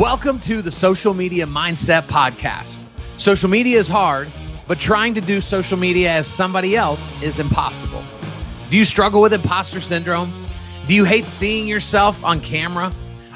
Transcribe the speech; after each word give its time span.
Welcome 0.00 0.40
to 0.40 0.62
the 0.62 0.70
Social 0.70 1.12
Media 1.12 1.44
Mindset 1.44 2.06
Podcast. 2.06 2.86
Social 3.18 3.50
media 3.50 3.78
is 3.78 3.86
hard, 3.86 4.32
but 4.66 4.80
trying 4.80 5.12
to 5.12 5.20
do 5.20 5.42
social 5.42 5.76
media 5.76 6.10
as 6.10 6.26
somebody 6.26 6.74
else 6.74 7.12
is 7.20 7.38
impossible. 7.38 8.02
Do 8.70 8.78
you 8.78 8.86
struggle 8.86 9.20
with 9.20 9.34
imposter 9.34 9.78
syndrome? 9.78 10.46
Do 10.88 10.94
you 10.94 11.04
hate 11.04 11.28
seeing 11.28 11.68
yourself 11.68 12.24
on 12.24 12.40
camera? 12.40 12.90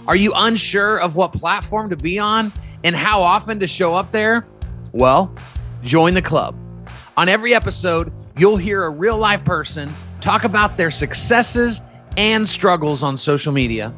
Are 0.07 0.17
you 0.17 0.33
unsure 0.35 1.03
of 1.03 1.17
what 1.17 1.35
platform 1.35 1.91
to 1.91 1.97
be 1.97 2.19
on 2.19 2.51
and 2.83 2.97
how 2.97 3.21
often 3.21 3.61
to 3.61 3.67
show 3.67 3.95
up 3.95 4.11
there? 4.11 4.47
Well, 4.93 5.35
join 5.83 6.15
the 6.15 6.23
club. 6.23 6.57
On 7.19 7.29
every 7.29 7.55
episode, 7.55 8.11
you'll 8.39 8.57
hear 8.57 8.85
a 8.85 8.91
real 8.91 9.19
life 9.19 9.45
person 9.45 9.93
talk 10.23 10.45
about 10.45 10.79
their 10.79 10.91
successes 10.91 11.83
and 12.17 12.49
struggles 12.49 13.03
on 13.03 13.19
social 13.19 13.53
media 13.53 13.95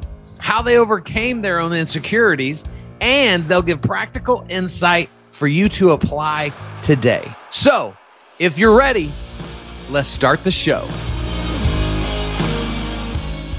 how 0.47 0.61
they 0.61 0.77
overcame 0.77 1.41
their 1.41 1.59
own 1.59 1.73
insecurities, 1.73 2.63
and 3.01 3.43
they'll 3.43 3.61
give 3.61 3.81
practical 3.81 4.45
insight 4.47 5.09
for 5.31 5.45
you 5.45 5.67
to 5.67 5.91
apply 5.91 6.53
today. 6.81 7.29
So, 7.49 7.97
if 8.39 8.57
you're 8.57 8.73
ready, 8.73 9.11
let's 9.89 10.07
start 10.07 10.45
the 10.45 10.51
show. 10.51 10.85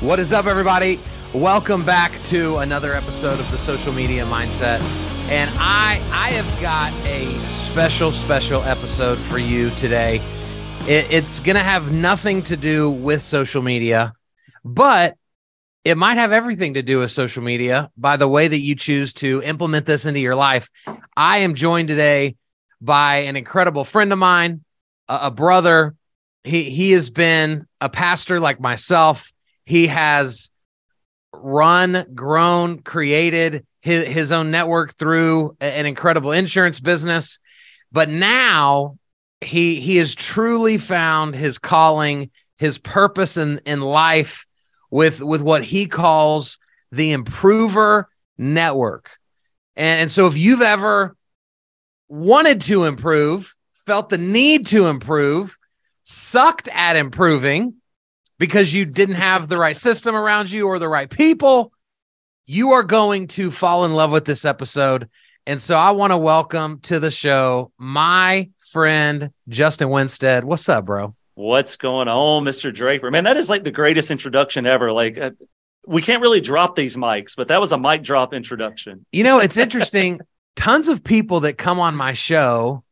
What 0.01 0.19
is 0.19 0.33
up, 0.33 0.47
everybody? 0.47 0.99
Welcome 1.35 1.85
back 1.85 2.11
to 2.23 2.57
another 2.57 2.95
episode 2.95 3.39
of 3.39 3.51
the 3.51 3.59
Social 3.59 3.93
Media 3.93 4.25
Mindset. 4.25 4.81
And 5.29 5.51
I 5.59 6.01
I 6.11 6.31
have 6.31 6.63
got 6.63 6.91
a 7.07 7.27
special, 7.51 8.13
special 8.13 8.63
episode 8.63 9.19
for 9.19 9.37
you 9.37 9.69
today. 9.73 10.23
It, 10.89 11.07
it's 11.11 11.39
going 11.39 11.57
to 11.57 11.63
have 11.63 11.93
nothing 11.93 12.41
to 12.45 12.57
do 12.57 12.91
with 12.91 13.21
social 13.21 13.61
media, 13.61 14.15
but 14.65 15.19
it 15.89 15.97
might 15.97 16.19
have 16.19 16.33
everything 16.33 16.75
to 16.75 16.83
do 16.83 16.99
with 16.99 17.11
social 17.11 17.43
media 17.43 17.91
by 17.97 18.19
the 18.19 18.29
way 18.29 18.47
that 18.47 18.59
you 18.59 18.75
choose 18.75 19.15
to 19.15 19.43
implement 19.43 19.87
this 19.87 20.05
into 20.05 20.21
your 20.21 20.35
life. 20.35 20.69
I 21.17 21.39
am 21.39 21.55
joined 21.55 21.89
today 21.89 22.37
by 22.79 23.21
an 23.21 23.37
incredible 23.37 23.85
friend 23.85 24.13
of 24.13 24.19
mine, 24.19 24.65
a, 25.09 25.19
a 25.23 25.31
brother. 25.31 25.95
He 26.45 26.65
he 26.65 26.91
has 26.93 27.09
been 27.09 27.67
a 27.81 27.89
pastor 27.89 28.39
like 28.39 28.61
myself. 28.61 29.33
He 29.65 29.87
has 29.87 30.51
run, 31.33 32.05
grown, 32.15 32.83
created 32.83 33.67
his, 33.81 34.09
his 34.09 34.31
own 34.31 34.51
network 34.51 34.95
through 34.99 35.57
an 35.59 35.87
incredible 35.87 36.33
insurance 36.33 36.81
business. 36.81 37.39
But 37.91 38.11
now 38.11 38.99
he 39.41 39.81
he 39.81 39.97
has 39.97 40.15
truly 40.15 40.77
found 40.77 41.35
his 41.35 41.57
calling, 41.57 42.31
his 42.59 42.77
purpose 42.77 43.39
in, 43.39 43.63
in 43.65 43.81
life 43.81 44.45
with 44.91 45.23
with 45.23 45.43
what 45.43 45.65
he 45.65 45.87
calls 45.87 46.59
the 46.93 47.13
improver 47.13 48.09
network. 48.37 49.19
And, 49.77 50.03
and 50.03 50.11
so 50.11 50.27
if 50.27 50.37
you've 50.37 50.63
ever 50.63 51.17
wanted 52.09 52.63
to 52.63 52.85
improve, 52.85 53.55
felt 53.87 54.09
the 54.09 54.19
need 54.19 54.67
to 54.69 54.87
improve, 54.87 55.57
sucked 56.03 56.69
at 56.69 56.97
improving 56.97 57.75
because 58.39 58.73
you 58.73 58.85
didn't 58.85 59.17
have 59.17 59.49
the 59.49 59.59
right 59.59 59.77
system 59.77 60.15
around 60.15 60.51
you 60.51 60.67
or 60.67 60.79
the 60.79 60.89
right 60.89 61.11
people, 61.11 61.73
you 62.47 62.73
are 62.73 62.83
going 62.83 63.27
to 63.27 63.51
fall 63.51 63.85
in 63.85 63.93
love 63.93 64.11
with 64.11 64.25
this 64.25 64.45
episode. 64.45 65.09
And 65.47 65.61
so 65.61 65.77
I 65.77 65.91
want 65.91 66.13
to 66.13 66.19
welcome 66.19 66.81
to 66.81 67.01
the 67.01 67.11
show 67.11 67.73
my 67.79 68.51
friend 68.71 69.31
Justin 69.49 69.91
Winstead. 69.91 70.45
What's 70.45 70.69
up, 70.69 70.85
bro? 70.85 71.15
What's 71.39 71.77
going 71.77 72.09
on, 72.09 72.43
Mr. 72.43 72.75
Draper? 72.75 73.13
Man, 73.13 73.23
that 73.23 73.37
is 73.37 73.49
like 73.49 73.63
the 73.63 73.71
greatest 73.71 74.11
introduction 74.11 74.67
ever. 74.67 74.91
Like, 74.91 75.17
uh, 75.17 75.31
we 75.87 76.03
can't 76.03 76.21
really 76.21 76.41
drop 76.41 76.75
these 76.75 76.97
mics, 76.97 77.37
but 77.37 77.47
that 77.47 77.61
was 77.61 77.71
a 77.71 77.79
mic 77.79 78.03
drop 78.03 78.35
introduction. 78.35 79.07
You 79.13 79.23
know, 79.23 79.39
it's 79.39 79.57
interesting. 79.57 80.19
Tons 80.57 80.89
of 80.89 81.05
people 81.05 81.41
that 81.41 81.57
come 81.57 81.79
on 81.79 81.95
my 81.95 82.13
show 82.13 82.83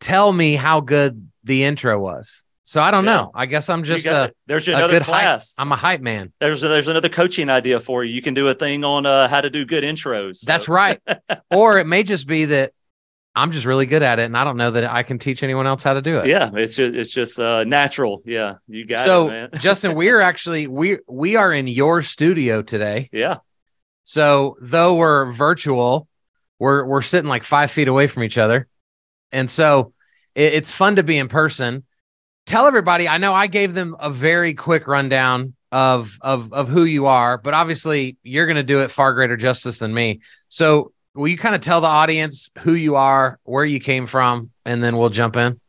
tell 0.00 0.32
me 0.32 0.56
how 0.56 0.80
good 0.80 1.30
the 1.44 1.62
intro 1.62 2.00
was. 2.00 2.44
So 2.64 2.80
I 2.80 2.90
don't 2.90 3.04
yeah. 3.04 3.16
know. 3.16 3.30
I 3.32 3.46
guess 3.46 3.70
I'm 3.70 3.84
just 3.84 4.06
a 4.06 4.32
there's 4.48 4.66
another 4.66 4.98
class. 4.98 5.54
Hype, 5.56 5.64
I'm 5.64 5.70
a 5.70 5.76
hype 5.76 6.00
man. 6.00 6.32
There's 6.40 6.64
a, 6.64 6.68
there's 6.68 6.88
another 6.88 7.08
coaching 7.08 7.48
idea 7.48 7.78
for 7.78 8.02
you. 8.02 8.12
You 8.12 8.22
can 8.22 8.34
do 8.34 8.48
a 8.48 8.54
thing 8.54 8.82
on 8.82 9.06
uh, 9.06 9.28
how 9.28 9.40
to 9.40 9.50
do 9.50 9.64
good 9.64 9.84
intros. 9.84 10.38
So. 10.38 10.46
That's 10.46 10.68
right. 10.68 11.00
or 11.52 11.78
it 11.78 11.86
may 11.86 12.02
just 12.02 12.26
be 12.26 12.46
that 12.46 12.72
I'm 13.38 13.52
just 13.52 13.66
really 13.66 13.86
good 13.86 14.02
at 14.02 14.18
it, 14.18 14.24
and 14.24 14.36
I 14.36 14.42
don't 14.42 14.56
know 14.56 14.72
that 14.72 14.84
I 14.84 15.04
can 15.04 15.18
teach 15.18 15.44
anyone 15.44 15.66
else 15.66 15.84
how 15.84 15.94
to 15.94 16.02
do 16.02 16.18
it. 16.18 16.26
Yeah, 16.26 16.50
it's 16.54 16.74
just 16.74 16.96
it's 16.96 17.10
just 17.10 17.38
uh, 17.38 17.62
natural. 17.62 18.20
Yeah, 18.24 18.54
you 18.66 18.84
got 18.84 19.06
so, 19.06 19.28
it, 19.28 19.30
man. 19.30 19.50
Justin, 19.60 19.94
we're 19.94 20.20
actually 20.20 20.66
we 20.66 20.98
we 21.06 21.36
are 21.36 21.52
in 21.52 21.68
your 21.68 22.02
studio 22.02 22.62
today. 22.62 23.08
Yeah. 23.12 23.36
So 24.02 24.56
though 24.60 24.96
we're 24.96 25.30
virtual, 25.30 26.08
we're 26.58 26.84
we're 26.84 27.02
sitting 27.02 27.28
like 27.28 27.44
five 27.44 27.70
feet 27.70 27.86
away 27.86 28.08
from 28.08 28.24
each 28.24 28.38
other, 28.38 28.66
and 29.30 29.48
so 29.48 29.92
it, 30.34 30.54
it's 30.54 30.72
fun 30.72 30.96
to 30.96 31.04
be 31.04 31.16
in 31.16 31.28
person. 31.28 31.84
Tell 32.44 32.66
everybody. 32.66 33.06
I 33.06 33.18
know 33.18 33.34
I 33.34 33.46
gave 33.46 33.72
them 33.72 33.94
a 34.00 34.10
very 34.10 34.54
quick 34.54 34.88
rundown 34.88 35.54
of 35.70 36.18
of 36.22 36.52
of 36.52 36.68
who 36.68 36.82
you 36.82 37.06
are, 37.06 37.38
but 37.38 37.54
obviously 37.54 38.16
you're 38.24 38.46
going 38.46 38.56
to 38.56 38.64
do 38.64 38.80
it 38.80 38.90
far 38.90 39.14
greater 39.14 39.36
justice 39.36 39.78
than 39.78 39.94
me. 39.94 40.22
So 40.48 40.92
will 41.18 41.28
you 41.28 41.36
kind 41.36 41.54
of 41.54 41.60
tell 41.60 41.80
the 41.80 41.88
audience 41.88 42.50
who 42.60 42.74
you 42.74 42.94
are, 42.94 43.40
where 43.42 43.64
you 43.64 43.80
came 43.80 44.06
from, 44.06 44.50
and 44.64 44.82
then 44.82 44.96
we'll 44.96 45.10
jump 45.10 45.34
in? 45.34 45.60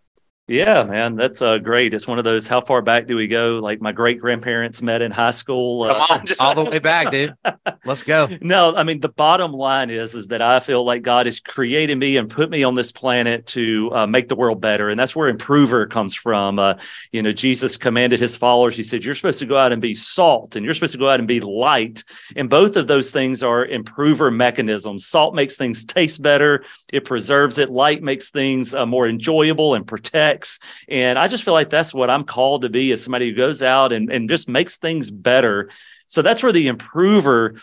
Yeah, 0.50 0.82
man, 0.82 1.16
that's 1.16 1.44
uh, 1.44 1.60
great. 1.60 1.94
It's 1.94 2.08
one 2.08 2.18
of 2.18 2.24
those. 2.26 2.48
How 2.48 2.60
far 2.60 2.82
back 2.82 3.06
do 3.06 3.16
we 3.16 3.28
go? 3.28 3.60
Like 3.62 3.82
my 3.82 3.92
great 3.92 4.20
grandparents 4.20 4.82
met 4.82 5.04
in 5.04 5.12
high 5.12 5.30
school. 5.30 5.84
Uh, 5.84 5.94
Come 5.94 6.18
on, 6.18 6.26
just 6.26 6.42
all 6.42 6.56
the 6.56 6.64
way 6.64 6.80
back, 6.80 7.12
dude. 7.12 7.36
Let's 7.86 8.02
go. 8.02 8.28
No, 8.42 8.76
I 8.76 8.82
mean 8.82 9.00
the 9.00 9.10
bottom 9.10 9.52
line 9.52 9.92
is 9.92 10.16
is 10.16 10.30
that 10.30 10.42
I 10.42 10.60
feel 10.60 10.84
like 10.84 11.04
God 11.04 11.28
has 11.28 11.40
created 11.40 12.00
me 12.00 12.18
and 12.18 12.28
put 12.32 12.50
me 12.50 12.64
on 12.64 12.74
this 12.74 12.92
planet 12.92 13.46
to 13.48 13.92
uh, 13.94 14.08
make 14.08 14.28
the 14.28 14.36
world 14.36 14.60
better, 14.60 14.90
and 14.90 15.00
that's 15.00 15.16
where 15.16 15.30
improver 15.30 15.86
comes 15.86 16.16
from. 16.16 16.58
Uh, 16.58 16.74
you 17.12 17.22
know, 17.22 17.32
Jesus 17.32 17.78
commanded 17.78 18.20
his 18.20 18.36
followers. 18.36 18.76
He 18.76 18.82
said, 18.82 19.04
"You're 19.04 19.14
supposed 19.14 19.40
to 19.40 19.46
go 19.46 19.56
out 19.56 19.72
and 19.72 19.84
be 19.84 19.94
salt, 19.94 20.56
and 20.56 20.66
you're 20.66 20.74
supposed 20.74 20.94
to 20.94 21.00
go 21.00 21.10
out 21.10 21.20
and 21.20 21.28
be 21.28 21.42
light." 21.42 22.04
And 22.36 22.50
both 22.50 22.76
of 22.76 22.88
those 22.88 23.12
things 23.12 23.44
are 23.44 23.64
improver 23.64 24.32
mechanisms. 24.32 25.06
Salt 25.06 25.36
makes 25.36 25.58
things 25.58 25.86
taste 25.86 26.24
better. 26.24 26.64
It 26.92 27.06
preserves 27.06 27.60
it. 27.60 27.70
Light 27.70 28.02
makes 28.02 28.32
things 28.32 28.74
uh, 28.74 28.88
more 28.88 29.08
enjoyable 29.08 29.76
and 29.76 29.86
protect 29.86 30.39
and 30.88 31.18
I 31.18 31.28
just 31.28 31.44
feel 31.44 31.54
like 31.54 31.70
that's 31.70 31.94
what 31.94 32.10
I'm 32.10 32.24
called 32.24 32.64
to 32.64 32.70
be 32.70 32.92
as 32.92 33.04
somebody 33.04 33.30
who 33.30 33.36
goes 33.36 33.62
out 33.62 33.92
and, 33.94 34.12
and 34.12 34.30
just 34.30 34.50
makes 34.50 34.78
things 34.78 35.12
better. 35.12 35.70
So 36.08 36.22
that's 36.22 36.44
where 36.44 36.52
the 36.52 36.68
improver 36.68 37.56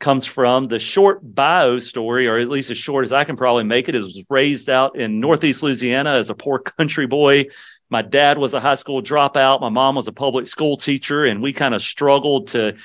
comes 0.00 0.26
from. 0.26 0.68
The 0.68 0.78
short 0.78 1.20
bio 1.22 1.78
story, 1.78 2.26
or 2.28 2.36
at 2.36 2.48
least 2.48 2.70
as 2.70 2.76
short 2.76 3.04
as 3.04 3.12
I 3.12 3.24
can 3.24 3.36
probably 3.36 3.64
make 3.64 3.88
it, 3.88 3.94
is 3.94 4.26
raised 4.28 4.68
out 4.68 4.98
in 4.98 5.20
Northeast 5.20 5.62
Louisiana 5.62 6.14
as 6.14 6.28
a 6.28 6.34
poor 6.34 6.58
country 6.58 7.06
boy. 7.06 7.46
My 7.88 8.02
dad 8.02 8.38
was 8.38 8.54
a 8.54 8.60
high 8.60 8.74
school 8.74 9.02
dropout. 9.02 9.60
My 9.60 9.68
mom 9.68 9.94
was 9.94 10.08
a 10.08 10.12
public 10.12 10.46
school 10.46 10.76
teacher, 10.76 11.24
and 11.24 11.42
we 11.42 11.52
kind 11.52 11.74
of 11.74 11.82
struggled 11.82 12.48
to 12.48 12.76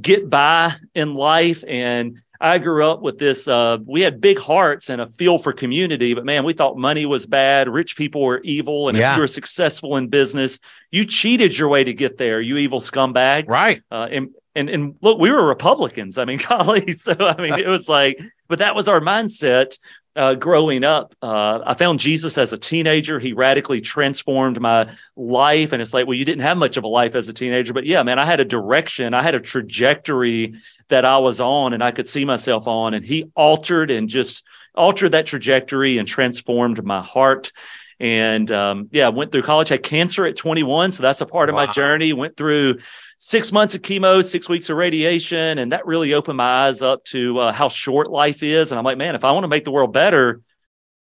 get 0.00 0.30
by 0.30 0.74
in 0.94 1.14
life. 1.14 1.64
And 1.66 2.20
I 2.40 2.58
grew 2.58 2.86
up 2.86 3.02
with 3.02 3.18
this. 3.18 3.46
Uh, 3.46 3.78
we 3.84 4.00
had 4.00 4.20
big 4.20 4.38
hearts 4.38 4.88
and 4.88 5.00
a 5.00 5.06
feel 5.06 5.36
for 5.36 5.52
community, 5.52 6.14
but 6.14 6.24
man, 6.24 6.44
we 6.44 6.54
thought 6.54 6.78
money 6.78 7.04
was 7.04 7.26
bad. 7.26 7.68
Rich 7.68 7.96
people 7.96 8.22
were 8.22 8.40
evil. 8.42 8.88
And 8.88 8.96
yeah. 8.96 9.12
if 9.12 9.16
you 9.16 9.22
were 9.22 9.26
successful 9.26 9.96
in 9.96 10.08
business, 10.08 10.58
you 10.90 11.04
cheated 11.04 11.56
your 11.56 11.68
way 11.68 11.84
to 11.84 11.92
get 11.92 12.16
there, 12.16 12.40
you 12.40 12.56
evil 12.56 12.80
scumbag. 12.80 13.46
Right. 13.46 13.82
Uh, 13.90 14.08
and, 14.10 14.30
and, 14.54 14.70
and 14.70 14.94
look, 15.02 15.18
we 15.18 15.30
were 15.30 15.46
Republicans. 15.46 16.16
I 16.16 16.24
mean, 16.24 16.40
golly. 16.48 16.92
So, 16.92 17.12
I 17.12 17.40
mean, 17.40 17.54
it 17.54 17.68
was 17.68 17.88
like, 17.88 18.18
but 18.48 18.60
that 18.60 18.74
was 18.74 18.88
our 18.88 19.00
mindset 19.00 19.78
uh, 20.20 20.34
growing 20.34 20.84
up, 20.84 21.14
uh, 21.22 21.60
I 21.64 21.72
found 21.72 21.98
Jesus 21.98 22.36
as 22.36 22.52
a 22.52 22.58
teenager. 22.58 23.18
He 23.18 23.32
radically 23.32 23.80
transformed 23.80 24.60
my 24.60 24.92
life. 25.16 25.72
And 25.72 25.80
it's 25.80 25.94
like, 25.94 26.06
well, 26.06 26.18
you 26.18 26.26
didn't 26.26 26.42
have 26.42 26.58
much 26.58 26.76
of 26.76 26.84
a 26.84 26.88
life 26.88 27.14
as 27.14 27.30
a 27.30 27.32
teenager, 27.32 27.72
but 27.72 27.86
yeah, 27.86 28.02
man, 28.02 28.18
I 28.18 28.26
had 28.26 28.38
a 28.38 28.44
direction, 28.44 29.14
I 29.14 29.22
had 29.22 29.34
a 29.34 29.40
trajectory 29.40 30.56
that 30.88 31.06
I 31.06 31.16
was 31.16 31.40
on 31.40 31.72
and 31.72 31.82
I 31.82 31.90
could 31.90 32.06
see 32.06 32.26
myself 32.26 32.68
on. 32.68 32.92
And 32.92 33.02
he 33.02 33.30
altered 33.34 33.90
and 33.90 34.10
just 34.10 34.44
altered 34.74 35.12
that 35.12 35.24
trajectory 35.24 35.96
and 35.96 36.06
transformed 36.06 36.84
my 36.84 37.00
heart. 37.00 37.50
And 37.98 38.52
um, 38.52 38.90
yeah, 38.92 39.08
went 39.08 39.32
through 39.32 39.42
college, 39.42 39.70
had 39.70 39.82
cancer 39.82 40.26
at 40.26 40.36
21. 40.36 40.90
So 40.90 41.02
that's 41.02 41.22
a 41.22 41.26
part 41.26 41.48
of 41.48 41.54
wow. 41.54 41.64
my 41.64 41.72
journey. 41.72 42.12
Went 42.12 42.36
through 42.36 42.80
six 43.22 43.52
months 43.52 43.74
of 43.74 43.82
chemo, 43.82 44.24
six 44.24 44.48
weeks 44.48 44.70
of 44.70 44.78
radiation. 44.78 45.58
And 45.58 45.72
that 45.72 45.84
really 45.84 46.14
opened 46.14 46.38
my 46.38 46.64
eyes 46.68 46.80
up 46.80 47.04
to 47.04 47.38
uh, 47.38 47.52
how 47.52 47.68
short 47.68 48.10
life 48.10 48.42
is. 48.42 48.72
And 48.72 48.78
I'm 48.78 48.84
like, 48.84 48.96
man, 48.96 49.14
if 49.14 49.24
I 49.24 49.32
want 49.32 49.44
to 49.44 49.48
make 49.48 49.66
the 49.66 49.70
world 49.70 49.92
better, 49.92 50.40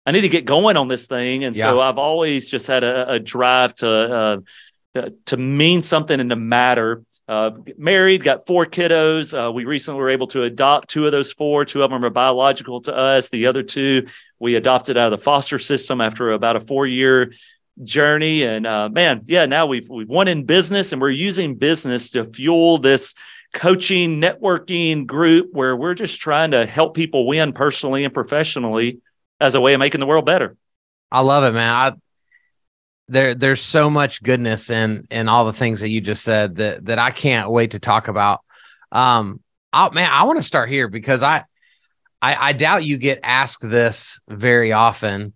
I 0.03 0.09
need 0.09 0.21
to 0.21 0.29
get 0.29 0.45
going 0.45 0.77
on 0.77 0.87
this 0.87 1.05
thing. 1.05 1.43
And 1.43 1.55
yeah. 1.55 1.65
so 1.65 1.79
I've 1.79 1.99
always 1.99 2.49
just 2.49 2.65
had 2.65 2.83
a, 2.83 3.11
a 3.11 3.19
drive 3.19 3.75
to, 3.75 4.43
uh, 4.95 5.09
to 5.27 5.37
mean 5.37 5.83
something 5.83 6.19
and 6.19 6.31
to 6.31 6.35
matter. 6.35 7.03
Uh, 7.27 7.51
married, 7.77 8.23
got 8.23 8.47
four 8.47 8.65
kiddos. 8.65 9.37
Uh, 9.37 9.51
we 9.51 9.65
recently 9.65 9.99
were 9.99 10.09
able 10.09 10.27
to 10.27 10.41
adopt 10.41 10.89
two 10.89 11.05
of 11.05 11.11
those 11.11 11.31
four. 11.31 11.65
Two 11.65 11.83
of 11.83 11.91
them 11.91 12.03
are 12.03 12.09
biological 12.09 12.81
to 12.81 12.97
us. 12.97 13.29
The 13.29 13.45
other 13.45 13.61
two 13.61 14.07
we 14.39 14.55
adopted 14.55 14.97
out 14.97 15.13
of 15.13 15.19
the 15.19 15.23
foster 15.23 15.59
system 15.59 16.01
after 16.01 16.31
about 16.31 16.55
a 16.55 16.61
four 16.61 16.87
year 16.87 17.31
journey. 17.83 18.43
And 18.43 18.65
uh, 18.67 18.89
man, 18.89 19.21
yeah, 19.25 19.45
now 19.45 19.65
we've 19.65 19.89
we've 19.89 20.09
won 20.09 20.27
in 20.27 20.45
business, 20.45 20.91
and 20.91 21.01
we're 21.01 21.09
using 21.09 21.55
business 21.55 22.11
to 22.11 22.25
fuel 22.25 22.77
this 22.77 23.13
coaching, 23.53 24.21
networking 24.21 25.05
group 25.05 25.49
where 25.51 25.75
we're 25.75 25.93
just 25.93 26.21
trying 26.21 26.51
to 26.51 26.65
help 26.65 26.95
people 26.95 27.27
win 27.27 27.53
personally 27.53 28.05
and 28.05 28.13
professionally 28.13 28.99
as 29.39 29.55
a 29.55 29.61
way 29.61 29.73
of 29.73 29.79
making 29.79 29.99
the 29.99 30.05
world 30.05 30.25
better. 30.25 30.55
I 31.11 31.21
love 31.21 31.43
it, 31.43 31.51
man. 31.51 31.67
I 31.67 31.93
there 33.07 33.35
there's 33.35 33.61
so 33.61 33.89
much 33.89 34.23
goodness 34.23 34.69
in 34.69 35.05
in 35.11 35.27
all 35.27 35.45
the 35.45 35.53
things 35.53 35.81
that 35.81 35.89
you 35.89 35.99
just 35.99 36.23
said 36.23 36.55
that 36.55 36.85
that 36.85 36.99
I 36.99 37.11
can't 37.11 37.51
wait 37.51 37.71
to 37.71 37.79
talk 37.79 38.07
about. 38.07 38.39
Um, 38.91 39.41
I 39.73 39.89
man, 39.93 40.09
I 40.09 40.23
want 40.23 40.37
to 40.39 40.43
start 40.43 40.69
here 40.69 40.87
because 40.87 41.21
I, 41.21 41.43
I 42.21 42.49
I 42.49 42.53
doubt 42.53 42.85
you 42.85 42.97
get 42.97 43.19
asked 43.23 43.67
this 43.67 44.21
very 44.29 44.71
often, 44.71 45.33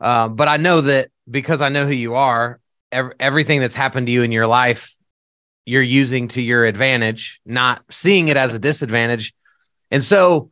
uh, 0.00 0.28
but 0.28 0.48
I 0.48 0.58
know 0.58 0.82
that 0.82 1.10
because 1.30 1.62
I 1.62 1.68
know 1.68 1.86
who 1.86 1.94
you 1.94 2.14
are, 2.14 2.60
ev- 2.92 3.12
everything 3.18 3.60
that's 3.60 3.74
happened 3.74 4.06
to 4.06 4.12
you 4.12 4.22
in 4.22 4.32
your 4.32 4.46
life, 4.46 4.94
you're 5.66 5.82
using 5.82 6.28
to 6.28 6.42
your 6.42 6.64
advantage, 6.64 7.40
not 7.46 7.82
seeing 7.90 8.28
it 8.28 8.36
as 8.36 8.54
a 8.54 8.58
disadvantage. 8.58 9.34
And 9.90 10.02
so, 10.02 10.50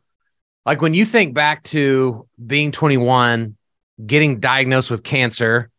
like 0.65 0.81
when 0.81 0.93
you 0.93 1.05
think 1.05 1.33
back 1.33 1.63
to 1.63 2.27
being 2.45 2.71
21, 2.71 3.55
getting 4.05 4.39
diagnosed 4.39 4.89
with 4.89 5.03
cancer, 5.03 5.69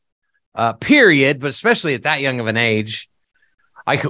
uh, 0.54 0.74
period, 0.74 1.40
but 1.40 1.48
especially 1.48 1.94
at 1.94 2.02
that 2.02 2.20
young 2.20 2.38
of 2.38 2.46
an 2.46 2.56
age, 2.56 3.08
like 3.86 4.04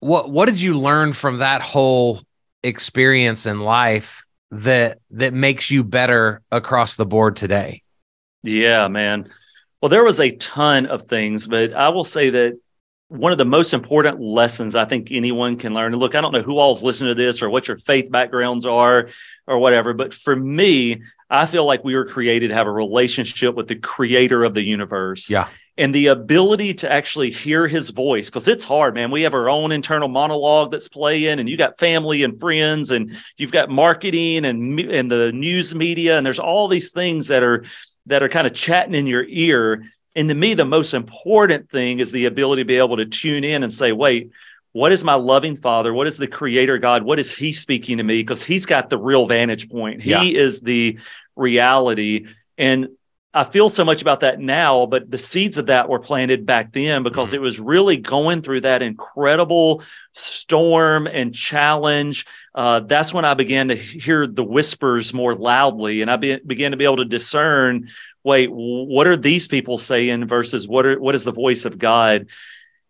what 0.00 0.30
what 0.30 0.46
did 0.46 0.60
you 0.60 0.74
learn 0.74 1.12
from 1.12 1.38
that 1.38 1.62
whole 1.62 2.22
experience 2.62 3.46
in 3.46 3.60
life 3.60 4.24
that 4.50 4.98
that 5.10 5.34
makes 5.34 5.70
you 5.70 5.84
better 5.84 6.42
across 6.50 6.96
the 6.96 7.06
board 7.06 7.36
today? 7.36 7.82
Yeah, 8.42 8.88
man. 8.88 9.28
Well, 9.80 9.90
there 9.90 10.04
was 10.04 10.20
a 10.20 10.30
ton 10.30 10.86
of 10.86 11.02
things, 11.02 11.46
but 11.46 11.72
I 11.72 11.90
will 11.90 12.04
say 12.04 12.30
that 12.30 12.58
one 13.08 13.30
of 13.30 13.38
the 13.38 13.44
most 13.44 13.72
important 13.72 14.20
lessons 14.20 14.74
I 14.74 14.84
think 14.84 15.12
anyone 15.12 15.56
can 15.56 15.74
learn. 15.74 15.92
And 15.92 16.00
look, 16.00 16.14
I 16.14 16.20
don't 16.20 16.32
know 16.32 16.42
who 16.42 16.58
all's 16.58 16.82
listening 16.82 17.14
to 17.14 17.22
this 17.22 17.40
or 17.40 17.48
what 17.48 17.68
your 17.68 17.78
faith 17.78 18.10
backgrounds 18.10 18.66
are 18.66 19.08
or 19.46 19.58
whatever, 19.58 19.94
but 19.94 20.12
for 20.12 20.34
me, 20.34 21.02
I 21.30 21.46
feel 21.46 21.64
like 21.64 21.84
we 21.84 21.94
were 21.94 22.04
created 22.04 22.48
to 22.48 22.54
have 22.54 22.66
a 22.66 22.72
relationship 22.72 23.54
with 23.54 23.68
the 23.68 23.76
creator 23.76 24.42
of 24.44 24.54
the 24.54 24.62
universe. 24.62 25.30
Yeah. 25.30 25.48
And 25.78 25.94
the 25.94 26.06
ability 26.06 26.72
to 26.74 26.90
actually 26.90 27.30
hear 27.30 27.68
his 27.68 27.90
voice, 27.90 28.30
because 28.30 28.48
it's 28.48 28.64
hard, 28.64 28.94
man. 28.94 29.10
We 29.10 29.22
have 29.22 29.34
our 29.34 29.50
own 29.50 29.72
internal 29.72 30.08
monologue 30.08 30.70
that's 30.70 30.88
playing, 30.88 31.38
and 31.38 31.50
you 31.50 31.58
got 31.58 31.78
family 31.78 32.22
and 32.22 32.40
friends, 32.40 32.90
and 32.90 33.12
you've 33.36 33.52
got 33.52 33.68
marketing 33.68 34.46
and 34.46 34.80
and 34.80 35.10
the 35.10 35.32
news 35.32 35.74
media, 35.74 36.16
and 36.16 36.24
there's 36.24 36.38
all 36.38 36.68
these 36.68 36.92
things 36.92 37.28
that 37.28 37.42
are 37.42 37.64
that 38.06 38.22
are 38.22 38.28
kind 38.28 38.46
of 38.46 38.54
chatting 38.54 38.94
in 38.94 39.06
your 39.06 39.24
ear. 39.28 39.84
And 40.14 40.28
to 40.28 40.34
me, 40.34 40.54
the 40.54 40.64
most 40.64 40.94
important 40.94 41.70
thing 41.70 41.98
is 41.98 42.10
the 42.10 42.24
ability 42.24 42.62
to 42.62 42.66
be 42.66 42.78
able 42.78 42.96
to 42.96 43.06
tune 43.06 43.44
in 43.44 43.62
and 43.62 43.72
say, 43.72 43.92
wait, 43.92 44.30
what 44.72 44.92
is 44.92 45.04
my 45.04 45.14
loving 45.14 45.56
father? 45.56 45.92
What 45.92 46.06
is 46.06 46.16
the 46.16 46.26
creator 46.26 46.78
God? 46.78 47.02
What 47.02 47.18
is 47.18 47.34
he 47.34 47.52
speaking 47.52 47.96
to 47.96 48.02
me? 48.02 48.18
Because 48.18 48.42
he's 48.42 48.66
got 48.66 48.90
the 48.90 48.98
real 48.98 49.26
vantage 49.26 49.70
point. 49.70 50.02
He 50.02 50.10
yeah. 50.10 50.22
is 50.22 50.60
the 50.60 50.98
reality. 51.34 52.26
And 52.58 52.88
I 53.36 53.44
feel 53.44 53.68
so 53.68 53.84
much 53.84 54.00
about 54.00 54.20
that 54.20 54.40
now, 54.40 54.86
but 54.86 55.10
the 55.10 55.18
seeds 55.18 55.58
of 55.58 55.66
that 55.66 55.90
were 55.90 55.98
planted 55.98 56.46
back 56.46 56.72
then 56.72 57.02
because 57.02 57.28
mm-hmm. 57.28 57.36
it 57.36 57.40
was 57.42 57.60
really 57.60 57.98
going 57.98 58.40
through 58.40 58.62
that 58.62 58.80
incredible 58.80 59.82
storm 60.14 61.06
and 61.06 61.34
challenge. 61.34 62.24
Uh, 62.54 62.80
that's 62.80 63.12
when 63.12 63.26
I 63.26 63.34
began 63.34 63.68
to 63.68 63.76
hear 63.76 64.26
the 64.26 64.42
whispers 64.42 65.12
more 65.12 65.34
loudly, 65.34 66.00
and 66.00 66.10
I 66.10 66.16
be, 66.16 66.36
began 66.46 66.70
to 66.70 66.78
be 66.78 66.86
able 66.86 66.96
to 66.96 67.04
discern. 67.04 67.88
Wait, 68.24 68.48
what 68.50 69.06
are 69.06 69.18
these 69.18 69.48
people 69.48 69.76
saying 69.76 70.26
versus 70.26 70.66
what 70.66 70.86
are 70.86 70.98
what 70.98 71.14
is 71.14 71.24
the 71.24 71.32
voice 71.32 71.66
of 71.66 71.78
God? 71.78 72.28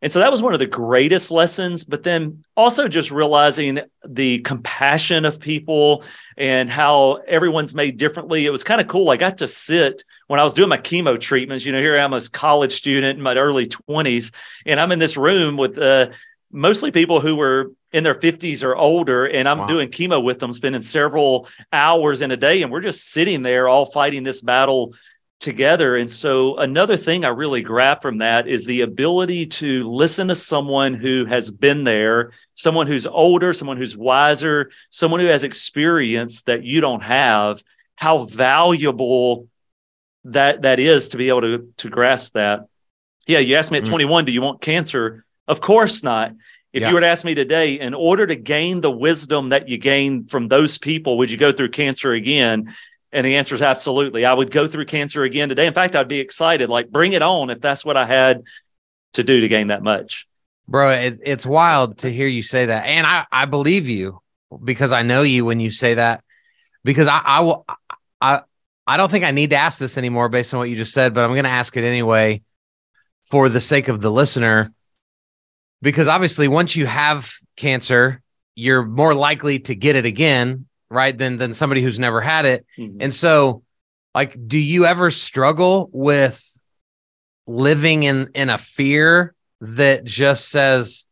And 0.02 0.12
so 0.12 0.20
that 0.20 0.30
was 0.30 0.42
one 0.42 0.52
of 0.52 0.58
the 0.58 0.66
greatest 0.66 1.30
lessons. 1.30 1.84
But 1.84 2.02
then 2.02 2.44
also 2.56 2.88
just 2.88 3.10
realizing 3.10 3.80
the 4.06 4.40
compassion 4.40 5.24
of 5.24 5.40
people 5.40 6.04
and 6.36 6.70
how 6.70 7.22
everyone's 7.26 7.74
made 7.74 7.96
differently. 7.96 8.46
It 8.46 8.50
was 8.50 8.64
kind 8.64 8.80
of 8.80 8.88
cool. 8.88 9.10
I 9.10 9.16
got 9.16 9.38
to 9.38 9.48
sit 9.48 10.04
when 10.26 10.38
I 10.38 10.44
was 10.44 10.54
doing 10.54 10.68
my 10.68 10.78
chemo 10.78 11.18
treatments. 11.18 11.64
You 11.64 11.72
know, 11.72 11.80
here 11.80 11.96
I 11.96 12.02
am 12.02 12.14
as 12.14 12.26
a 12.26 12.30
college 12.30 12.72
student 12.72 13.18
in 13.18 13.22
my 13.22 13.34
early 13.36 13.66
20s, 13.66 14.32
and 14.64 14.78
I'm 14.78 14.92
in 14.92 14.98
this 14.98 15.16
room 15.16 15.56
with 15.56 15.78
uh, 15.78 16.08
mostly 16.50 16.90
people 16.90 17.20
who 17.20 17.36
were 17.36 17.72
in 17.92 18.04
their 18.04 18.14
50s 18.14 18.62
or 18.62 18.76
older 18.76 19.26
and 19.26 19.48
i'm 19.48 19.58
wow. 19.58 19.66
doing 19.66 19.88
chemo 19.88 20.22
with 20.22 20.38
them 20.38 20.52
spending 20.52 20.82
several 20.82 21.48
hours 21.72 22.20
in 22.20 22.30
a 22.30 22.36
day 22.36 22.62
and 22.62 22.70
we're 22.70 22.80
just 22.80 23.08
sitting 23.10 23.42
there 23.42 23.68
all 23.68 23.86
fighting 23.86 24.22
this 24.22 24.42
battle 24.42 24.92
together. 25.40 25.96
And 25.96 26.10
so, 26.10 26.56
another 26.56 26.96
thing 26.96 27.24
I 27.24 27.28
really 27.28 27.62
grab 27.62 28.02
from 28.02 28.18
that 28.18 28.48
is 28.48 28.64
the 28.64 28.80
ability 28.82 29.46
to 29.46 29.90
listen 29.90 30.28
to 30.28 30.34
someone 30.34 30.94
who 30.94 31.24
has 31.26 31.50
been 31.50 31.84
there, 31.84 32.32
someone 32.54 32.86
who's 32.86 33.06
older, 33.06 33.52
someone 33.52 33.76
who's 33.76 33.96
wiser, 33.96 34.70
someone 34.90 35.20
who 35.20 35.26
has 35.26 35.44
experience 35.44 36.42
that 36.42 36.64
you 36.64 36.80
don't 36.80 37.02
have, 37.02 37.62
how 37.96 38.24
valuable 38.24 39.48
that 40.24 40.62
that 40.62 40.80
is 40.80 41.10
to 41.10 41.16
be 41.16 41.28
able 41.28 41.42
to 41.42 41.72
to 41.78 41.88
grasp 41.88 42.32
that. 42.34 42.66
Yeah, 43.26 43.38
you 43.40 43.56
asked 43.56 43.70
me 43.70 43.78
at 43.78 43.84
mm-hmm. 43.84 43.92
21, 43.92 44.24
do 44.24 44.32
you 44.32 44.42
want 44.42 44.60
cancer? 44.60 45.24
Of 45.48 45.60
course 45.60 46.02
not. 46.02 46.32
If 46.72 46.82
yeah. 46.82 46.88
you 46.88 46.94
were 46.94 47.00
to 47.00 47.06
ask 47.06 47.24
me 47.24 47.34
today, 47.34 47.80
in 47.80 47.94
order 47.94 48.26
to 48.26 48.36
gain 48.36 48.80
the 48.80 48.90
wisdom 48.90 49.48
that 49.48 49.68
you 49.68 49.78
gained 49.78 50.30
from 50.30 50.48
those 50.48 50.78
people, 50.78 51.18
would 51.18 51.30
you 51.30 51.38
go 51.38 51.50
through 51.50 51.70
cancer 51.70 52.12
again? 52.12 52.74
And 53.16 53.24
the 53.24 53.36
answer 53.36 53.54
is 53.54 53.62
absolutely. 53.62 54.26
I 54.26 54.34
would 54.34 54.50
go 54.50 54.68
through 54.68 54.84
cancer 54.84 55.24
again 55.24 55.48
today. 55.48 55.66
In 55.66 55.72
fact, 55.72 55.96
I'd 55.96 56.06
be 56.06 56.20
excited. 56.20 56.68
Like, 56.68 56.90
bring 56.90 57.14
it 57.14 57.22
on 57.22 57.48
if 57.48 57.62
that's 57.62 57.82
what 57.82 57.96
I 57.96 58.04
had 58.04 58.42
to 59.14 59.24
do 59.24 59.40
to 59.40 59.48
gain 59.48 59.68
that 59.68 59.82
much. 59.82 60.28
Bro, 60.68 60.90
it, 60.90 61.20
it's 61.22 61.46
wild 61.46 61.96
to 61.98 62.12
hear 62.12 62.26
you 62.26 62.42
say 62.42 62.66
that. 62.66 62.84
And 62.84 63.06
I, 63.06 63.24
I 63.32 63.46
believe 63.46 63.88
you 63.88 64.20
because 64.62 64.92
I 64.92 65.00
know 65.00 65.22
you 65.22 65.46
when 65.46 65.60
you 65.60 65.70
say 65.70 65.94
that. 65.94 66.22
Because 66.84 67.08
I, 67.08 67.16
I 67.24 67.40
will, 67.40 67.64
I, 68.20 68.42
I 68.86 68.98
don't 68.98 69.10
think 69.10 69.24
I 69.24 69.30
need 69.30 69.48
to 69.48 69.56
ask 69.56 69.78
this 69.78 69.96
anymore 69.96 70.28
based 70.28 70.52
on 70.52 70.58
what 70.58 70.68
you 70.68 70.76
just 70.76 70.92
said, 70.92 71.14
but 71.14 71.24
I'm 71.24 71.30
going 71.30 71.44
to 71.44 71.48
ask 71.48 71.74
it 71.74 71.84
anyway 71.84 72.42
for 73.24 73.48
the 73.48 73.62
sake 73.62 73.88
of 73.88 74.02
the 74.02 74.12
listener. 74.12 74.74
Because 75.80 76.06
obviously, 76.06 76.48
once 76.48 76.76
you 76.76 76.84
have 76.84 77.32
cancer, 77.56 78.20
you're 78.54 78.84
more 78.84 79.14
likely 79.14 79.60
to 79.60 79.74
get 79.74 79.96
it 79.96 80.04
again 80.04 80.65
right 80.90 81.16
than 81.16 81.36
than 81.36 81.52
somebody 81.52 81.82
who's 81.82 81.98
never 81.98 82.20
had 82.20 82.44
it 82.44 82.66
mm-hmm. 82.78 82.98
and 83.00 83.12
so 83.12 83.62
like 84.14 84.36
do 84.46 84.58
you 84.58 84.84
ever 84.84 85.10
struggle 85.10 85.88
with 85.92 86.58
living 87.46 88.02
in 88.02 88.30
in 88.34 88.50
a 88.50 88.58
fear 88.58 89.34
that 89.60 90.04
just 90.04 90.48
says 90.48 91.06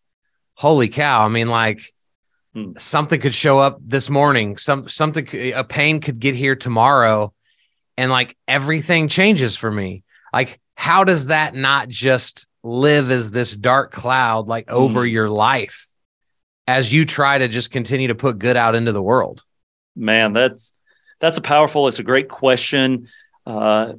holy 0.55 0.89
cow 0.89 1.25
i 1.25 1.29
mean 1.29 1.49
like 1.49 1.93
mm. 2.55 2.79
something 2.81 3.21
could 3.21 3.35
show 3.35 3.59
up 3.59 3.79
this 3.81 4.09
morning 4.09 4.57
some 4.57 4.89
something 4.89 5.27
a 5.33 5.65
pain 5.65 6.01
could 6.01 6.19
get 6.19 6.35
here 6.35 6.57
tomorrow 6.57 7.33
and 7.97 8.11
like 8.11 8.37
everything 8.47 9.09
changes 9.09 9.57
for 9.57 9.71
me 9.71 10.03
like 10.33 10.61
how 10.77 11.05
does 11.05 11.27
that 11.27 11.55
not 11.55 11.89
just 11.89 12.47
live 12.63 13.11
as 13.11 13.31
this 13.31 13.57
dark 13.57 13.93
cloud 13.93 14.49
like 14.49 14.71
over 14.71 15.03
mm. 15.03 15.11
your 15.11 15.29
life 15.29 15.89
as 16.67 16.93
you 16.93 17.05
try 17.05 17.37
to 17.39 17.49
just 17.49 17.71
continue 17.71 18.09
to 18.09 18.15
put 18.15 18.39
good 18.39 18.57
out 18.57 18.75
into 18.75 18.93
the 18.93 19.03
world 19.03 19.43
Man, 19.97 20.33
that's 20.33 20.73
that's 21.21 21.39
a 21.39 21.43
powerful. 21.43 21.89
It's 21.89 21.99
a 21.99 22.05
great 22.05 22.29
question. 22.29 23.09
Uh, 23.47 23.95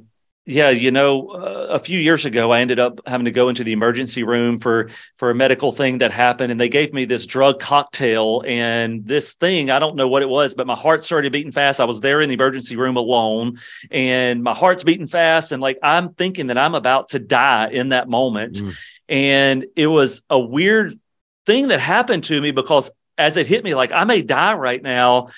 yeah, 0.48 0.70
you 0.70 0.92
know, 0.92 1.30
uh, 1.30 1.66
a 1.70 1.78
few 1.80 1.98
years 1.98 2.24
ago, 2.24 2.52
I 2.52 2.60
ended 2.60 2.78
up 2.78 3.00
having 3.04 3.24
to 3.24 3.32
go 3.32 3.48
into 3.48 3.64
the 3.64 3.72
emergency 3.72 4.22
room 4.22 4.60
for 4.60 4.90
for 5.16 5.30
a 5.30 5.34
medical 5.34 5.72
thing 5.72 5.98
that 5.98 6.12
happened, 6.12 6.52
and 6.52 6.60
they 6.60 6.68
gave 6.68 6.92
me 6.92 7.04
this 7.04 7.26
drug 7.26 7.58
cocktail 7.58 8.44
and 8.46 9.04
this 9.04 9.34
thing. 9.34 9.72
I 9.72 9.80
don't 9.80 9.96
know 9.96 10.06
what 10.06 10.22
it 10.22 10.28
was, 10.28 10.54
but 10.54 10.68
my 10.68 10.76
heart 10.76 11.02
started 11.02 11.32
beating 11.32 11.50
fast. 11.50 11.80
I 11.80 11.84
was 11.84 12.00
there 12.00 12.20
in 12.20 12.28
the 12.28 12.34
emergency 12.34 12.76
room 12.76 12.96
alone, 12.96 13.58
and 13.90 14.44
my 14.44 14.54
heart's 14.54 14.84
beating 14.84 15.08
fast, 15.08 15.50
and 15.50 15.60
like 15.60 15.80
I'm 15.82 16.14
thinking 16.14 16.46
that 16.46 16.58
I'm 16.58 16.76
about 16.76 17.08
to 17.08 17.18
die 17.18 17.70
in 17.70 17.88
that 17.88 18.08
moment, 18.08 18.54
mm. 18.54 18.72
and 19.08 19.66
it 19.74 19.88
was 19.88 20.22
a 20.30 20.38
weird 20.38 20.96
thing 21.44 21.68
that 21.68 21.80
happened 21.80 22.22
to 22.24 22.40
me 22.40 22.52
because 22.52 22.92
as 23.18 23.36
it 23.36 23.48
hit 23.48 23.64
me, 23.64 23.74
like 23.74 23.90
I 23.90 24.04
may 24.04 24.22
die 24.22 24.54
right 24.54 24.80
now 24.80 25.30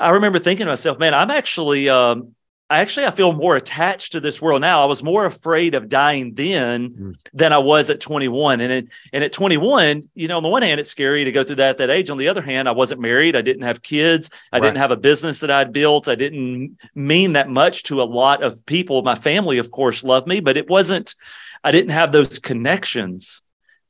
I 0.00 0.10
remember 0.10 0.38
thinking 0.38 0.64
to 0.64 0.72
myself, 0.72 0.98
man, 0.98 1.12
I'm 1.12 1.30
actually, 1.30 1.90
um, 1.90 2.34
I 2.70 2.80
actually, 2.80 3.06
I 3.06 3.10
feel 3.10 3.32
more 3.32 3.56
attached 3.56 4.12
to 4.12 4.20
this 4.20 4.40
world 4.40 4.62
now. 4.62 4.82
I 4.82 4.86
was 4.86 5.02
more 5.02 5.26
afraid 5.26 5.74
of 5.74 5.88
dying 5.88 6.34
then 6.34 6.90
mm. 6.90 7.14
than 7.34 7.52
I 7.52 7.58
was 7.58 7.90
at 7.90 8.00
21. 8.00 8.60
And 8.60 8.72
it, 8.72 8.88
and 9.12 9.22
at 9.22 9.32
21, 9.32 10.08
you 10.14 10.28
know, 10.28 10.38
on 10.38 10.42
the 10.42 10.48
one 10.48 10.62
hand, 10.62 10.80
it's 10.80 10.90
scary 10.90 11.24
to 11.24 11.32
go 11.32 11.44
through 11.44 11.56
that 11.56 11.70
at 11.70 11.78
that 11.78 11.90
age. 11.90 12.08
On 12.08 12.16
the 12.16 12.28
other 12.28 12.40
hand, 12.40 12.68
I 12.68 12.72
wasn't 12.72 13.02
married. 13.02 13.36
I 13.36 13.42
didn't 13.42 13.64
have 13.64 13.82
kids. 13.82 14.30
I 14.52 14.56
right. 14.56 14.68
didn't 14.68 14.78
have 14.78 14.92
a 14.92 14.96
business 14.96 15.40
that 15.40 15.50
I'd 15.50 15.72
built. 15.72 16.08
I 16.08 16.14
didn't 16.14 16.78
mean 16.94 17.34
that 17.34 17.50
much 17.50 17.82
to 17.84 18.00
a 18.00 18.04
lot 18.04 18.42
of 18.42 18.64
people. 18.64 19.02
My 19.02 19.16
family, 19.16 19.58
of 19.58 19.70
course, 19.70 20.02
loved 20.02 20.26
me, 20.26 20.40
but 20.40 20.56
it 20.56 20.70
wasn't, 20.70 21.14
I 21.62 21.72
didn't 21.72 21.90
have 21.90 22.12
those 22.12 22.38
connections 22.38 23.42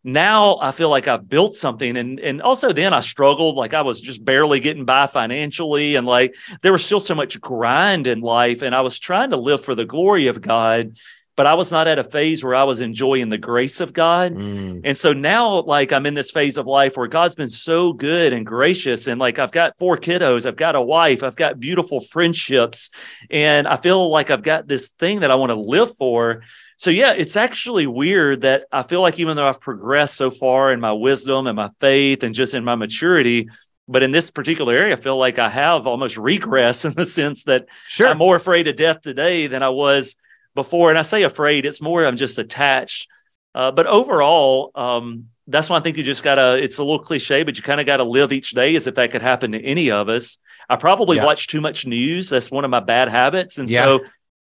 now 0.02 0.56
I 0.60 0.72
feel 0.72 0.88
like 0.88 1.08
I've 1.08 1.28
built 1.28 1.54
something 1.54 1.96
and 1.96 2.18
and 2.20 2.40
also 2.40 2.72
then 2.72 2.94
I 2.94 3.00
struggled 3.00 3.56
like 3.56 3.74
I 3.74 3.82
was 3.82 4.00
just 4.00 4.24
barely 4.24 4.60
getting 4.60 4.84
by 4.84 5.06
financially 5.06 5.96
and 5.96 6.06
like 6.06 6.34
there 6.62 6.72
was 6.72 6.84
still 6.84 7.00
so 7.00 7.14
much 7.14 7.40
grind 7.40 8.06
in 8.06 8.20
life 8.20 8.62
and 8.62 8.74
I 8.74 8.80
was 8.80 8.98
trying 8.98 9.30
to 9.30 9.36
live 9.36 9.62
for 9.62 9.74
the 9.74 9.84
glory 9.84 10.28
of 10.28 10.40
God 10.40 10.96
but 11.40 11.46
I 11.46 11.54
was 11.54 11.72
not 11.72 11.88
at 11.88 11.98
a 11.98 12.04
phase 12.04 12.44
where 12.44 12.54
I 12.54 12.64
was 12.64 12.82
enjoying 12.82 13.30
the 13.30 13.38
grace 13.38 13.80
of 13.80 13.94
God. 13.94 14.34
Mm. 14.34 14.82
And 14.84 14.94
so 14.94 15.14
now, 15.14 15.62
like, 15.62 15.90
I'm 15.90 16.04
in 16.04 16.12
this 16.12 16.30
phase 16.30 16.58
of 16.58 16.66
life 16.66 16.98
where 16.98 17.06
God's 17.06 17.34
been 17.34 17.48
so 17.48 17.94
good 17.94 18.34
and 18.34 18.44
gracious. 18.44 19.06
And 19.06 19.18
like, 19.18 19.38
I've 19.38 19.50
got 19.50 19.78
four 19.78 19.96
kiddos, 19.96 20.44
I've 20.44 20.56
got 20.56 20.74
a 20.74 20.82
wife, 20.82 21.22
I've 21.22 21.36
got 21.36 21.58
beautiful 21.58 22.00
friendships. 22.00 22.90
And 23.30 23.66
I 23.66 23.78
feel 23.78 24.10
like 24.10 24.30
I've 24.30 24.42
got 24.42 24.68
this 24.68 24.88
thing 24.88 25.20
that 25.20 25.30
I 25.30 25.36
want 25.36 25.48
to 25.48 25.56
live 25.56 25.96
for. 25.96 26.42
So, 26.80 26.90
yeah, 26.90 27.12
it's 27.12 27.36
actually 27.36 27.86
weird 27.86 28.40
that 28.40 28.64
I 28.72 28.84
feel 28.84 29.02
like 29.02 29.20
even 29.20 29.36
though 29.36 29.46
I've 29.46 29.60
progressed 29.60 30.16
so 30.16 30.30
far 30.30 30.72
in 30.72 30.80
my 30.80 30.92
wisdom 30.92 31.46
and 31.46 31.54
my 31.54 31.68
faith 31.78 32.22
and 32.22 32.34
just 32.34 32.54
in 32.54 32.64
my 32.64 32.74
maturity, 32.74 33.50
but 33.86 34.02
in 34.02 34.12
this 34.12 34.30
particular 34.30 34.72
area, 34.72 34.96
I 34.96 34.98
feel 34.98 35.18
like 35.18 35.38
I 35.38 35.50
have 35.50 35.86
almost 35.86 36.16
regress 36.16 36.84
in 36.86 36.94
the 36.94 37.04
sense 37.04 37.44
that 37.44 37.66
sure. 37.86 38.08
I'm 38.08 38.16
more 38.16 38.34
afraid 38.34 38.66
of 38.66 38.76
death 38.76 39.02
today 39.02 39.46
than 39.46 39.62
I 39.62 39.68
was 39.68 40.16
before. 40.54 40.88
And 40.88 40.98
I 40.98 41.02
say 41.02 41.22
afraid, 41.22 41.66
it's 41.66 41.82
more 41.82 42.06
I'm 42.06 42.16
just 42.16 42.38
attached. 42.38 43.10
Uh, 43.54 43.70
but 43.72 43.86
overall, 43.86 44.70
um, 44.74 45.26
that's 45.48 45.68
why 45.68 45.76
I 45.76 45.80
think 45.80 45.98
you 45.98 46.02
just 46.02 46.24
gotta. 46.24 46.56
It's 46.62 46.78
a 46.78 46.82
little 46.82 47.00
cliche, 47.00 47.42
but 47.42 47.58
you 47.58 47.62
kind 47.62 47.80
of 47.80 47.84
got 47.84 47.98
to 47.98 48.04
live 48.04 48.32
each 48.32 48.52
day 48.52 48.74
as 48.74 48.86
if 48.86 48.94
that 48.94 49.10
could 49.10 49.20
happen 49.20 49.52
to 49.52 49.62
any 49.62 49.90
of 49.90 50.08
us. 50.08 50.38
I 50.66 50.76
probably 50.76 51.18
yeah. 51.18 51.26
watch 51.26 51.46
too 51.46 51.60
much 51.60 51.84
news. 51.84 52.30
That's 52.30 52.50
one 52.50 52.64
of 52.64 52.70
my 52.70 52.80
bad 52.80 53.08
habits, 53.08 53.58
and 53.58 53.68
yeah. 53.68 53.84
so 53.84 54.00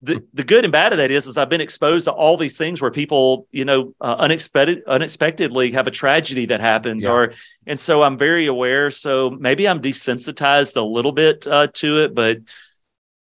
the, 0.04 0.24
the 0.34 0.44
good 0.44 0.64
and 0.64 0.72
bad 0.72 0.94
of 0.94 0.98
that 0.98 1.12
is 1.12 1.28
is 1.28 1.38
I've 1.38 1.50
been 1.50 1.62
exposed 1.62 2.06
to 2.06 2.12
all 2.12 2.38
these 2.38 2.58
things 2.58 2.82
where 2.82 2.92
people 2.92 3.48
you 3.52 3.66
know 3.66 3.94
uh, 4.02 4.16
unexpected 4.18 4.84
unexpectedly 4.88 5.72
have 5.72 5.88
a 5.88 5.92
tragedy 5.92 6.48
that 6.48 6.60
happens 6.60 7.04
yeah. 7.04 7.12
or 7.12 7.34
and 7.68 7.80
so 7.80 8.02
I'm 8.02 8.18
very 8.18 8.48
aware 8.48 8.90
so 8.90 9.30
maybe 9.30 9.68
I'm 9.68 9.82
desensitized 9.82 10.76
a 10.76 10.82
little 10.82 11.12
bit 11.12 11.46
uh, 11.46 11.68
to 11.68 12.00
it 12.00 12.16
but 12.16 12.40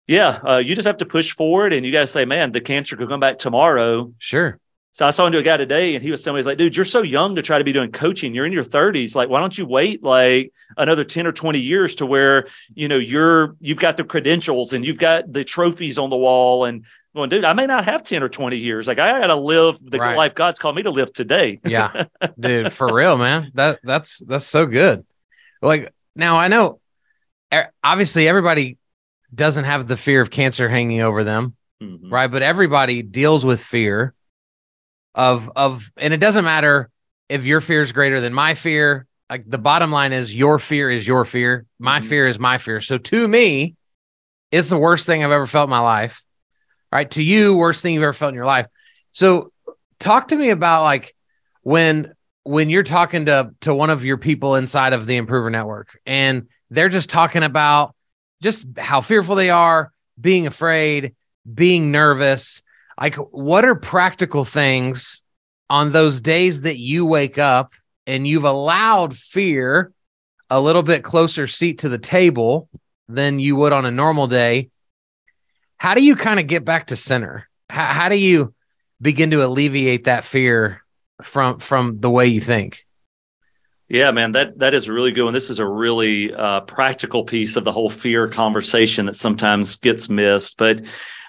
yeah, 0.07 0.39
uh, 0.47 0.57
you 0.57 0.73
just 0.73 0.87
have 0.87 0.97
to 0.97 1.05
push 1.05 1.33
forward, 1.33 1.73
and 1.73 1.85
you 1.85 1.91
got 1.91 2.01
to 2.01 2.07
say, 2.07 2.23
man, 2.23 2.53
the 2.53 2.61
cancer 2.61 2.95
could 2.95 3.09
come 3.09 3.19
back 3.19 3.37
tomorrow. 3.37 4.13
Sure. 4.17 4.57
So 4.97 5.05
I 5.05 5.11
saw 5.11 5.27
into 5.27 5.37
a 5.37 5.43
guy 5.43 5.57
today, 5.57 5.93
and 5.93 6.03
he 6.03 6.09
was 6.09 6.23
somebody's 6.23 6.47
like, 6.47 6.57
dude, 6.57 6.75
you're 6.75 6.83
so 6.83 7.03
young 7.03 7.35
to 7.35 7.43
try 7.43 7.59
to 7.59 7.63
be 7.63 7.71
doing 7.71 7.91
coaching. 7.91 8.33
You're 8.33 8.47
in 8.47 8.51
your 8.51 8.63
30s. 8.63 9.13
Like, 9.13 9.29
why 9.29 9.39
don't 9.39 9.55
you 9.55 9.67
wait 9.67 10.01
like 10.01 10.51
another 10.75 11.03
10 11.03 11.27
or 11.27 11.31
20 11.31 11.59
years 11.59 11.97
to 11.97 12.07
where 12.07 12.47
you 12.73 12.87
know 12.87 12.97
you're 12.97 13.55
you've 13.59 13.77
got 13.77 13.97
the 13.97 14.03
credentials 14.03 14.73
and 14.73 14.83
you've 14.83 14.97
got 14.97 15.31
the 15.31 15.43
trophies 15.43 15.99
on 15.99 16.09
the 16.09 16.17
wall 16.17 16.65
and 16.65 16.83
going, 17.13 17.29
dude, 17.29 17.45
I 17.45 17.53
may 17.53 17.67
not 17.67 17.85
have 17.85 18.01
10 18.01 18.23
or 18.23 18.29
20 18.29 18.57
years. 18.57 18.87
Like 18.87 18.97
I 18.97 19.19
gotta 19.19 19.35
live 19.35 19.77
the 19.79 19.99
right. 19.99 20.17
life 20.17 20.33
God's 20.33 20.57
called 20.57 20.75
me 20.75 20.81
to 20.81 20.89
live 20.89 21.13
today. 21.13 21.59
yeah. 21.63 22.05
Dude, 22.39 22.73
for 22.73 22.91
real, 22.91 23.17
man. 23.17 23.51
That 23.53 23.77
that's 23.83 24.17
that's 24.25 24.47
so 24.47 24.65
good. 24.65 25.05
Like 25.61 25.93
now 26.15 26.39
I 26.39 26.47
know 26.47 26.79
obviously 27.83 28.27
everybody 28.27 28.79
doesn't 29.33 29.65
have 29.65 29.87
the 29.87 29.95
fear 29.95 30.21
of 30.21 30.31
cancer 30.31 30.67
hanging 30.67 31.01
over 31.01 31.23
them, 31.23 31.55
mm-hmm. 31.83 32.11
right? 32.11 32.31
But 32.31 32.41
everybody 32.41 33.03
deals 33.03 33.45
with 33.45 33.61
fear 33.61 34.15
of 35.17 35.51
of, 35.55 35.91
and 35.97 36.13
it 36.13 36.19
doesn't 36.19 36.45
matter 36.45 36.89
if 37.27 37.43
your 37.43 37.59
fear 37.59 37.81
is 37.81 37.91
greater 37.91 38.21
than 38.21 38.33
my 38.33 38.53
fear. 38.53 39.07
Like 39.29 39.43
the 39.45 39.57
bottom 39.57 39.91
line 39.91 40.13
is, 40.13 40.33
your 40.33 40.59
fear 40.59 40.89
is 40.89 41.05
your 41.05 41.25
fear. 41.25 41.65
My 41.79 41.99
mm-hmm. 41.99 42.07
fear 42.07 42.27
is 42.27 42.39
my 42.39 42.57
fear. 42.57 42.79
So 42.79 42.97
to 42.97 43.27
me, 43.27 43.75
it's 44.51 44.69
the 44.69 44.77
worst 44.77 45.05
thing 45.05 45.23
I've 45.23 45.31
ever 45.31 45.47
felt 45.47 45.65
in 45.65 45.71
my 45.71 45.79
life. 45.79 46.23
Right? 46.89 47.11
To 47.11 47.21
you, 47.21 47.57
worst 47.57 47.81
thing 47.81 47.95
you've 47.95 48.03
ever 48.03 48.13
felt 48.13 48.29
in 48.29 48.35
your 48.35 48.45
life. 48.45 48.67
So 49.11 49.51
talk 49.99 50.29
to 50.29 50.37
me 50.37 50.51
about 50.51 50.83
like 50.83 51.13
when 51.63 52.13
when 52.43 52.69
you're 52.69 52.83
talking 52.83 53.25
to 53.25 53.51
to 53.61 53.73
one 53.73 53.89
of 53.89 54.05
your 54.05 54.17
people 54.17 54.55
inside 54.55 54.93
of 54.93 55.05
the 55.05 55.17
improver 55.17 55.49
network 55.49 55.99
and 56.05 56.47
they're 56.69 56.87
just 56.87 57.09
talking 57.09 57.43
about 57.43 57.93
just 58.41 58.65
how 58.77 59.01
fearful 59.01 59.35
they 59.35 59.49
are, 59.49 59.91
being 60.19 60.47
afraid, 60.47 61.15
being 61.51 61.91
nervous. 61.91 62.61
Like, 62.99 63.15
what 63.15 63.65
are 63.65 63.75
practical 63.75 64.43
things 64.43 65.21
on 65.69 65.91
those 65.91 66.21
days 66.21 66.61
that 66.61 66.77
you 66.77 67.05
wake 67.05 67.37
up 67.37 67.73
and 68.05 68.27
you've 68.27 68.43
allowed 68.43 69.15
fear 69.15 69.91
a 70.49 70.59
little 70.59 70.83
bit 70.83 71.03
closer 71.03 71.45
seat 71.45 71.79
to 71.79 71.89
the 71.89 71.97
table 71.97 72.69
than 73.07 73.39
you 73.39 73.55
would 73.55 73.73
on 73.73 73.85
a 73.85 73.91
normal 73.91 74.27
day? 74.27 74.69
How 75.77 75.93
do 75.93 76.03
you 76.03 76.15
kind 76.15 76.39
of 76.39 76.47
get 76.47 76.65
back 76.65 76.87
to 76.87 76.95
center? 76.95 77.47
How, 77.69 77.85
how 77.85 78.09
do 78.09 78.17
you 78.17 78.53
begin 79.01 79.29
to 79.31 79.45
alleviate 79.45 80.05
that 80.05 80.23
fear 80.23 80.83
from 81.21 81.59
from 81.59 81.99
the 81.99 82.09
way 82.09 82.27
you 82.27 82.41
think? 82.41 82.85
Yeah, 83.89 84.11
man, 84.11 84.33
that 84.33 84.59
that 84.59 84.73
is 84.73 84.89
really 84.89 85.11
good. 85.11 85.27
And 85.27 85.35
this 85.35 85.49
is 85.49 85.59
a 85.59 85.67
really 85.67 86.33
uh, 86.33 86.61
practical 86.61 87.23
piece 87.23 87.55
of 87.55 87.63
the 87.63 87.71
whole 87.71 87.89
fear 87.89 88.27
conversation 88.27 89.05
that 89.05 89.15
sometimes 89.15 89.75
gets 89.75 90.09
missed. 90.09 90.57
But 90.57 90.81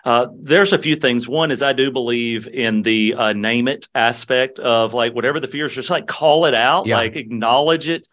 uh, 0.09 0.27
there's 0.41 0.73
a 0.73 0.79
few 0.79 0.97
things. 0.97 1.29
One 1.29 1.51
is 1.51 1.63
I 1.63 1.75
do 1.75 1.91
believe 1.91 2.49
in 2.49 2.81
the 2.81 3.13
uh, 3.13 3.33
name 3.35 3.69
it 3.69 3.91
aspect 3.95 4.59
of 4.59 4.95
like 4.95 5.15
whatever 5.15 5.39
the 5.39 5.49
fear 5.49 5.67
is, 5.67 5.75
just 5.75 5.91
like 5.91 6.07
call 6.07 6.47
it 6.47 6.55
out, 6.55 6.87
yeah. 6.87 6.97
like 6.97 7.15
acknowledge 7.15 7.91
it. 7.91 8.09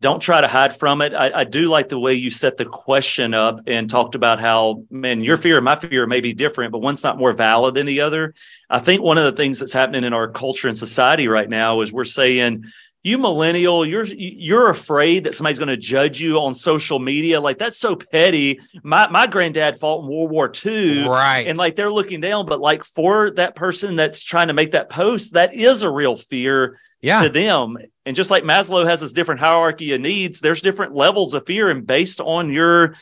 Don't 0.00 0.18
try 0.18 0.40
to 0.40 0.48
hide 0.48 0.76
from 0.76 1.00
it. 1.00 1.14
I, 1.14 1.30
I, 1.40 1.44
do 1.44 1.68
like 1.68 1.90
the 1.90 1.98
way 1.98 2.14
you 2.14 2.30
set 2.30 2.56
the 2.56 2.64
question 2.64 3.34
up 3.34 3.60
and 3.68 3.88
talked 3.88 4.16
about 4.16 4.40
how, 4.40 4.82
man, 4.90 5.22
your 5.22 5.36
fear 5.36 5.58
and 5.58 5.64
my 5.64 5.76
fear 5.76 6.08
may 6.08 6.20
be 6.20 6.34
different, 6.34 6.72
but 6.72 6.80
one's 6.80 7.04
not 7.04 7.18
more 7.18 7.32
valid 7.32 7.76
than 7.76 7.86
the 7.86 8.00
other. 8.00 8.34
I 8.68 8.80
think 8.80 9.00
one 9.00 9.18
of 9.18 9.24
the 9.24 9.32
things 9.32 9.60
that's 9.60 9.72
happening 9.72 10.02
in 10.02 10.12
our 10.12 10.26
culture 10.26 10.66
and 10.66 10.76
society 10.76 11.28
right 11.28 11.48
now 11.48 11.82
is 11.82 11.92
we're 11.92 12.02
saying, 12.02 12.64
you 13.08 13.18
millennial 13.18 13.86
you're 13.86 14.04
you're 14.04 14.68
afraid 14.68 15.24
that 15.24 15.34
somebody's 15.34 15.58
going 15.58 15.68
to 15.68 15.76
judge 15.76 16.20
you 16.20 16.38
on 16.38 16.52
social 16.52 16.98
media. 16.98 17.40
Like 17.40 17.58
that's 17.58 17.78
so 17.78 17.96
petty. 17.96 18.60
My 18.82 19.08
my 19.08 19.26
granddad 19.26 19.78
fought 19.78 20.02
in 20.02 20.08
world 20.08 20.30
war 20.30 20.52
ii 20.66 21.06
right. 21.08 21.46
and 21.46 21.56
like 21.56 21.74
they're 21.74 21.92
looking 21.92 22.20
down 22.20 22.46
but 22.46 22.60
like 22.60 22.84
for 22.84 23.30
that 23.32 23.54
person 23.54 23.96
that's 23.96 24.22
trying 24.22 24.48
to 24.48 24.54
make 24.54 24.72
that 24.72 24.90
post 24.90 25.32
that 25.32 25.54
is 25.54 25.82
a 25.82 25.90
real 25.90 26.16
fear 26.16 26.78
yeah. 27.00 27.22
to 27.22 27.28
them. 27.28 27.78
And 28.04 28.14
just 28.14 28.30
like 28.30 28.44
maslow 28.44 28.86
has 28.86 29.00
this 29.00 29.12
different 29.12 29.40
hierarchy 29.40 29.92
of 29.94 30.00
needs 30.00 30.40
there's 30.40 30.60
different 30.60 30.94
levels 30.94 31.34
of 31.34 31.46
fear 31.46 31.70
and 31.70 31.86
based 31.86 32.20
on 32.20 32.52
your 32.52 32.94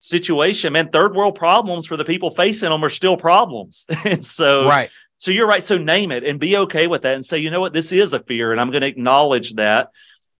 situation 0.00 0.72
man 0.72 0.88
third 0.88 1.14
world 1.14 1.36
problems 1.36 1.86
for 1.86 1.96
the 1.96 2.04
people 2.04 2.28
facing 2.30 2.70
them 2.70 2.84
are 2.84 2.90
still 2.90 3.16
problems. 3.16 3.86
And 4.04 4.24
so 4.24 4.66
right 4.66 4.90
so 5.22 5.30
you're 5.30 5.46
right. 5.46 5.62
So 5.62 5.78
name 5.78 6.10
it 6.10 6.24
and 6.24 6.40
be 6.40 6.56
okay 6.56 6.88
with 6.88 7.02
that 7.02 7.14
and 7.14 7.24
say, 7.24 7.38
you 7.38 7.52
know 7.52 7.60
what, 7.60 7.72
this 7.72 7.92
is 7.92 8.12
a 8.12 8.18
fear 8.18 8.50
and 8.50 8.60
I'm 8.60 8.72
going 8.72 8.80
to 8.80 8.88
acknowledge 8.88 9.54
that. 9.54 9.92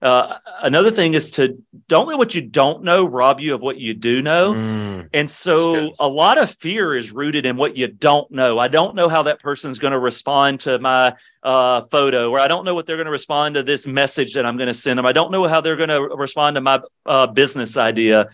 Uh, 0.03 0.39
another 0.61 0.91
thing 0.91 1.15
is 1.15 1.31
to 1.31 1.63
don't 1.87 2.09
let 2.09 2.19
what 2.19 2.35
you 2.35 2.43
don't 2.43 2.83
know 2.83 3.05
rob 3.05 3.39
you 3.39 3.55
of 3.55 3.61
what 3.61 3.77
you 3.77 3.95
do 3.95 4.21
know. 4.23 4.53
Mm, 4.53 5.09
and 5.13 5.31
so 5.31 5.93
a 6.01 6.09
lot 6.09 6.37
of 6.37 6.51
fear 6.51 6.97
is 6.97 7.13
rooted 7.13 7.47
in 7.47 7.57
what 7.57 7.77
you 7.77 7.87
don't 7.87 8.29
know. 8.33 8.59
I 8.59 8.67
don't 8.67 8.97
know 8.97 9.09
how 9.09 9.23
that 9.23 9.39
person's 9.39 9.79
going 9.79 9.93
to 9.93 10.01
respond 10.01 10.59
to 10.61 10.81
my 10.81 11.15
uh, 11.45 11.83
photo, 11.83 12.33
or 12.33 12.41
I 12.41 12.49
don't 12.49 12.65
know 12.65 12.75
what 12.75 12.87
they're 12.87 12.97
going 12.97 13.07
to 13.07 13.13
respond 13.13 13.55
to 13.55 13.63
this 13.63 13.87
message 13.87 14.35
that 14.35 14.45
I'm 14.45 14.57
going 14.57 14.67
to 14.67 14.75
send 14.75 14.99
them. 14.99 15.07
I 15.07 15.13
don't 15.13 15.31
know 15.31 15.47
how 15.47 15.61
they're 15.61 15.77
going 15.77 15.91
to 15.91 16.01
respond 16.17 16.57
to 16.57 16.61
my 16.61 16.81
uh, 17.07 17.29
business 17.29 17.77
idea. 17.77 18.31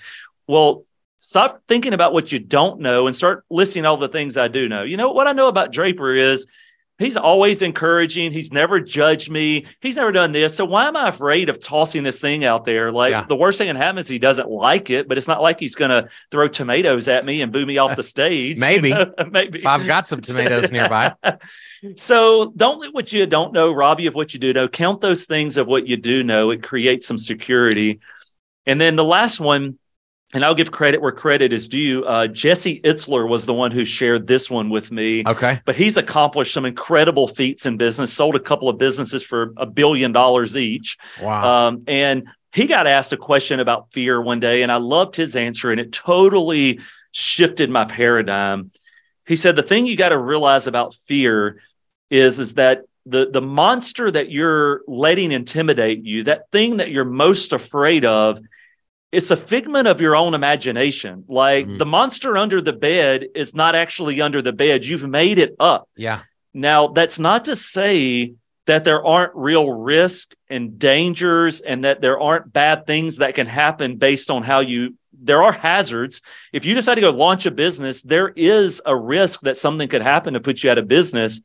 Well, 0.47 0.85
Stop 1.21 1.63
thinking 1.67 1.95
about 1.95 2.13
what 2.13 2.31
you 2.31 2.39
don't 2.39 2.79
know 2.79 3.09
and 3.09 3.15
start 3.15 3.45
listing 3.51 3.85
all 3.85 3.97
the 3.97 4.09
things 4.09 4.37
I 4.37 4.47
do 4.47 4.69
know. 4.69 4.85
You 4.85 4.97
know, 4.97 5.11
what 5.11 5.27
I 5.27 5.33
know 5.33 5.49
about 5.49 5.73
Draper 5.73 6.15
is 6.15 6.47
he's 6.97 7.17
always 7.17 7.61
encouraging. 7.61 8.33
He's 8.33 8.53
never 8.53 8.81
judged 8.81 9.29
me. 9.29 9.67
He's 9.81 9.97
never 9.97 10.13
done 10.13 10.31
this. 10.31 10.55
So 10.55 10.65
why 10.65 10.87
am 10.87 10.97
I 10.97 11.09
afraid 11.09 11.49
of 11.49 11.59
tossing 11.59 12.05
this 12.05 12.21
thing 12.21 12.45
out 12.45 12.65
there? 12.65 12.93
Like 12.93 13.11
yeah. 13.11 13.25
the 13.29 13.35
worst 13.35 13.59
thing 13.59 13.67
that 13.67 13.77
happens, 13.77 14.07
he 14.07 14.21
doesn't 14.21 14.49
like 14.49 14.91
it, 14.91 15.09
but 15.09 15.19
it's 15.19 15.27
not 15.27 15.43
like 15.43 15.59
he's 15.59 15.75
going 15.75 15.91
to 15.91 16.09
throw 16.31 16.47
tomatoes 16.47 17.09
at 17.09 17.25
me 17.25 17.43
and 17.43 17.53
boo 17.53 17.67
me 17.67 17.79
off 17.79 17.97
the 17.97 18.03
stage. 18.05 18.57
Maybe, 18.57 18.91
you 18.91 18.95
know? 18.95 19.13
maybe 19.29 19.59
if 19.59 19.67
I've 19.67 19.87
got 19.87 20.07
some 20.07 20.21
tomatoes 20.21 20.71
nearby. 20.71 21.15
so 21.97 22.53
don't 22.57 22.79
let 22.79 22.95
what 22.95 23.13
you 23.13 23.27
don't 23.27 23.53
know 23.53 23.73
rob 23.73 23.99
you 23.99 24.09
of 24.09 24.15
what 24.15 24.35
you 24.35 24.41
do 24.41 24.53
know. 24.53 24.69
Count 24.69 25.01
those 25.01 25.25
things 25.25 25.57
of 25.57 25.67
what 25.67 25.89
you 25.89 25.97
do 25.97 26.23
know. 26.23 26.51
It 26.51 26.63
creates 26.63 27.09
some 27.09 27.19
security. 27.19 27.99
And 28.67 28.81
then 28.81 28.95
the 28.95 29.03
last 29.05 29.41
one 29.41 29.79
and 30.35 30.45
I'll 30.45 30.55
give 30.55 30.71
credit 30.71 31.01
where 31.01 31.13
credit 31.13 31.53
is 31.53 31.69
due. 31.69 32.05
Uh, 32.05 32.27
Jesse 32.27 32.81
Itzler 32.83 33.27
was 33.27 33.47
the 33.47 33.55
one 33.55 33.71
who 33.71 33.85
shared 33.85 34.27
this 34.27 34.51
one 34.51 34.69
with 34.69 34.93
me. 34.93 35.25
Okay. 35.27 35.61
But 35.65 35.77
he's 35.77 35.97
accomplished 35.97 36.53
some 36.53 36.67
incredible 36.67 37.29
feats 37.29 37.65
in 37.65 37.79
business, 37.79 38.13
sold 38.13 38.37
a 38.37 38.41
couple 38.41 38.69
of 38.69 38.77
businesses 38.77 39.23
for 39.23 39.55
a 39.57 39.65
billion 39.65 40.13
dollars 40.13 40.57
each. 40.57 40.99
Wow. 41.23 41.69
Um, 41.69 41.85
and 41.87 42.29
he 42.53 42.67
got 42.67 42.87
asked 42.87 43.13
a 43.13 43.17
question 43.17 43.59
about 43.61 43.93
fear 43.93 44.21
one 44.21 44.41
day, 44.41 44.63
and 44.63 44.71
I 44.71 44.77
loved 44.77 45.17
his 45.17 45.35
answer, 45.35 45.71
and 45.71 45.81
it 45.81 45.93
totally 45.93 46.81
shifted 47.11 47.71
my 47.71 47.85
paradigm. 47.87 48.71
He 49.27 49.37
said, 49.37 49.57
The 49.57 49.63
thing 49.63 49.87
you 49.87 49.97
got 49.97 50.11
to 50.11 50.19
realize 50.19 50.67
about 50.67 50.95
fear 50.95 51.61
is, 52.11 52.39
is 52.39 52.55
that 52.55 52.83
the, 53.07 53.31
the 53.31 53.41
monster 53.41 54.11
that 54.11 54.31
you're 54.31 54.83
letting 54.87 55.33
intimidate 55.33 56.05
you, 56.05 56.25
that 56.25 56.51
thing 56.51 56.79
that 56.79 56.91
you're 56.91 57.07
most 57.07 57.55
afraid 57.55 58.05
of, 58.05 58.39
it's 59.11 59.31
a 59.31 59.37
figment 59.37 59.89
of 59.89 60.01
your 60.01 60.15
own 60.15 60.35
imagination. 60.35 61.25
Like 61.29 61.67
mm-hmm. 61.67 61.79
the 61.79 61.87
monster 61.87 62.37
under 62.37 62.61
the 62.61 62.73
bed 62.73 63.27
is 63.35 63.55
not 63.55 63.75
actually 63.75 64.21
under 64.21 64.43
the 64.43 64.53
bed. 64.53 64.85
You've 64.85 65.09
made 65.09 65.39
it 65.39 65.57
up. 65.59 65.89
Yeah. 65.97 66.23
Now, 66.53 66.89
that's 66.89 67.19
not 67.19 67.47
to 67.47 67.57
say 67.57 68.35
that 68.67 68.85
there 68.85 69.05
aren't 69.05 69.35
real 69.35 69.73
risk 69.73 70.35
and 70.51 70.79
dangers 70.79 71.61
and 71.61 71.85
that 71.85 72.03
there 72.03 72.21
aren't 72.21 72.53
bad 72.53 72.87
things 72.87 73.19
that 73.19 73.35
can 73.35 73.47
happen 73.47 73.97
based 73.97 74.31
on 74.31 74.43
how 74.43 74.61
you 74.61 74.95
there 75.21 75.43
are 75.43 75.53
hazards. 75.53 76.21
If 76.53 76.65
you 76.65 76.75
decide 76.75 76.95
to 76.97 77.01
go 77.01 77.11
launch 77.11 77.47
a 77.47 77.51
business, 77.51 78.03
there 78.03 78.29
is 78.29 78.81
a 78.87 78.95
risk 78.95 79.41
that 79.41 79.57
something 79.57 79.89
could 79.89 80.03
happen 80.03 80.35
to 80.35 80.41
put 80.41 80.63
you 80.63 80.71
out 80.71 80.79
of 80.79 80.87
business, 80.87 81.41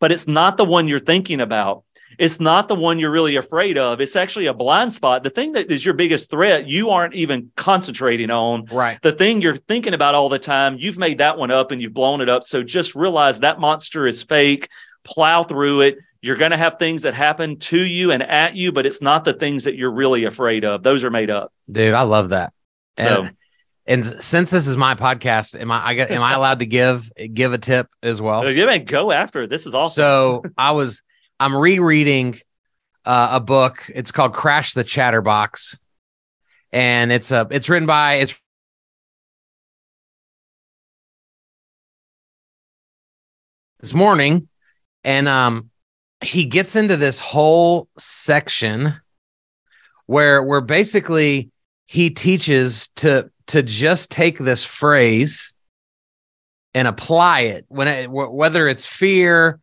but 0.00 0.12
it's 0.12 0.26
not 0.26 0.56
the 0.56 0.64
one 0.64 0.86
you're 0.86 0.98
thinking 0.98 1.40
about. 1.40 1.84
It's 2.18 2.40
not 2.40 2.68
the 2.68 2.74
one 2.74 2.98
you're 2.98 3.10
really 3.10 3.36
afraid 3.36 3.78
of. 3.78 4.00
It's 4.00 4.16
actually 4.16 4.46
a 4.46 4.54
blind 4.54 4.92
spot. 4.92 5.22
The 5.24 5.30
thing 5.30 5.52
that 5.52 5.70
is 5.70 5.84
your 5.84 5.94
biggest 5.94 6.30
threat, 6.30 6.66
you 6.66 6.90
aren't 6.90 7.14
even 7.14 7.50
concentrating 7.56 8.30
on. 8.30 8.66
Right. 8.66 9.00
The 9.00 9.12
thing 9.12 9.40
you're 9.40 9.56
thinking 9.56 9.94
about 9.94 10.14
all 10.14 10.28
the 10.28 10.38
time, 10.38 10.76
you've 10.78 10.98
made 10.98 11.18
that 11.18 11.38
one 11.38 11.50
up 11.50 11.70
and 11.70 11.80
you've 11.80 11.94
blown 11.94 12.20
it 12.20 12.28
up. 12.28 12.42
So 12.42 12.62
just 12.62 12.94
realize 12.94 13.40
that 13.40 13.60
monster 13.60 14.06
is 14.06 14.22
fake. 14.22 14.68
Plow 15.04 15.44
through 15.44 15.82
it. 15.82 15.98
You're 16.22 16.36
going 16.36 16.50
to 16.50 16.56
have 16.56 16.78
things 16.78 17.02
that 17.02 17.14
happen 17.14 17.58
to 17.60 17.78
you 17.78 18.10
and 18.10 18.22
at 18.22 18.54
you, 18.54 18.72
but 18.72 18.84
it's 18.84 19.00
not 19.00 19.24
the 19.24 19.32
things 19.32 19.64
that 19.64 19.76
you're 19.76 19.90
really 19.90 20.24
afraid 20.24 20.64
of. 20.64 20.82
Those 20.82 21.02
are 21.04 21.10
made 21.10 21.30
up. 21.30 21.52
Dude, 21.70 21.94
I 21.94 22.02
love 22.02 22.28
that. 22.30 22.52
So, 22.98 23.22
And, 23.22 23.36
and 23.86 24.22
since 24.22 24.50
this 24.50 24.66
is 24.66 24.76
my 24.76 24.94
podcast, 24.94 25.58
am 25.58 25.72
I, 25.72 25.88
I 25.88 25.94
get, 25.94 26.10
am 26.10 26.22
I 26.22 26.34
allowed 26.34 26.58
to 26.58 26.66
give 26.66 27.10
give 27.32 27.54
a 27.54 27.58
tip 27.58 27.88
as 28.02 28.20
well? 28.20 28.44
Oh, 28.44 28.48
yeah, 28.48 28.66
man, 28.66 28.84
go 28.84 29.10
after 29.10 29.42
it. 29.44 29.50
This 29.50 29.66
is 29.66 29.74
awesome. 29.74 29.94
So 29.94 30.42
I 30.58 30.72
was 30.72 31.02
I'm 31.40 31.56
rereading 31.56 32.38
uh, 33.06 33.28
a 33.32 33.40
book. 33.40 33.90
It's 33.94 34.12
called 34.12 34.34
Crash 34.34 34.74
the 34.74 34.84
Chatterbox, 34.84 35.80
and 36.70 37.10
it's 37.10 37.32
a 37.32 37.48
it's 37.50 37.70
written 37.70 37.86
by 37.86 38.16
it's 38.16 38.38
this 43.80 43.94
morning, 43.94 44.48
and 45.02 45.26
um 45.26 45.70
he 46.22 46.44
gets 46.44 46.76
into 46.76 46.98
this 46.98 47.18
whole 47.18 47.88
section 47.98 48.94
where 50.04 50.42
where 50.42 50.60
basically 50.60 51.50
he 51.86 52.10
teaches 52.10 52.88
to 52.96 53.30
to 53.46 53.62
just 53.62 54.10
take 54.10 54.36
this 54.38 54.62
phrase 54.62 55.54
and 56.74 56.86
apply 56.86 57.40
it 57.40 57.64
when 57.68 57.88
it, 57.88 58.06
wh- 58.08 58.32
whether 58.32 58.68
it's 58.68 58.84
fear 58.84 59.58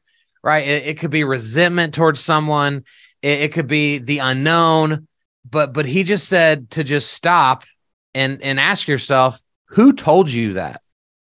right? 0.48 0.66
It, 0.66 0.88
it 0.88 1.00
could 1.00 1.12
be 1.12 1.26
resentment 1.26 1.94
towards 1.94 2.22
someone. 2.22 2.86
It, 3.22 3.42
it 3.42 3.52
could 3.52 3.68
be 3.68 3.98
the 3.98 4.20
unknown. 4.20 5.10
But 5.50 5.74
but 5.74 5.86
he 5.86 6.04
just 6.04 6.30
said 6.30 6.72
to 6.72 6.86
just 6.86 7.12
stop 7.12 7.66
and 8.16 8.42
and 8.42 8.58
ask 8.58 8.88
yourself 8.88 9.42
who 9.66 9.92
told 9.92 10.32
you 10.32 10.54
that? 10.54 10.82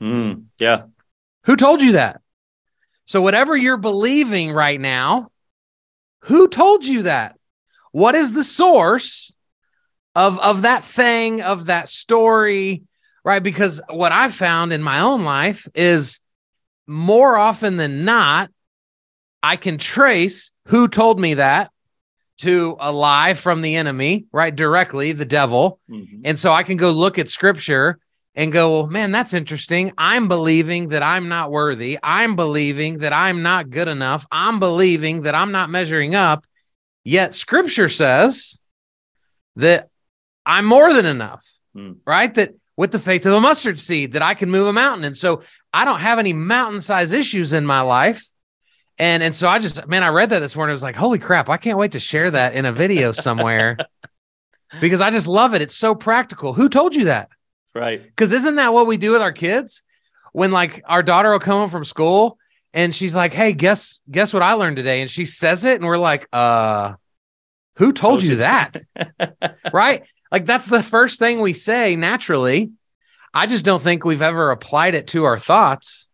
Mm, 0.02 0.44
yeah. 0.58 0.82
who 1.44 1.56
told 1.56 1.80
you 1.80 1.92
that? 1.92 2.20
So 3.06 3.22
whatever 3.22 3.56
you're 3.56 3.78
believing 3.78 4.52
right 4.52 4.78
now 4.78 5.30
who 6.24 6.48
told 6.48 6.84
you 6.84 7.02
that? 7.02 7.38
What 7.92 8.14
is 8.14 8.32
the 8.32 8.44
source 8.44 9.32
of 10.14 10.38
of 10.40 10.62
that 10.62 10.84
thing 10.84 11.40
of 11.40 11.66
that 11.66 11.88
story 11.88 12.82
right? 13.24 13.42
Because 13.42 13.80
what 13.88 14.12
i've 14.12 14.34
found 14.34 14.72
in 14.72 14.82
my 14.82 15.00
own 15.00 15.24
life 15.24 15.66
is 15.74 16.20
more 16.86 17.36
often 17.36 17.76
than 17.76 18.04
not 18.04 18.50
i 19.52 19.54
can 19.56 19.76
trace 19.78 20.50
who 20.66 20.88
told 20.88 21.18
me 21.20 21.34
that 21.34 21.70
to 22.38 22.76
a 22.80 22.90
lie 22.92 23.34
from 23.34 23.62
the 23.62 23.76
enemy 23.76 24.26
right 24.32 24.54
directly 24.54 25.12
the 25.12 25.24
devil 25.24 25.78
Mhm. 25.90 26.20
and 26.24 26.38
so 26.38 26.52
I 26.52 26.62
can 26.68 26.76
go 26.76 26.90
look 26.90 27.18
at 27.18 27.28
scripture 27.28 27.98
and 28.38 28.52
go, 28.52 28.64
well, 28.72 28.86
man, 28.86 29.10
that's 29.12 29.32
interesting. 29.32 29.92
I'm 29.96 30.28
believing 30.28 30.88
that 30.90 31.02
I'm 31.02 31.26
not 31.36 31.50
worthy. 31.50 31.98
I'm 32.02 32.36
believing 32.36 32.98
that 32.98 33.14
I'm 33.14 33.40
not 33.42 33.70
good 33.70 33.88
enough. 33.88 34.26
I'm 34.30 34.58
believing 34.58 35.22
that 35.22 35.34
I'm 35.34 35.52
not 35.52 35.70
measuring 35.70 36.14
up. 36.14 36.44
Yet 37.02 37.32
scripture 37.34 37.88
says 37.88 38.60
that 39.64 39.88
I'm 40.44 40.66
more 40.66 40.92
than 40.92 41.06
enough, 41.06 41.44
Hmm. 41.74 41.92
right? 42.06 42.32
That 42.34 42.50
with 42.76 42.92
the 42.92 42.98
faith 42.98 43.24
of 43.24 43.32
a 43.32 43.40
mustard 43.40 43.80
seed, 43.80 44.12
that 44.12 44.20
I 44.30 44.34
can 44.34 44.50
move 44.50 44.66
a 44.66 44.72
mountain. 44.84 45.04
And 45.04 45.16
so 45.16 45.40
I 45.72 45.86
don't 45.86 46.00
have 46.00 46.18
any 46.18 46.34
mountain 46.34 46.82
size 46.82 47.12
issues 47.14 47.54
in 47.54 47.64
my 47.64 47.80
life. 47.80 48.22
And 48.98 49.22
and 49.22 49.34
so 49.34 49.48
I 49.48 49.58
just 49.58 49.86
man, 49.86 50.02
I 50.02 50.08
read 50.08 50.30
that 50.30 50.40
this 50.40 50.56
morning. 50.56 50.70
I 50.70 50.74
was 50.74 50.82
like, 50.82 50.96
holy 50.96 51.18
crap, 51.18 51.48
I 51.48 51.56
can't 51.56 51.78
wait 51.78 51.92
to 51.92 52.00
share 52.00 52.30
that 52.30 52.54
in 52.54 52.64
a 52.64 52.72
video 52.72 53.12
somewhere 53.12 53.76
because 54.80 55.00
I 55.00 55.10
just 55.10 55.26
love 55.26 55.54
it. 55.54 55.62
It's 55.62 55.76
so 55.76 55.94
practical. 55.94 56.52
Who 56.52 56.68
told 56.68 56.94
you 56.94 57.04
that? 57.04 57.28
Right. 57.74 58.02
Because 58.02 58.32
isn't 58.32 58.54
that 58.54 58.72
what 58.72 58.86
we 58.86 58.96
do 58.96 59.10
with 59.10 59.20
our 59.20 59.32
kids? 59.32 59.82
When 60.32 60.50
like 60.50 60.82
our 60.86 61.02
daughter 61.02 61.30
will 61.30 61.38
come 61.38 61.60
home 61.60 61.70
from 61.70 61.84
school 61.84 62.38
and 62.72 62.94
she's 62.94 63.16
like, 63.16 63.32
"Hey, 63.32 63.52
guess 63.52 64.00
guess 64.10 64.32
what 64.32 64.42
I 64.42 64.52
learned 64.54 64.76
today?" 64.76 65.00
And 65.00 65.10
she 65.10 65.24
says 65.24 65.64
it, 65.64 65.76
and 65.76 65.84
we're 65.86 65.96
like, 65.98 66.28
"Uh, 66.32 66.94
who 67.76 67.86
told, 67.86 67.94
Told 67.94 68.22
you, 68.22 68.30
you. 68.30 68.36
that?" 68.36 68.82
right? 69.72 70.04
Like 70.30 70.44
that's 70.44 70.66
the 70.66 70.82
first 70.82 71.18
thing 71.18 71.40
we 71.40 71.52
say 71.54 71.96
naturally. 71.96 72.72
I 73.32 73.46
just 73.46 73.64
don't 73.64 73.82
think 73.82 74.04
we've 74.04 74.22
ever 74.22 74.50
applied 74.50 74.94
it 74.94 75.08
to 75.08 75.24
our 75.24 75.38
thoughts. 75.38 76.05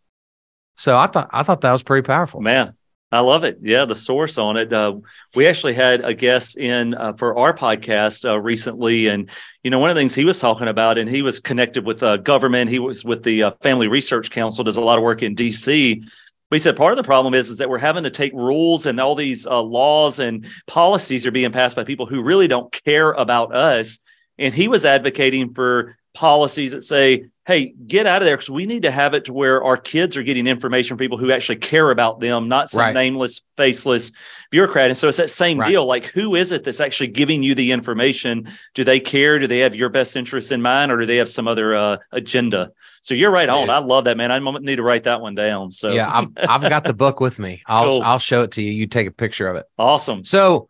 So 0.82 0.98
I 0.98 1.06
thought 1.06 1.30
I 1.32 1.44
thought 1.44 1.60
that 1.60 1.70
was 1.70 1.84
pretty 1.84 2.04
powerful. 2.04 2.40
Man, 2.40 2.74
I 3.12 3.20
love 3.20 3.44
it. 3.44 3.58
Yeah, 3.62 3.84
the 3.84 3.94
source 3.94 4.36
on 4.36 4.56
it. 4.56 4.72
Uh, 4.72 4.96
we 5.36 5.46
actually 5.46 5.74
had 5.74 6.04
a 6.04 6.12
guest 6.12 6.56
in 6.56 6.94
uh, 6.94 7.12
for 7.12 7.38
our 7.38 7.54
podcast 7.54 8.28
uh, 8.28 8.40
recently, 8.40 9.06
and 9.06 9.30
you 9.62 9.70
know, 9.70 9.78
one 9.78 9.90
of 9.90 9.94
the 9.94 10.00
things 10.00 10.12
he 10.12 10.24
was 10.24 10.40
talking 10.40 10.66
about, 10.66 10.98
and 10.98 11.08
he 11.08 11.22
was 11.22 11.38
connected 11.38 11.86
with 11.86 12.02
uh, 12.02 12.16
government. 12.16 12.68
He 12.68 12.80
was 12.80 13.04
with 13.04 13.22
the 13.22 13.44
uh, 13.44 13.50
Family 13.60 13.86
Research 13.86 14.32
Council, 14.32 14.64
does 14.64 14.76
a 14.76 14.80
lot 14.80 14.98
of 14.98 15.04
work 15.04 15.22
in 15.22 15.36
D.C. 15.36 16.02
But 16.50 16.56
he 16.56 16.58
said 16.58 16.76
part 16.76 16.92
of 16.92 16.96
the 16.96 17.06
problem 17.06 17.32
is 17.32 17.48
is 17.48 17.58
that 17.58 17.70
we're 17.70 17.78
having 17.78 18.02
to 18.02 18.10
take 18.10 18.32
rules 18.32 18.84
and 18.84 18.98
all 18.98 19.14
these 19.14 19.46
uh, 19.46 19.62
laws 19.62 20.18
and 20.18 20.46
policies 20.66 21.28
are 21.28 21.30
being 21.30 21.52
passed 21.52 21.76
by 21.76 21.84
people 21.84 22.06
who 22.06 22.24
really 22.24 22.48
don't 22.48 22.72
care 22.84 23.12
about 23.12 23.54
us. 23.54 24.00
And 24.36 24.52
he 24.52 24.66
was 24.66 24.84
advocating 24.84 25.54
for 25.54 25.96
policies 26.12 26.72
that 26.72 26.82
say, 26.82 27.26
hey, 27.44 27.74
get 27.86 28.06
out 28.06 28.22
of 28.22 28.26
there 28.26 28.36
because 28.36 28.50
we 28.50 28.66
need 28.66 28.82
to 28.82 28.90
have 28.92 29.14
it 29.14 29.24
to 29.24 29.32
where 29.32 29.64
our 29.64 29.76
kids 29.76 30.16
are 30.16 30.22
getting 30.22 30.46
information 30.46 30.90
from 30.90 30.98
people 30.98 31.18
who 31.18 31.32
actually 31.32 31.56
care 31.56 31.90
about 31.90 32.20
them, 32.20 32.48
not 32.48 32.70
some 32.70 32.80
Right. 32.82 32.94
nameless, 32.94 33.40
faceless 33.56 34.12
bureaucrat. 34.52 34.90
And 34.90 34.96
so 34.96 35.08
it's 35.08 35.16
that 35.16 35.28
same 35.30 35.58
Right. 35.58 35.68
deal. 35.68 35.84
Like, 35.84 36.06
who 36.06 36.36
is 36.36 36.52
it 36.52 36.62
that's 36.62 36.78
actually 36.78 37.08
giving 37.08 37.42
you 37.42 37.56
the 37.56 37.72
information? 37.72 38.48
Do 38.74 38.84
they 38.84 39.00
care? 39.00 39.40
Do 39.40 39.48
they 39.48 39.58
have 39.58 39.74
your 39.74 39.88
best 39.88 40.14
interests 40.14 40.52
in 40.52 40.62
mind, 40.62 40.92
or 40.92 40.98
do 40.98 41.06
they 41.06 41.16
have 41.16 41.28
some 41.28 41.48
other 41.48 41.74
uh, 41.74 41.96
agenda? 42.12 42.70
So 43.00 43.14
you're 43.14 43.32
right 43.32 43.48
on. 43.48 43.68
I 43.70 43.78
love 43.78 44.04
that, 44.04 44.16
man. 44.16 44.30
I 44.30 44.38
need 44.60 44.76
to 44.76 44.82
write 44.84 45.04
that 45.04 45.20
one 45.20 45.34
down. 45.34 45.72
So 45.72 45.92
Yeah, 45.92 46.08
I've, 46.08 46.28
I've 46.48 46.70
got 46.70 46.84
the 46.84 46.94
book 46.94 47.18
with 47.18 47.40
me. 47.40 47.60
I'll 47.66 47.84
Cool. 47.86 48.02
I'll 48.02 48.18
show 48.20 48.42
it 48.42 48.52
to 48.52 48.62
you. 48.62 48.70
You 48.70 48.86
take 48.86 49.08
a 49.08 49.12
picture 49.12 49.48
of 49.48 49.56
it. 49.56 49.66
awesome. 49.76 50.24
So, 50.24 50.68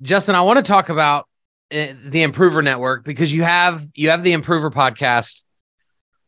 Justin, 0.00 0.36
I 0.36 0.42
want 0.42 0.58
to 0.58 0.62
talk 0.62 0.88
about 0.88 1.26
uh, 1.72 1.86
the 2.04 2.22
Improver 2.22 2.62
Network 2.62 3.04
because 3.04 3.32
you 3.34 3.42
have 3.42 3.84
you 3.94 4.10
have 4.10 4.22
the 4.22 4.32
Improver 4.32 4.70
podcast, 4.70 5.42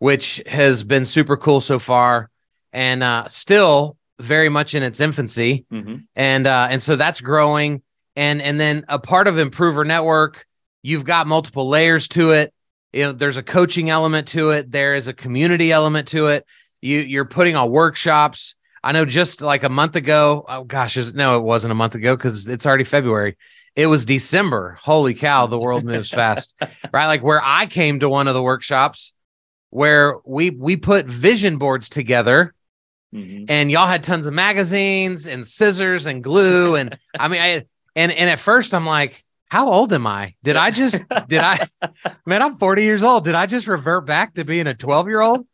which 0.05 0.43
has 0.45 0.85
been 0.85 1.07
super 1.07 1.35
cool 1.35 1.63
so 1.63 1.79
far, 1.79 2.29
and 2.75 3.03
uh, 3.03 3.27
still 3.27 3.97
very 4.21 4.51
much 4.51 4.75
in 4.75 4.83
its 4.83 5.01
infancy, 5.01 5.65
hmm 5.71 5.97
and 6.15 6.47
uh, 6.47 6.67
and 6.69 6.83
so 6.83 6.95
that's 6.95 7.23
growing, 7.23 7.81
and 8.15 8.43
and 8.43 8.61
then 8.61 8.85
a 8.91 8.99
part 8.99 9.29
of 9.29 9.39
Improver 9.39 9.83
Network, 9.83 10.45
you've 10.83 11.07
got 11.07 11.27
multiple 11.27 11.71
layers 11.71 12.07
to 12.09 12.33
it. 12.33 12.53
You 12.93 13.05
know, 13.05 13.13
there's 13.13 13.39
a 13.39 13.43
coaching 13.43 13.89
element 13.89 14.29
to 14.29 14.51
it. 14.51 14.71
There 14.71 14.95
is 14.95 15.09
a 15.09 15.15
community 15.15 15.73
element 15.73 16.09
to 16.09 16.27
it. 16.27 16.45
You 16.83 16.99
you're 16.99 17.25
putting 17.25 17.57
on 17.57 17.71
workshops. 17.71 18.57
I 18.83 18.93
know 18.93 19.07
just 19.07 19.41
like 19.41 19.63
a 19.63 19.71
month 19.71 19.97
ago. 19.97 20.45
Oh 20.47 20.65
gosh, 20.65 20.99
no, 21.15 21.39
it 21.39 21.43
wasn't 21.43 21.73
a 21.73 21.75
month 21.75 21.95
ago 21.95 22.15
because 22.15 22.47
it's 22.51 22.67
already 22.67 22.85
February. 22.85 23.39
It 23.75 23.87
was 23.87 24.05
December. 24.05 24.77
Holy 24.83 25.15
cow, 25.15 25.47
the 25.47 25.59
world 25.59 25.83
moves 25.83 26.11
fast, 26.11 26.55
right? 26.93 27.07
Like 27.07 27.23
where 27.23 27.41
I 27.43 27.65
came 27.65 28.01
to 28.01 28.11
one 28.11 28.29
of 28.29 28.35
the 28.35 28.43
workshops 28.43 29.14
where 29.75 30.19
we 30.25 30.51
we 30.51 30.77
put 30.77 31.05
vision 31.07 31.59
boards 31.59 31.89
together 31.89 32.55
hmm 33.13 33.45
and 33.49 33.71
y'all 33.73 33.89
had 33.89 34.05
tons 34.05 34.27
of 34.27 34.33
magazines 34.33 35.27
and 35.27 35.45
scissors 35.45 36.07
and 36.07 36.23
glue 36.23 36.77
and 36.77 36.97
I 37.19 37.27
mean 37.29 37.41
I 37.41 37.65
and 37.97 38.13
and 38.13 38.31
at 38.31 38.39
first 38.39 38.73
I'm 38.73 38.87
like 38.87 39.25
how 39.49 39.69
old 39.69 39.93
am 39.93 40.07
I? 40.07 40.35
Did 40.45 40.57
I 40.57 40.71
just 40.71 41.01
did 41.29 41.41
I 41.41 41.69
man 42.27 42.41
I'm 42.41 42.57
40 42.57 42.85
years 42.85 43.03
old. 43.03 43.25
Did 43.25 43.35
I 43.35 43.47
just 43.47 43.67
revert 43.67 44.07
back 44.07 44.35
to 44.35 44.45
being 44.45 44.69
a 44.69 44.75
12 44.75 45.09
year 45.09 45.21
old 45.21 45.45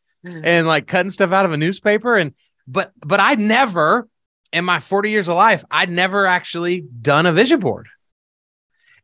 and 0.45 0.67
like 0.67 0.87
cutting 0.87 1.11
stuff 1.11 1.33
out 1.33 1.47
of 1.47 1.53
a 1.53 1.57
newspaper 1.57 2.17
and 2.17 2.35
but 2.69 2.93
but 3.01 3.21
I'd 3.21 3.41
never 3.41 4.07
in 4.53 4.67
my 4.67 4.81
40 4.81 5.11
years 5.11 5.29
of 5.31 5.37
life 5.37 5.65
I'd 5.71 5.89
never 5.91 6.27
actually 6.27 6.83
done 6.83 7.25
a 7.25 7.33
vision 7.33 7.61
board. 7.61 7.89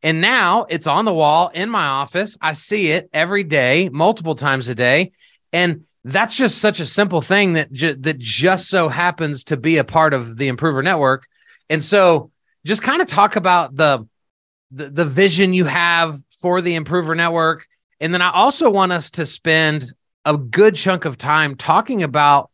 And 0.07 0.21
now 0.21 0.67
it's 0.69 0.87
on 0.87 1.05
the 1.05 1.13
wall 1.13 1.51
in 1.53 1.69
my 1.69 1.85
office. 1.85 2.39
I 2.41 2.53
see 2.53 2.93
it 2.93 3.11
every 3.13 3.43
day, 3.43 3.89
multiple 3.89 4.37
times 4.37 4.69
a 4.69 4.75
day. 4.77 5.11
And 5.53 5.85
that's 6.05 6.37
just 6.37 6.59
such 6.59 6.79
a 6.79 6.87
simple 6.87 7.21
thing 7.21 7.55
that 7.55 7.73
ju- 7.73 7.97
that 7.97 8.17
just 8.21 8.69
so 8.69 8.89
happens 8.89 9.43
to 9.45 9.57
be 9.57 9.79
a 9.79 9.85
part 9.85 10.15
of 10.15 10.37
the 10.37 10.47
Improver 10.47 10.81
Network. 10.81 11.27
And 11.69 11.83
so 11.83 12.31
just 12.65 12.85
kind 12.85 13.03
of 13.03 13.09
talk 13.09 13.35
about 13.35 13.75
the, 13.75 14.07
the 14.71 14.91
the 14.91 15.05
vision 15.05 15.53
you 15.53 15.65
have 15.65 16.21
for 16.41 16.61
the 16.61 16.77
Improver 16.77 17.17
Network. 17.17 17.67
And 17.99 18.15
then 18.15 18.23
I 18.23 18.31
also 18.31 18.71
want 18.71 18.93
us 18.93 19.11
to 19.13 19.27
spend 19.27 19.93
a 20.25 20.37
good 20.37 20.77
chunk 20.77 21.05
of 21.05 21.19
time 21.19 21.57
talking 21.57 22.05
about 22.05 22.53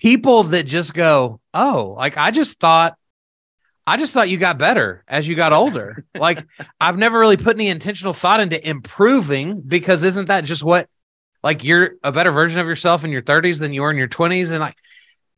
people 0.00 0.44
that 0.44 0.64
just 0.64 0.94
go, 0.94 1.38
"Oh, 1.52 1.96
like 1.98 2.16
I 2.16 2.30
just 2.30 2.58
thought 2.58 2.96
I 3.88 3.96
just 3.96 4.12
thought 4.12 4.28
you 4.28 4.36
got 4.36 4.58
better 4.58 5.02
as 5.08 5.26
you 5.26 5.34
got 5.34 5.54
older. 5.54 6.04
like 6.14 6.46
I've 6.78 6.98
never 6.98 7.18
really 7.18 7.38
put 7.38 7.56
any 7.56 7.68
intentional 7.68 8.12
thought 8.12 8.40
into 8.40 8.68
improving 8.68 9.62
because 9.62 10.02
isn't 10.02 10.28
that 10.28 10.44
just 10.44 10.62
what 10.62 10.88
like 11.42 11.64
you're 11.64 11.92
a 12.02 12.12
better 12.12 12.30
version 12.30 12.60
of 12.60 12.66
yourself 12.66 13.02
in 13.02 13.10
your 13.10 13.22
30s 13.22 13.58
than 13.60 13.72
you 13.72 13.80
were 13.80 13.90
in 13.90 13.96
your 13.96 14.08
20s 14.08 14.50
and 14.50 14.60
like 14.60 14.76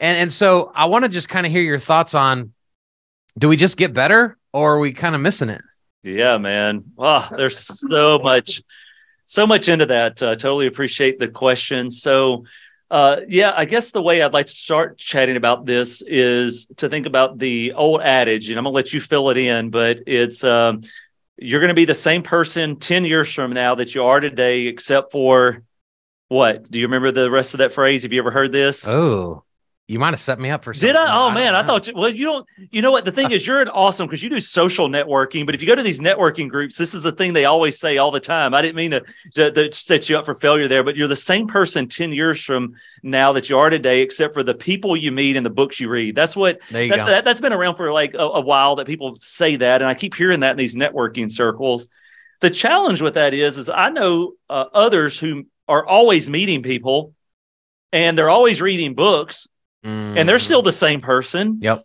and 0.00 0.18
and 0.18 0.32
so 0.32 0.72
I 0.74 0.86
want 0.86 1.04
to 1.04 1.08
just 1.08 1.28
kind 1.28 1.46
of 1.46 1.52
hear 1.52 1.62
your 1.62 1.78
thoughts 1.78 2.12
on 2.12 2.52
do 3.38 3.48
we 3.48 3.56
just 3.56 3.76
get 3.76 3.94
better 3.94 4.36
or 4.52 4.74
are 4.74 4.78
we 4.80 4.92
kind 4.92 5.14
of 5.14 5.20
missing 5.20 5.48
it? 5.48 5.62
Yeah, 6.02 6.38
man. 6.38 6.84
Oh, 6.98 7.28
there's 7.30 7.58
so 7.58 8.18
much 8.18 8.62
so 9.26 9.46
much 9.46 9.68
into 9.68 9.86
that. 9.86 10.20
Uh, 10.20 10.34
totally 10.34 10.66
appreciate 10.66 11.20
the 11.20 11.28
question. 11.28 11.88
So 11.88 12.46
uh, 12.90 13.20
yeah, 13.28 13.52
I 13.56 13.66
guess 13.66 13.92
the 13.92 14.02
way 14.02 14.20
I'd 14.20 14.32
like 14.32 14.46
to 14.46 14.52
start 14.52 14.98
chatting 14.98 15.36
about 15.36 15.64
this 15.64 16.02
is 16.02 16.66
to 16.78 16.88
think 16.88 17.06
about 17.06 17.38
the 17.38 17.72
old 17.72 18.00
adage, 18.00 18.50
and 18.50 18.58
I'm 18.58 18.64
gonna 18.64 18.74
let 18.74 18.92
you 18.92 19.00
fill 19.00 19.30
it 19.30 19.36
in, 19.36 19.70
but 19.70 20.00
it's 20.06 20.42
um, 20.42 20.80
you're 21.36 21.60
gonna 21.60 21.74
be 21.74 21.84
the 21.84 21.94
same 21.94 22.22
person 22.22 22.76
10 22.76 23.04
years 23.04 23.32
from 23.32 23.52
now 23.52 23.76
that 23.76 23.94
you 23.94 24.04
are 24.04 24.18
today, 24.18 24.66
except 24.66 25.12
for 25.12 25.62
what? 26.28 26.70
Do 26.70 26.78
you 26.78 26.86
remember 26.86 27.12
the 27.12 27.30
rest 27.30 27.54
of 27.54 27.58
that 27.58 27.72
phrase? 27.72 28.02
Have 28.02 28.12
you 28.12 28.20
ever 28.20 28.30
heard 28.30 28.50
this? 28.50 28.86
Oh, 28.86 29.44
you 29.90 29.98
might 29.98 30.10
have 30.10 30.20
set 30.20 30.38
me 30.38 30.50
up 30.50 30.62
for 30.62 30.72
something. 30.72 30.86
Did 30.86 30.94
I? 30.94 31.16
Oh 31.16 31.30
I 31.30 31.34
man, 31.34 31.56
I 31.56 31.64
thought. 31.64 31.88
You, 31.88 31.94
well, 31.96 32.08
you 32.08 32.24
don't. 32.24 32.46
You 32.70 32.80
know 32.80 32.92
what? 32.92 33.04
The 33.04 33.10
thing 33.10 33.32
is, 33.32 33.44
you're 33.44 33.60
an 33.60 33.68
awesome 33.68 34.06
because 34.06 34.22
you 34.22 34.30
do 34.30 34.40
social 34.40 34.88
networking. 34.88 35.44
But 35.44 35.56
if 35.56 35.62
you 35.62 35.66
go 35.66 35.74
to 35.74 35.82
these 35.82 35.98
networking 35.98 36.48
groups, 36.48 36.76
this 36.76 36.94
is 36.94 37.02
the 37.02 37.10
thing 37.10 37.32
they 37.32 37.44
always 37.44 37.80
say 37.80 37.98
all 37.98 38.12
the 38.12 38.20
time. 38.20 38.54
I 38.54 38.62
didn't 38.62 38.76
mean 38.76 38.92
to, 38.92 39.04
to, 39.34 39.50
to 39.50 39.72
set 39.72 40.08
you 40.08 40.16
up 40.16 40.26
for 40.26 40.36
failure 40.36 40.68
there, 40.68 40.84
but 40.84 40.94
you're 40.94 41.08
the 41.08 41.16
same 41.16 41.48
person 41.48 41.88
ten 41.88 42.12
years 42.12 42.40
from 42.40 42.74
now 43.02 43.32
that 43.32 43.50
you 43.50 43.58
are 43.58 43.68
today, 43.68 44.02
except 44.02 44.32
for 44.32 44.44
the 44.44 44.54
people 44.54 44.96
you 44.96 45.10
meet 45.10 45.34
and 45.34 45.44
the 45.44 45.50
books 45.50 45.80
you 45.80 45.88
read. 45.88 46.14
That's 46.14 46.36
what. 46.36 46.60
There 46.70 46.84
you 46.84 46.90
that, 46.90 46.96
go. 46.96 47.06
That, 47.06 47.26
has 47.26 47.40
been 47.40 47.52
around 47.52 47.74
for 47.74 47.92
like 47.92 48.14
a, 48.14 48.18
a 48.18 48.40
while 48.40 48.76
that 48.76 48.86
people 48.86 49.16
say 49.16 49.56
that, 49.56 49.82
and 49.82 49.88
I 49.88 49.94
keep 49.94 50.14
hearing 50.14 50.40
that 50.40 50.52
in 50.52 50.56
these 50.56 50.76
networking 50.76 51.28
circles. 51.28 51.88
The 52.42 52.50
challenge 52.50 53.02
with 53.02 53.14
that 53.14 53.34
is, 53.34 53.58
is 53.58 53.68
I 53.68 53.90
know 53.90 54.34
uh, 54.48 54.66
others 54.72 55.18
who 55.18 55.46
are 55.66 55.84
always 55.84 56.30
meeting 56.30 56.62
people, 56.62 57.12
and 57.92 58.16
they're 58.16 58.30
always 58.30 58.60
reading 58.62 58.94
books 58.94 59.48
Mm. 59.84 60.18
And 60.18 60.28
they're 60.28 60.38
still 60.38 60.62
the 60.62 60.72
same 60.72 61.00
person. 61.00 61.58
Yep. 61.60 61.84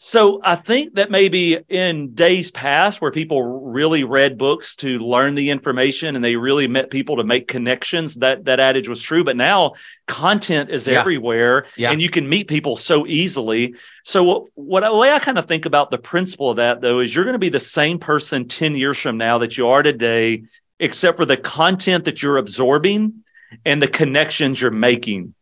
So 0.00 0.40
I 0.44 0.54
think 0.54 0.94
that 0.94 1.10
maybe 1.10 1.58
in 1.68 2.14
days 2.14 2.52
past 2.52 3.00
where 3.00 3.10
people 3.10 3.42
really 3.42 4.04
read 4.04 4.38
books 4.38 4.76
to 4.76 5.00
learn 5.00 5.34
the 5.34 5.50
information 5.50 6.14
and 6.14 6.24
they 6.24 6.36
really 6.36 6.68
met 6.68 6.88
people 6.88 7.16
to 7.16 7.24
make 7.24 7.48
connections, 7.48 8.14
that 8.16 8.44
that 8.44 8.60
adage 8.60 8.88
was 8.88 9.02
true. 9.02 9.24
But 9.24 9.36
now 9.36 9.72
content 10.06 10.70
is 10.70 10.86
yeah. 10.86 11.00
everywhere 11.00 11.66
yeah. 11.76 11.90
and 11.90 12.00
you 12.00 12.10
can 12.10 12.28
meet 12.28 12.46
people 12.46 12.76
so 12.76 13.08
easily. 13.08 13.74
So 14.04 14.22
what, 14.22 14.44
what 14.54 14.80
the 14.84 14.96
way 14.96 15.10
I 15.10 15.18
kind 15.18 15.36
of 15.36 15.46
think 15.46 15.66
about 15.66 15.90
the 15.90 15.98
principle 15.98 16.50
of 16.50 16.58
that 16.58 16.80
though 16.80 17.00
is 17.00 17.12
you're 17.12 17.24
going 17.24 17.32
to 17.32 17.40
be 17.40 17.48
the 17.48 17.58
same 17.58 17.98
person 17.98 18.46
10 18.46 18.76
years 18.76 18.98
from 18.98 19.18
now 19.18 19.38
that 19.38 19.58
you 19.58 19.66
are 19.66 19.82
today, 19.82 20.44
except 20.78 21.16
for 21.16 21.26
the 21.26 21.36
content 21.36 22.04
that 22.04 22.22
you're 22.22 22.36
absorbing 22.36 23.24
and 23.64 23.82
the 23.82 23.88
connections 23.88 24.60
you're 24.60 24.70
making. 24.70 25.34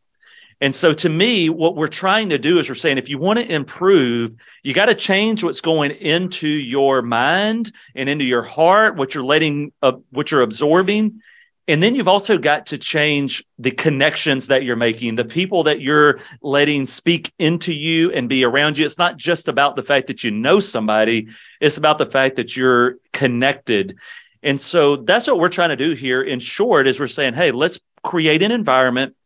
And 0.61 0.75
so 0.75 0.93
to 0.95 1.09
me, 1.09 1.51
what 1.51 1.77
we're 1.77 1.87
trying 1.87 2.31
to 2.31 2.39
do 2.39 2.59
is 2.59 2.69
we're 2.69 2.75
saying 2.75 2.97
if 2.97 3.11
you 3.11 3.19
want 3.19 3.39
to 3.39 3.53
improve, 3.53 4.33
you 4.63 4.73
got 4.73 4.87
to 4.87 4.95
change 4.95 5.45
what's 5.45 5.61
going 5.61 5.91
into 5.91 6.49
your 6.49 7.03
mind 7.03 7.73
and 7.95 8.09
into 8.09 8.25
your 8.25 8.43
heart, 8.43 8.97
what 8.97 9.15
you're 9.15 9.25
letting, 9.25 9.73
uh, 9.83 9.93
what 10.11 10.31
you're 10.31 10.43
absorbing. 10.43 11.21
And 11.69 11.83
then 11.83 11.95
you've 11.95 12.09
also 12.09 12.39
got 12.39 12.67
to 12.67 12.79
change 12.79 13.45
the 13.59 13.73
connections 13.73 14.47
that 14.47 14.63
you're 14.63 14.77
making, 14.77 15.17
the 15.17 15.25
people 15.25 15.65
that 15.65 15.81
you're 15.81 16.21
letting 16.41 16.87
speak 16.87 17.33
into 17.39 17.75
you 17.75 18.13
and 18.13 18.29
be 18.29 18.45
around 18.45 18.79
you. 18.79 18.87
It's 18.87 18.99
not 18.99 19.17
just 19.17 19.49
about 19.49 19.75
the 19.75 19.83
fact 19.83 20.07
that 20.07 20.23
you 20.23 20.31
know 20.31 20.61
somebody, 20.61 21.29
it's 21.61 21.77
about 21.77 21.99
the 21.99 22.07
fact 22.07 22.37
that 22.37 22.57
you're 22.57 22.97
connected. 23.13 23.99
And 24.45 24.61
so 24.61 24.97
that's 24.97 25.27
what 25.27 25.41
we're 25.41 25.49
trying 25.49 25.71
to 25.71 25.77
do 25.77 25.93
here. 25.93 26.23
In 26.23 26.39
short, 26.39 26.87
is 26.87 27.01
we're 27.01 27.09
saying, 27.09 27.35
hey, 27.35 27.51
let's 27.51 27.81
create 28.05 28.43
an 28.43 28.53
environment 28.53 29.17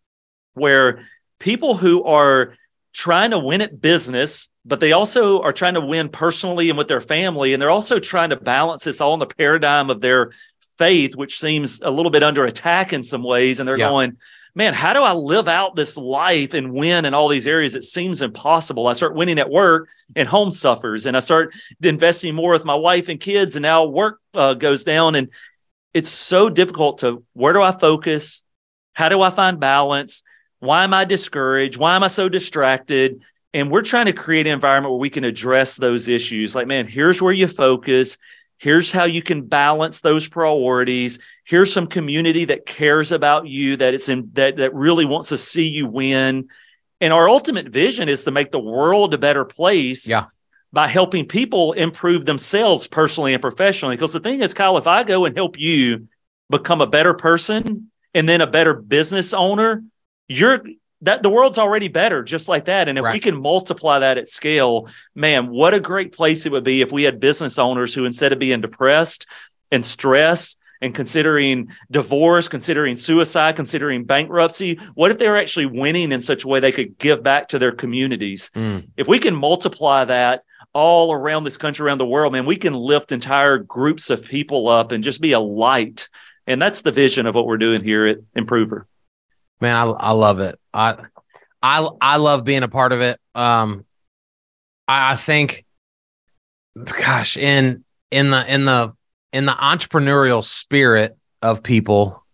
where 0.54 1.06
people 1.40 1.74
who 1.74 2.04
are 2.04 2.54
trying 2.92 3.32
to 3.32 3.38
win 3.38 3.60
at 3.60 3.80
business, 3.80 4.48
but 4.64 4.78
they 4.78 4.92
also 4.92 5.40
are 5.42 5.52
trying 5.52 5.74
to 5.74 5.80
win 5.80 6.08
personally 6.08 6.68
and 6.68 6.78
with 6.78 6.86
their 6.86 7.00
family. 7.00 7.52
And 7.52 7.60
they're 7.60 7.70
also 7.70 7.98
trying 7.98 8.30
to 8.30 8.36
balance 8.36 8.84
this 8.84 9.00
all 9.00 9.14
in 9.14 9.20
the 9.20 9.26
paradigm 9.26 9.90
of 9.90 10.00
their 10.00 10.30
faith, 10.78 11.16
which 11.16 11.40
seems 11.40 11.80
a 11.80 11.90
little 11.90 12.10
bit 12.10 12.22
under 12.22 12.44
attack 12.44 12.92
in 12.92 13.02
some 13.02 13.22
ways. 13.22 13.58
And 13.58 13.68
they're 13.68 13.78
yeah. 13.78 13.88
going, 13.88 14.18
man, 14.54 14.74
how 14.74 14.92
do 14.92 15.02
I 15.02 15.12
live 15.12 15.48
out 15.48 15.76
this 15.76 15.96
life 15.96 16.54
and 16.54 16.72
win 16.72 17.04
in 17.04 17.14
all 17.14 17.28
these 17.28 17.46
areas? 17.46 17.76
It 17.76 17.84
seems 17.84 18.22
impossible. 18.22 18.86
I 18.86 18.92
start 18.92 19.14
winning 19.14 19.38
at 19.38 19.50
work 19.50 19.88
and 20.16 20.28
home 20.28 20.50
suffers, 20.50 21.06
and 21.06 21.16
I 21.16 21.20
start 21.20 21.54
investing 21.82 22.34
more 22.34 22.52
with 22.52 22.64
my 22.64 22.74
wife 22.74 23.08
and 23.08 23.20
kids, 23.20 23.56
and 23.56 23.62
now 23.62 23.84
work 23.84 24.20
uh, 24.34 24.54
goes 24.54 24.84
down. 24.84 25.14
And 25.14 25.28
it's 25.94 26.10
so 26.10 26.50
difficult 26.50 26.98
to 26.98 27.24
where 27.32 27.52
do 27.52 27.62
I 27.62 27.72
focus? 27.72 28.42
How 28.92 29.08
do 29.08 29.22
I 29.22 29.30
find 29.30 29.60
balance? 29.60 30.22
Why 30.60 30.84
am 30.84 30.94
I 30.94 31.04
discouraged? 31.04 31.76
Why 31.76 31.96
am 31.96 32.04
I 32.04 32.08
so 32.08 32.28
distracted? 32.28 33.22
And 33.52 33.70
we're 33.70 33.82
trying 33.82 34.06
to 34.06 34.12
create 34.12 34.46
an 34.46 34.52
environment 34.52 34.92
where 34.92 35.00
we 35.00 35.10
can 35.10 35.24
address 35.24 35.74
those 35.74 36.08
issues. 36.08 36.54
Like, 36.54 36.66
man, 36.66 36.86
here's 36.86 37.20
where 37.20 37.32
you 37.32 37.48
focus. 37.48 38.16
Here's 38.58 38.92
how 38.92 39.04
you 39.04 39.22
can 39.22 39.46
balance 39.46 40.02
those 40.02 40.28
priorities. 40.28 41.18
Here's 41.44 41.72
some 41.72 41.86
community 41.86 42.44
that 42.44 42.66
cares 42.66 43.10
about 43.10 43.48
you, 43.48 43.76
that 43.78 43.94
it's 43.94 44.08
in 44.10 44.30
that 44.34 44.58
that 44.58 44.74
really 44.74 45.06
wants 45.06 45.30
to 45.30 45.38
see 45.38 45.66
you 45.66 45.86
win. 45.86 46.48
And 47.00 47.12
our 47.12 47.28
ultimate 47.28 47.70
vision 47.70 48.10
is 48.10 48.24
to 48.24 48.30
make 48.30 48.52
the 48.52 48.60
world 48.60 49.14
a 49.14 49.18
better 49.18 49.46
place. 49.46 50.06
Yeah. 50.06 50.26
By 50.72 50.86
helping 50.86 51.26
people 51.26 51.72
improve 51.72 52.26
themselves 52.26 52.86
personally 52.86 53.32
and 53.32 53.42
professionally. 53.42 53.96
Because 53.96 54.12
the 54.12 54.20
thing 54.20 54.42
is, 54.42 54.54
Kyle, 54.54 54.76
if 54.76 54.86
I 54.86 55.02
go 55.02 55.24
and 55.24 55.34
help 55.34 55.58
you 55.58 56.06
become 56.48 56.80
a 56.80 56.86
better 56.86 57.14
person 57.14 57.90
and 58.14 58.28
then 58.28 58.40
a 58.40 58.46
better 58.46 58.74
business 58.74 59.34
owner, 59.34 59.82
you're 60.30 60.62
that 61.02 61.22
the 61.22 61.30
world's 61.30 61.58
already 61.58 61.88
better 61.88 62.22
just 62.22 62.48
like 62.48 62.66
that 62.66 62.88
and 62.88 62.98
if 62.98 63.04
right. 63.04 63.12
we 63.12 63.20
can 63.20 63.40
multiply 63.40 63.98
that 63.98 64.16
at 64.16 64.28
scale 64.28 64.88
man 65.14 65.48
what 65.48 65.74
a 65.74 65.80
great 65.80 66.12
place 66.12 66.46
it 66.46 66.52
would 66.52 66.64
be 66.64 66.80
if 66.80 66.92
we 66.92 67.02
had 67.02 67.20
business 67.20 67.58
owners 67.58 67.94
who 67.94 68.04
instead 68.04 68.32
of 68.32 68.38
being 68.38 68.60
depressed 68.60 69.26
and 69.70 69.84
stressed 69.84 70.56
and 70.80 70.94
considering 70.94 71.68
divorce 71.90 72.48
considering 72.48 72.94
suicide 72.94 73.56
considering 73.56 74.04
bankruptcy 74.04 74.78
what 74.94 75.10
if 75.10 75.18
they 75.18 75.28
were 75.28 75.36
actually 75.36 75.66
winning 75.66 76.12
in 76.12 76.20
such 76.20 76.44
a 76.44 76.48
way 76.48 76.60
they 76.60 76.72
could 76.72 76.96
give 76.98 77.22
back 77.22 77.48
to 77.48 77.58
their 77.58 77.72
communities 77.72 78.50
mm. 78.54 78.86
if 78.96 79.08
we 79.08 79.18
can 79.18 79.34
multiply 79.34 80.04
that 80.04 80.44
all 80.72 81.12
around 81.12 81.42
this 81.42 81.56
country 81.56 81.84
around 81.84 81.98
the 81.98 82.06
world 82.06 82.32
man 82.32 82.46
we 82.46 82.56
can 82.56 82.74
lift 82.74 83.10
entire 83.10 83.58
groups 83.58 84.10
of 84.10 84.24
people 84.24 84.68
up 84.68 84.92
and 84.92 85.02
just 85.02 85.20
be 85.20 85.32
a 85.32 85.40
light 85.40 86.08
and 86.46 86.60
that's 86.62 86.82
the 86.82 86.92
vision 86.92 87.26
of 87.26 87.34
what 87.34 87.46
we're 87.46 87.58
doing 87.58 87.82
here 87.82 88.06
at 88.06 88.18
improver 88.36 88.86
Man, 89.60 89.76
I 89.76 89.84
I 89.84 90.10
love 90.12 90.40
it. 90.40 90.58
I 90.72 90.96
I 91.62 91.88
I 92.00 92.16
love 92.16 92.44
being 92.44 92.62
a 92.62 92.68
part 92.68 92.92
of 92.92 93.00
it. 93.00 93.20
Um, 93.34 93.84
I, 94.88 95.12
I 95.12 95.16
think, 95.16 95.64
gosh, 96.76 97.36
in 97.36 97.84
in 98.10 98.30
the 98.30 98.52
in 98.52 98.64
the 98.64 98.92
in 99.32 99.46
the 99.46 99.52
entrepreneurial 99.52 100.42
spirit 100.42 101.16
of 101.42 101.62
people, 101.62 102.24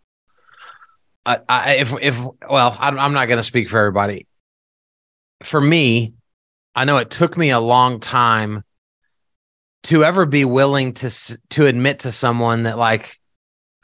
I, 1.24 1.38
I 1.48 1.72
if 1.74 1.94
if 2.00 2.20
well, 2.48 2.76
I'm 2.78 2.98
I'm 2.98 3.12
not 3.12 3.26
going 3.26 3.38
to 3.38 3.42
speak 3.42 3.68
for 3.68 3.78
everybody. 3.78 4.26
For 5.42 5.60
me, 5.60 6.14
I 6.74 6.84
know 6.84 6.98
it 6.98 7.10
took 7.10 7.36
me 7.36 7.50
a 7.50 7.60
long 7.60 8.00
time 8.00 8.62
to 9.84 10.04
ever 10.04 10.26
be 10.26 10.44
willing 10.44 10.94
to 10.94 11.38
to 11.50 11.66
admit 11.66 12.00
to 12.00 12.12
someone 12.12 12.64
that 12.64 12.78
like 12.78 13.18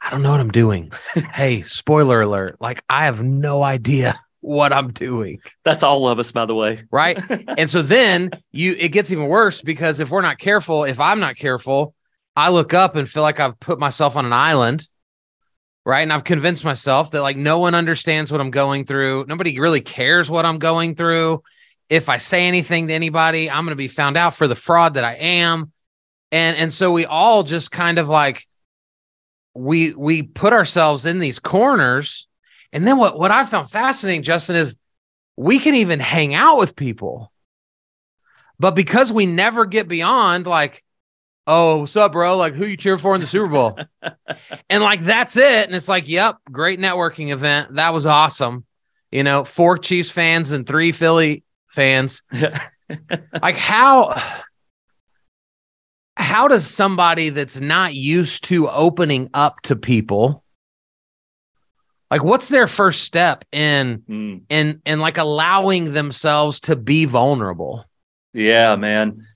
I 0.03 0.09
don't 0.09 0.21
know 0.21 0.31
what 0.31 0.41
I'm 0.41 0.51
doing. 0.51 0.91
hey, 1.33 1.63
spoiler 1.63 2.21
alert. 2.21 2.57
Like, 2.59 2.83
I 2.89 3.05
have 3.05 3.23
no 3.23 3.63
idea 3.63 4.19
what 4.41 4.73
I'm 4.73 4.91
doing. 4.91 5.39
That's 5.63 5.83
all 5.83 6.09
of 6.09 6.19
us, 6.19 6.31
by 6.33 6.45
the 6.45 6.53
way. 6.53 6.83
Right. 6.91 7.17
and 7.57 7.69
so 7.69 7.81
then 7.81 8.31
you, 8.51 8.75
it 8.77 8.89
gets 8.89 9.11
even 9.11 9.27
worse 9.27 9.61
because 9.61 10.01
if 10.01 10.11
we're 10.11 10.21
not 10.21 10.37
careful, 10.37 10.83
if 10.83 10.99
I'm 10.99 11.21
not 11.21 11.37
careful, 11.37 11.95
I 12.35 12.49
look 12.49 12.73
up 12.73 12.97
and 12.97 13.07
feel 13.07 13.23
like 13.23 13.39
I've 13.39 13.57
put 13.59 13.79
myself 13.79 14.17
on 14.17 14.25
an 14.25 14.33
island. 14.33 14.87
Right. 15.85 16.01
And 16.01 16.11
I've 16.11 16.23
convinced 16.23 16.65
myself 16.65 17.11
that 17.11 17.21
like 17.21 17.37
no 17.37 17.59
one 17.59 17.75
understands 17.75 18.31
what 18.31 18.41
I'm 18.41 18.51
going 18.51 18.85
through. 18.85 19.25
Nobody 19.27 19.59
really 19.59 19.81
cares 19.81 20.29
what 20.29 20.45
I'm 20.45 20.59
going 20.59 20.95
through. 20.95 21.43
If 21.89 22.09
I 22.09 22.17
say 22.17 22.47
anything 22.47 22.87
to 22.87 22.93
anybody, 22.93 23.49
I'm 23.49 23.65
going 23.65 23.71
to 23.71 23.75
be 23.75 23.89
found 23.89 24.17
out 24.17 24.35
for 24.35 24.47
the 24.47 24.55
fraud 24.55 24.95
that 24.95 25.03
I 25.03 25.15
am. 25.15 25.71
And, 26.31 26.57
and 26.57 26.73
so 26.73 26.91
we 26.91 27.05
all 27.05 27.43
just 27.43 27.71
kind 27.71 27.99
of 27.99 28.09
like, 28.09 28.45
we 29.53 29.93
we 29.93 30.23
put 30.23 30.53
ourselves 30.53 31.05
in 31.05 31.19
these 31.19 31.39
corners. 31.39 32.27
And 32.71 32.87
then 32.87 32.97
what 32.97 33.17
what 33.19 33.31
i 33.31 33.45
found 33.45 33.69
fascinating 33.69 34.23
justin 34.23 34.55
is 34.55 34.77
we 35.37 35.59
can 35.59 35.75
even 35.75 35.99
hang 35.99 36.33
out 36.33 36.57
with 36.57 36.75
people. 36.75 37.31
But 38.59 38.75
because 38.75 39.11
we 39.11 39.25
never 39.25 39.65
get 39.65 39.87
beyond 39.87 40.47
like 40.47 40.83
oh 41.45 41.81
what's 41.81 41.95
up 41.95 42.13
bro? 42.13 42.37
Like 42.37 42.53
who 42.53 42.65
you 42.65 42.77
cheer 42.77 42.97
for 42.97 43.15
in 43.15 43.21
the 43.21 43.27
super 43.27 43.47
bowl? 43.47 43.79
And 44.69 44.83
like 44.83 45.01
that's 45.01 45.37
it. 45.37 45.67
And 45.67 45.75
it's 45.75 45.87
like 45.87 46.07
yep 46.07 46.37
great 46.51 46.79
networking 46.79 47.31
event. 47.31 47.75
That 47.75 47.93
was 47.93 48.05
awesome. 48.05 48.65
You 49.11 49.23
know 49.23 49.43
four 49.43 49.77
chiefs 49.77 50.09
fans 50.09 50.51
and 50.51 50.65
three 50.65 50.91
philly 50.91 51.43
fans. 51.67 52.23
Like 53.41 53.55
how 53.55 54.21
how 56.33 56.47
does 56.47 56.67
somebody 56.67 57.29
that's 57.29 57.59
not 57.59 57.93
used 57.93 58.43
to 58.45 58.67
opening 58.67 59.29
up 59.35 59.61
to 59.61 59.75
people 59.75 60.43
like 62.09 62.23
what's 62.23 62.49
their 62.49 62.65
first 62.67 63.03
step 63.03 63.45
in 63.51 64.03
Mm. 64.09 64.41
in 64.49 64.81
in 64.85 64.99
like 64.99 65.19
allowing 65.19 65.93
themselves 65.93 66.61
to 66.61 66.75
be 66.75 67.05
vulnerable 67.05 67.85
Yeah, 68.33 68.75
man. 68.75 69.27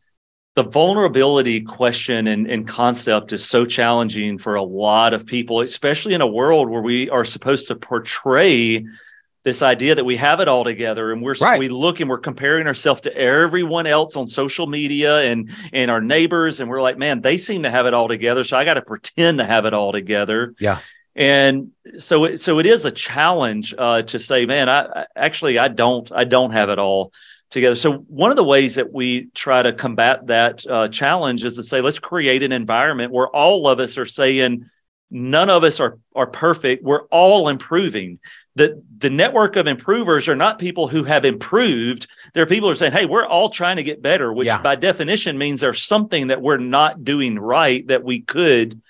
The 0.55 0.63
vulnerability 0.63 1.61
question 1.61 2.25
and, 2.25 2.49
and 2.49 2.67
concept 2.67 3.31
is 3.31 3.47
so 3.47 3.63
challenging 3.63 4.39
for 4.39 4.55
a 4.55 4.63
lot 4.63 5.13
of 5.13 5.27
people, 5.27 5.61
especially 5.61 6.15
in 6.15 6.21
a 6.21 6.33
world 6.39 6.67
where 6.67 6.81
we 6.81 7.11
are 7.11 7.23
supposed 7.23 7.67
to 7.67 7.75
portray 7.75 8.83
this 9.47 9.61
idea 9.61 9.95
that 9.95 10.03
we 10.03 10.17
have 10.17 10.41
it 10.41 10.49
all 10.49 10.65
together 10.65 11.13
and 11.13 11.21
we're 11.21 11.33
Right. 11.39 11.57
we 11.57 11.69
look 11.69 12.01
and 12.01 12.09
we're 12.09 12.17
comparing 12.17 12.67
ourselves 12.67 12.99
to 13.01 13.15
everyone 13.15 13.87
else 13.87 14.17
on 14.17 14.27
social 14.27 14.67
media 14.67 15.19
and 15.21 15.49
and 15.71 15.89
our 15.89 16.01
neighbors 16.01 16.59
and 16.59 16.69
we're 16.69 16.81
like 16.81 16.97
man 16.97 17.21
they 17.21 17.37
seem 17.37 17.63
to 17.63 17.69
have 17.71 17.85
it 17.85 17.93
all 17.93 18.09
together 18.09 18.43
so 18.43 18.57
I 18.57 18.65
got 18.65 18.73
to 18.73 18.81
pretend 18.81 19.37
to 19.37 19.45
have 19.45 19.63
it 19.63 19.73
all 19.73 19.93
together 19.93 20.53
Yeah. 20.59 20.79
and 21.15 21.71
so 21.97 22.25
it, 22.25 22.41
so 22.41 22.59
it 22.59 22.65
is 22.65 22.83
a 22.83 22.91
challenge 22.91 23.73
uh, 23.77 24.01
to 24.01 24.19
say 24.19 24.45
man 24.45 24.67
I, 24.67 24.79
I 24.81 25.05
actually 25.15 25.57
I 25.57 25.69
don't 25.69 26.11
I 26.11 26.25
don't 26.25 26.51
have 26.51 26.67
it 26.69 26.77
all 26.77 27.13
together 27.49 27.77
so 27.77 27.93
one 28.23 28.31
of 28.31 28.35
the 28.35 28.43
ways 28.43 28.75
that 28.75 28.91
we 28.91 29.27
try 29.33 29.61
to 29.63 29.71
combat 29.71 30.27
that 30.27 30.67
uh, 30.67 30.89
challenge 30.89 31.45
is 31.45 31.55
to 31.55 31.63
say 31.63 31.79
let's 31.79 31.99
create 31.99 32.43
an 32.43 32.51
environment 32.51 33.13
where 33.13 33.29
all 33.29 33.69
of 33.69 33.79
us 33.79 33.97
are 33.97 34.05
saying 34.05 34.69
none 35.09 35.49
of 35.49 35.63
us 35.63 35.79
are 35.79 35.99
are 36.13 36.27
perfect 36.27 36.83
we're 36.83 37.05
all 37.21 37.47
improving 37.47 38.19
the 38.57 38.81
the 38.97 39.09
network 39.09 39.55
of 39.55 39.67
improvers 39.67 40.27
are 40.27 40.35
not 40.35 40.57
people 40.59 40.87
who 40.87 41.03
have 41.03 41.23
improved. 41.25 42.07
They're 42.33 42.45
people 42.47 42.67
who 42.67 42.71
are 42.71 42.75
saying 42.75 42.93
hey 42.93 43.05
we're 43.05 43.25
all 43.25 43.49
trying 43.49 43.77
to 43.77 43.83
get 43.83 44.01
better 44.01 44.33
which 44.33 44.47
Yeah. 44.47 44.61
by 44.61 44.75
definition 44.75 45.37
means 45.37 45.61
there's 45.61 45.83
something 45.83 46.27
that 46.27 46.41
we're 46.41 46.57
not 46.57 47.03
doing 47.03 47.37
right 47.39 47.85
that 47.87 48.03
we 48.03 48.21
could 48.21 48.81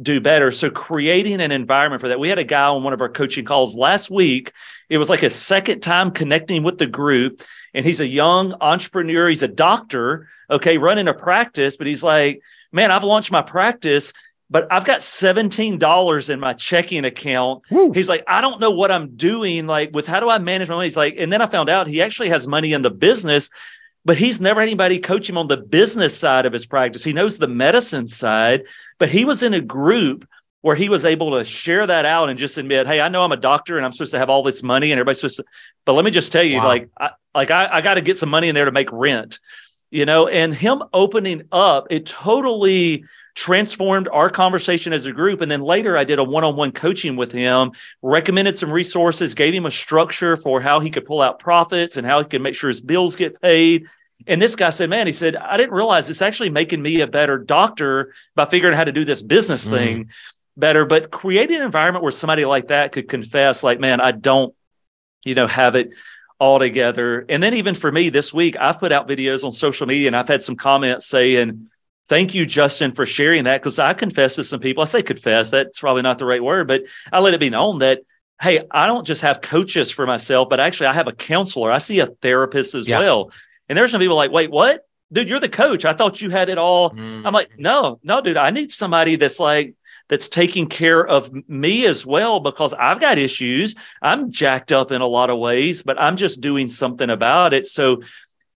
do 0.00 0.20
better. 0.20 0.50
So 0.50 0.68
creating 0.70 1.40
an 1.40 1.52
environment 1.52 2.00
for 2.00 2.08
that. 2.08 2.18
We 2.18 2.28
had 2.28 2.38
a 2.40 2.44
guy 2.44 2.66
on 2.66 2.82
one 2.82 2.92
of 2.92 3.00
our 3.00 3.08
coaching 3.08 3.44
calls 3.44 3.76
last 3.76 4.10
week. 4.10 4.52
It 4.88 4.98
was 4.98 5.08
like 5.08 5.20
his 5.20 5.34
second 5.34 5.80
time 5.80 6.10
connecting 6.10 6.64
with 6.64 6.78
the 6.78 6.86
group 6.86 7.42
and 7.74 7.86
he's 7.86 8.00
a 8.00 8.06
young 8.06 8.54
entrepreneur. 8.60 9.28
He's 9.28 9.42
a 9.44 9.48
doctor 9.48 10.28
okay 10.50 10.76
running 10.76 11.08
a 11.08 11.14
practice 11.14 11.76
but 11.78 11.86
he's 11.86 12.02
like 12.02 12.42
man 12.72 12.90
i've 12.90 13.04
launched 13.04 13.32
my 13.32 13.40
practice 13.42 14.12
but 14.52 14.68
I've 14.70 14.84
got 14.84 15.00
$17 15.00 16.30
in 16.30 16.40
my 16.40 16.52
checking 16.52 17.04
account. 17.06 17.62
Woo. 17.70 17.92
He's 17.92 18.08
like, 18.08 18.22
I 18.28 18.40
don't 18.42 18.60
know 18.60 18.70
what 18.70 18.90
I'm 18.92 19.16
doing. 19.16 19.66
Like, 19.66 19.90
with 19.94 20.06
how 20.06 20.20
do 20.20 20.28
I 20.28 20.38
manage 20.38 20.68
my 20.68 20.74
money? 20.74 20.86
He's 20.86 20.96
like, 20.96 21.14
and 21.18 21.32
then 21.32 21.40
I 21.40 21.46
found 21.46 21.68
out 21.70 21.86
he 21.86 22.02
actually 22.02 22.28
has 22.28 22.46
money 22.46 22.72
in 22.74 22.82
the 22.82 22.90
business, 22.90 23.48
but 24.04 24.18
he's 24.18 24.40
never 24.40 24.60
had 24.60 24.68
anybody 24.68 24.98
coach 24.98 25.28
him 25.28 25.38
on 25.38 25.48
the 25.48 25.56
business 25.56 26.16
side 26.16 26.44
of 26.44 26.52
his 26.52 26.66
practice. 26.66 27.02
He 27.02 27.12
knows 27.14 27.38
the 27.38 27.48
medicine 27.48 28.06
side, 28.06 28.64
but 28.98 29.08
he 29.08 29.24
was 29.24 29.42
in 29.42 29.54
a 29.54 29.60
group 29.60 30.28
where 30.60 30.76
he 30.76 30.88
was 30.88 31.04
able 31.04 31.32
to 31.38 31.44
share 31.44 31.86
that 31.86 32.04
out 32.04 32.28
and 32.28 32.38
just 32.38 32.58
admit, 32.58 32.86
hey, 32.86 33.00
I 33.00 33.08
know 33.08 33.22
I'm 33.22 33.32
a 33.32 33.36
doctor 33.36 33.78
and 33.78 33.86
I'm 33.86 33.92
supposed 33.92 34.12
to 34.12 34.18
have 34.18 34.30
all 34.30 34.42
this 34.42 34.62
money 34.62 34.92
and 34.92 34.98
everybody's 35.00 35.18
supposed 35.18 35.38
to, 35.38 35.44
but 35.84 35.94
let 35.94 36.04
me 36.04 36.10
just 36.12 36.30
tell 36.30 36.44
you, 36.44 36.58
Wow. 36.58 36.66
like, 36.66 36.88
I, 37.00 37.10
like 37.34 37.50
I, 37.50 37.68
I 37.72 37.80
got 37.80 37.94
to 37.94 38.00
get 38.00 38.16
some 38.18 38.28
money 38.28 38.48
in 38.48 38.54
there 38.54 38.66
to 38.66 38.70
make 38.70 38.92
rent, 38.92 39.40
you 39.92 40.06
know, 40.06 40.26
and 40.26 40.54
him 40.54 40.82
opening 40.94 41.42
up, 41.52 41.86
it 41.90 42.06
totally 42.06 43.04
transformed 43.34 44.08
our 44.10 44.30
conversation 44.30 44.94
as 44.94 45.04
a 45.04 45.12
group. 45.12 45.42
And 45.42 45.50
then 45.50 45.60
later 45.60 45.98
I 45.98 46.04
did 46.04 46.18
a 46.18 46.24
one-on-one 46.24 46.72
coaching 46.72 47.14
with 47.14 47.30
him, 47.30 47.72
recommended 48.00 48.58
some 48.58 48.72
resources, 48.72 49.34
gave 49.34 49.52
him 49.52 49.66
a 49.66 49.70
structure 49.70 50.34
for 50.34 50.62
how 50.62 50.80
he 50.80 50.88
could 50.88 51.04
pull 51.04 51.20
out 51.20 51.38
profits 51.38 51.98
and 51.98 52.06
how 52.06 52.20
he 52.20 52.24
could 52.24 52.40
make 52.40 52.54
sure 52.54 52.68
his 52.68 52.80
bills 52.80 53.16
get 53.16 53.40
paid. 53.42 53.84
And 54.26 54.40
this 54.40 54.56
guy 54.56 54.70
said, 54.70 54.88
man, 54.88 55.06
he 55.06 55.12
said, 55.12 55.36
I 55.36 55.58
didn't 55.58 55.74
realize 55.74 56.08
it's 56.08 56.22
actually 56.22 56.50
making 56.50 56.80
me 56.80 57.02
a 57.02 57.06
better 57.06 57.36
doctor 57.36 58.14
by 58.34 58.46
figuring 58.46 58.72
out 58.72 58.78
how 58.78 58.84
to 58.84 58.92
do 58.92 59.04
this 59.04 59.20
business 59.20 59.66
Mhm. 59.66 59.70
thing 59.70 60.10
better. 60.56 60.86
But 60.86 61.10
creating 61.10 61.56
an 61.56 61.62
environment 61.62 62.02
where 62.02 62.12
somebody 62.12 62.46
like 62.46 62.68
that 62.68 62.92
could 62.92 63.08
confess, 63.08 63.62
like, 63.62 63.78
man, 63.78 64.00
I 64.00 64.12
don't, 64.12 64.54
you 65.22 65.34
know, 65.34 65.46
have 65.46 65.74
it 65.74 65.90
all 66.42 66.58
together. 66.58 67.24
And 67.28 67.40
then 67.40 67.54
even 67.54 67.74
for 67.76 67.92
me 67.92 68.08
this 68.08 68.34
week, 68.34 68.56
I've 68.58 68.80
put 68.80 68.90
out 68.90 69.08
videos 69.08 69.44
on 69.44 69.52
social 69.52 69.86
media 69.86 70.08
and 70.08 70.16
I've 70.16 70.26
had 70.26 70.42
some 70.42 70.56
comments 70.56 71.06
saying, 71.06 71.68
Thank 72.08 72.34
you, 72.34 72.44
Justin, 72.46 72.92
for 72.92 73.06
sharing 73.06 73.44
that. 73.44 73.62
Because 73.62 73.78
I 73.78 73.94
confess 73.94 74.34
to 74.34 74.42
some 74.44 74.58
people, 74.58 74.82
I 74.82 74.86
say 74.86 75.02
confess, 75.02 75.52
that's 75.52 75.78
probably 75.78 76.02
not 76.02 76.18
the 76.18 76.24
right 76.26 76.42
word, 76.42 76.66
but 76.66 76.82
I 77.12 77.20
let 77.20 77.32
it 77.32 77.38
be 77.38 77.48
known 77.48 77.78
that, 77.78 78.00
hey, 78.40 78.66
I 78.72 78.88
don't 78.88 79.06
just 79.06 79.22
have 79.22 79.40
coaches 79.40 79.92
for 79.92 80.04
myself, 80.04 80.48
but 80.50 80.58
actually 80.58 80.88
I 80.88 80.94
have 80.94 81.06
a 81.06 81.12
counselor. 81.12 81.70
I 81.70 81.78
see 81.78 82.00
a 82.00 82.06
therapist 82.06 82.74
as 82.74 82.88
Yeah. 82.88 82.98
well. 82.98 83.30
And 83.68 83.78
there's 83.78 83.92
some 83.92 84.00
people 84.00 84.16
like, 84.16 84.32
wait, 84.32 84.50
what? 84.50 84.84
Dude, 85.12 85.28
you're 85.28 85.38
the 85.40 85.48
coach. 85.48 85.84
I 85.84 85.92
thought 85.92 86.20
you 86.20 86.30
had 86.30 86.48
it 86.48 86.58
all. 86.58 86.90
Mm. 86.90 87.24
I'm 87.24 87.32
like, 87.32 87.50
no, 87.56 88.00
no, 88.02 88.20
dude, 88.20 88.36
I 88.36 88.50
need 88.50 88.72
somebody 88.72 89.14
that's 89.14 89.38
like, 89.38 89.74
that's 90.12 90.28
taking 90.28 90.66
care 90.66 91.06
of 91.06 91.32
me 91.48 91.86
as 91.86 92.04
well 92.04 92.38
because 92.38 92.74
I've 92.74 93.00
got 93.00 93.16
issues. 93.16 93.74
I'm 94.02 94.30
jacked 94.30 94.70
up 94.70 94.92
in 94.92 95.00
a 95.00 95.06
lot 95.06 95.30
of 95.30 95.38
ways, 95.38 95.82
but 95.82 95.98
I'm 95.98 96.18
just 96.18 96.42
doing 96.42 96.68
something 96.68 97.08
about 97.08 97.54
it. 97.54 97.64
So 97.64 98.02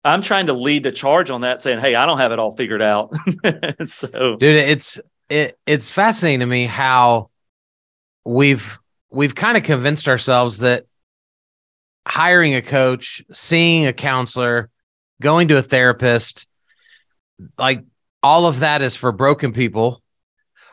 I'm 0.04 0.20
trying 0.20 0.48
to 0.48 0.52
lead 0.52 0.82
the 0.82 0.92
charge 0.92 1.30
on 1.30 1.40
that, 1.40 1.58
saying, 1.58 1.80
"Hey, 1.80 1.94
I 1.94 2.04
don't 2.04 2.18
have 2.18 2.30
it 2.30 2.38
all 2.38 2.54
figured 2.54 2.82
out." 2.82 3.16
so 3.86 4.36
dude 4.36 4.56
it's 4.56 5.00
it 5.30 5.58
it's 5.64 5.88
fascinating 5.88 6.40
to 6.40 6.46
me 6.46 6.66
how 6.66 7.30
we've 8.26 8.78
we've 9.08 9.34
kind 9.34 9.56
of 9.56 9.62
convinced 9.62 10.08
ourselves 10.08 10.58
that 10.58 10.84
hiring 12.06 12.54
a 12.54 12.60
coach 12.60 13.24
seeing 13.32 13.86
a 13.86 13.94
counselor 13.94 14.68
going 15.22 15.48
to 15.48 15.56
a 15.56 15.62
therapist 15.62 16.46
like 17.56 17.82
all 18.22 18.44
of 18.44 18.60
that 18.60 18.82
is 18.82 18.94
for 18.94 19.10
broken 19.10 19.54
people 19.54 20.02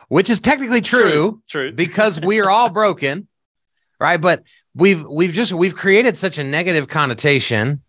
which 0.08 0.30
is 0.30 0.40
technically 0.40 0.80
true, 0.80 1.42
true. 1.48 1.72
because 1.74 2.20
we 2.20 2.40
are 2.40 2.50
all 2.50 2.70
broken 2.70 3.26
right 4.00 4.20
but 4.20 4.42
we've 4.74 5.04
we've 5.04 5.32
just 5.32 5.52
we've 5.52 5.76
created 5.76 6.16
such 6.16 6.38
a 6.38 6.44
negative 6.44 6.88
connotation 6.88 7.80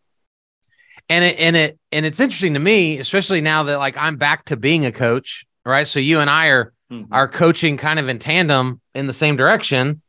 and 1.09 1.23
it 1.23 1.37
and 1.39 1.55
it 1.55 1.79
and 1.91 2.05
it's 2.05 2.19
interesting 2.19 2.53
to 2.53 2.59
me 2.59 2.99
especially 2.99 3.41
now 3.41 3.63
that 3.63 3.77
like 3.77 3.97
i'm 3.97 4.15
back 4.17 4.45
to 4.45 4.55
being 4.55 4.85
a 4.85 4.91
coach 4.91 5.45
right 5.65 5.87
so 5.87 5.99
you 5.99 6.19
and 6.19 6.29
i 6.29 6.47
are 6.47 6.71
Mhm. 6.91 7.07
are 7.11 7.27
coaching 7.27 7.77
kind 7.77 7.97
of 7.97 8.07
in 8.09 8.19
tandem 8.19 8.79
in 8.93 9.07
the 9.07 9.13
same 9.13 9.35
direction 9.37 10.03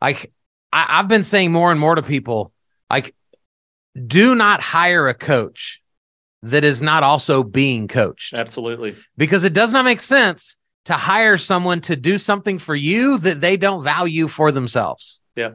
like 0.00 0.32
I, 0.72 0.98
i've 0.98 1.06
been 1.06 1.22
saying 1.22 1.52
more 1.52 1.70
and 1.70 1.78
more 1.78 1.94
to 1.94 2.02
people 2.02 2.52
like 2.90 3.14
do 4.08 4.34
not 4.34 4.60
hire 4.60 5.06
a 5.06 5.14
coach 5.14 5.80
that 6.42 6.64
is 6.64 6.82
not 6.82 7.04
also 7.04 7.44
being 7.44 7.86
coached 7.86 8.34
Absolutely. 8.34 8.96
because 9.16 9.44
it 9.44 9.52
does 9.52 9.72
not 9.72 9.84
make 9.84 10.02
sense 10.02 10.58
to 10.86 10.94
hire 10.94 11.36
someone 11.36 11.80
to 11.82 11.96
do 11.96 12.18
something 12.18 12.58
for 12.58 12.74
you 12.74 13.18
that 13.18 13.40
they 13.40 13.56
don't 13.56 13.82
value 13.84 14.28
for 14.28 14.50
themselves. 14.52 15.22
Yeah. 15.36 15.50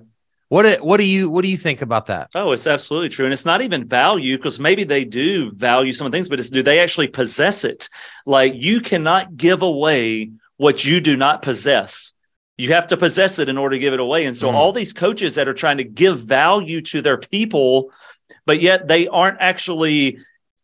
What 0.50 0.64
do, 0.64 0.82
what 0.82 0.96
do 0.98 1.04
you 1.04 1.30
what 1.30 1.42
do 1.44 1.50
you 1.50 1.58
think 1.58 1.82
about 1.82 2.06
that? 2.06 2.30
Oh, 2.34 2.54
it's 2.54 2.68
absolutely 2.68 3.10
true. 3.10 3.26
And 3.26 3.34
it's 3.34 3.44
not 3.44 3.62
even 3.62 3.86
value 3.86 4.38
because 4.38 4.62
maybe 4.62 4.86
they 4.86 5.04
do 5.04 5.52
value 5.52 5.92
some 5.92 6.10
things, 6.10 6.30
but 6.30 6.40
it's 6.40 6.50
do 6.50 6.64
they 6.64 6.80
actually 6.80 7.10
possess 7.10 7.66
it? 7.66 7.90
Like 8.26 8.54
you 8.56 8.80
cannot 8.80 9.36
give 9.36 9.62
away 9.62 10.32
what 10.56 10.86
you 10.86 11.02
do 11.02 11.18
not 11.18 11.42
possess. 11.42 12.14
You 12.58 12.72
have 12.74 12.88
to 12.88 12.98
possess 12.98 13.40
it 13.40 13.50
in 13.50 13.58
order 13.58 13.76
to 13.76 13.80
give 13.80 13.94
it 13.94 14.00
away. 14.00 14.26
And 14.26 14.38
so 14.38 14.50
Mm. 14.50 14.54
all 14.54 14.72
these 14.72 14.94
coaches 14.94 15.36
that 15.36 15.50
are 15.50 15.54
trying 15.54 15.78
to 15.78 15.84
give 15.84 16.20
value 16.22 16.80
to 16.84 17.02
their 17.02 17.18
people, 17.18 17.92
but 18.46 18.62
yet 18.62 18.88
they 18.88 19.08
aren't 19.10 19.42
actually 19.42 20.20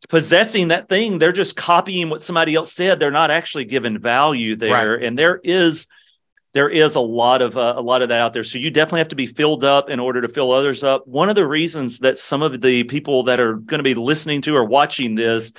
possessing 0.06 0.70
that 0.70 0.89
thing, 0.89 1.18
they're 1.18 1.32
just 1.32 1.56
copying 1.56 2.10
what 2.10 2.22
somebody 2.22 2.56
else 2.56 2.74
said. 2.74 3.00
They're 3.00 3.12
not 3.12 3.32
actually 3.32 3.66
giving 3.66 4.00
value 4.00 4.56
there. 4.56 4.72
And 4.96 5.18
there 5.18 5.39
is 5.44 5.88
there 6.54 6.70
is 6.70 6.96
a 6.96 7.00
lot 7.00 7.42
of 7.42 7.58
uh, 7.58 7.74
a 7.76 7.82
lot 7.82 8.02
of 8.04 8.10
that 8.10 8.22
out 8.22 8.34
there. 8.34 8.44
So 8.44 8.60
you 8.60 8.70
definitely 8.70 9.00
have 9.00 9.08
to 9.10 9.16
be 9.16 9.26
filled 9.26 9.63
up 9.63 9.89
in 9.89 10.00
order 10.00 10.22
to 10.22 10.30
fill 10.30 10.52
others 10.52 10.84
up. 10.84 11.08
One 11.08 11.30
of 11.30 11.36
the 11.36 11.48
reasons 11.48 12.00
that 12.00 12.18
some 12.18 12.44
of 12.44 12.62
the 12.62 12.84
people 12.84 13.24
that 13.24 13.39
are 13.39 13.56
going 13.56 13.80
to 13.80 13.84
be 13.84 13.96
listening 13.96 14.42
to 14.44 14.56
or 14.56 14.63
watching 14.63 15.16
this 15.16 15.52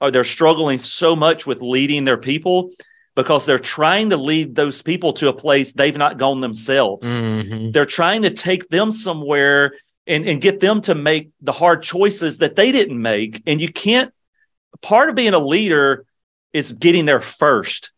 are 0.00 0.10
they're 0.10 0.24
struggling 0.24 0.78
so 0.78 1.14
much 1.14 1.46
with 1.46 1.62
leading 1.62 2.04
their 2.04 2.16
people 2.16 2.70
because 3.14 3.44
they're 3.44 3.58
trying 3.58 4.10
to 4.10 4.16
lead 4.16 4.54
those 4.54 4.82
people 4.82 5.12
to 5.12 5.28
a 5.28 5.32
place 5.32 5.72
they've 5.72 5.96
not 5.96 6.16
gone 6.18 6.40
themselves. 6.40 7.06
Mhm. 7.06 7.72
They're 7.72 7.84
trying 7.84 8.22
to 8.22 8.30
take 8.30 8.68
them 8.70 8.90
somewhere 8.90 9.74
and, 10.10 10.26
and 10.28 10.40
get 10.40 10.60
them 10.60 10.82
to 10.82 10.94
make 10.94 11.30
the 11.40 11.52
hard 11.52 11.82
choices 11.82 12.38
that 12.38 12.56
they 12.56 12.72
didn't 12.72 13.00
make. 13.00 13.42
And 13.46 13.60
you 13.60 13.72
can't, 13.72 14.12
part 14.82 15.08
of 15.08 15.14
being 15.14 15.34
a 15.34 15.38
leader 15.38 16.04
is 16.52 16.72
getting 16.72 17.04
there 17.06 17.20
first. 17.20 17.92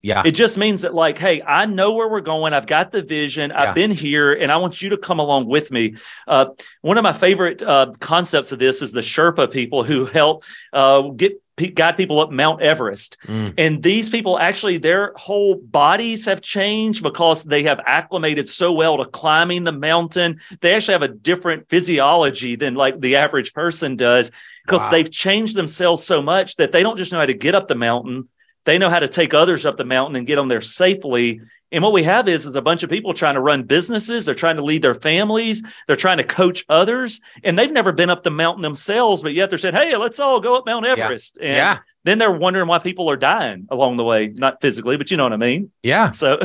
Yeah. 0.00 0.22
It 0.24 0.32
just 0.32 0.56
means 0.56 0.82
that, 0.82 0.94
like, 0.94 1.18
hey, 1.18 1.42
I 1.42 1.66
know 1.66 1.94
where 1.94 2.08
we're 2.08 2.20
going. 2.20 2.54
I've 2.54 2.66
got 2.66 2.92
the 2.92 3.02
vision. 3.02 3.50
I've 3.50 3.74
been 3.74 3.90
here, 3.90 4.32
and 4.32 4.50
I 4.52 4.58
want 4.58 4.80
you 4.80 4.90
to 4.90 4.96
come 4.96 5.18
along 5.18 5.46
with 5.46 5.72
me. 5.72 5.96
Uh, 6.26 6.46
one 6.82 6.98
of 6.98 7.02
my 7.02 7.12
favorite 7.12 7.62
uh, 7.62 7.92
concepts 7.98 8.52
of 8.52 8.60
this 8.60 8.80
is 8.80 8.92
the 8.92 9.00
Sherpa 9.00 9.50
people 9.50 9.82
who 9.82 10.06
help 10.06 10.44
uh, 10.72 11.02
get 11.02 11.42
guide 11.66 11.96
people 11.96 12.20
up 12.20 12.30
Mount 12.30 12.62
Everest. 12.62 13.18
Mm. 13.26 13.54
And 13.58 13.82
these 13.82 14.08
people 14.08 14.38
actually, 14.38 14.78
their 14.78 15.12
whole 15.16 15.56
bodies 15.56 16.24
have 16.24 16.40
changed 16.40 17.02
because 17.02 17.44
they 17.44 17.64
have 17.64 17.80
acclimated 17.84 18.48
so 18.48 18.72
well 18.72 18.96
to 18.98 19.04
climbing 19.06 19.64
the 19.64 19.72
mountain. 19.72 20.40
They 20.60 20.74
actually 20.74 20.94
have 20.94 21.02
a 21.02 21.08
different 21.08 21.68
physiology 21.68 22.56
than 22.56 22.74
like 22.74 23.00
the 23.00 23.16
average 23.16 23.52
person 23.52 23.96
does 23.96 24.30
because 24.64 24.82
Wow. 24.82 24.90
they've 24.90 25.10
changed 25.10 25.56
themselves 25.56 26.04
so 26.04 26.22
much 26.22 26.56
that 26.56 26.72
they 26.72 26.82
don't 26.82 26.96
just 26.98 27.12
know 27.12 27.18
how 27.20 27.26
to 27.26 27.34
get 27.34 27.54
up 27.54 27.68
the 27.68 27.74
mountain. 27.74 28.28
They 28.68 28.76
know 28.76 28.90
how 28.90 28.98
to 28.98 29.08
take 29.08 29.32
others 29.32 29.64
up 29.64 29.78
the 29.78 29.84
mountain 29.86 30.14
and 30.14 30.26
get 30.26 30.36
them 30.36 30.48
there 30.48 30.60
safely. 30.60 31.40
And 31.72 31.82
what 31.82 31.94
we 31.94 32.02
have 32.02 32.28
is 32.28 32.44
is 32.44 32.54
a 32.54 32.60
bunch 32.60 32.82
of 32.82 32.90
people 32.90 33.14
trying 33.14 33.36
to 33.36 33.40
run 33.40 33.62
businesses. 33.62 34.26
They're 34.26 34.34
trying 34.34 34.56
to 34.56 34.62
lead 34.62 34.82
their 34.82 34.94
families. 34.94 35.62
They're 35.86 35.96
trying 35.96 36.18
to 36.18 36.24
coach 36.24 36.66
others, 36.68 37.22
and 37.42 37.58
they've 37.58 37.72
never 37.72 37.92
been 37.92 38.10
up 38.10 38.24
the 38.24 38.30
mountain 38.30 38.60
themselves. 38.60 39.22
But 39.22 39.32
yet 39.32 39.48
they're 39.48 39.58
saying, 39.58 39.74
"Hey, 39.74 39.96
let's 39.96 40.20
all 40.20 40.40
go 40.40 40.54
up 40.54 40.66
Mount 40.66 40.84
Everest." 40.84 41.38
Yeah. 41.40 41.46
And 41.46 41.56
yeah. 41.56 41.78
then 42.04 42.18
they're 42.18 42.30
wondering 42.30 42.68
why 42.68 42.78
people 42.78 43.08
are 43.08 43.16
dying 43.16 43.68
along 43.70 43.96
the 43.96 44.04
way, 44.04 44.26
not 44.26 44.60
physically, 44.60 44.98
but 44.98 45.10
you 45.10 45.16
know 45.16 45.22
what 45.22 45.32
I 45.32 45.38
mean. 45.38 45.70
Yeah. 45.82 46.10
So, 46.12 46.38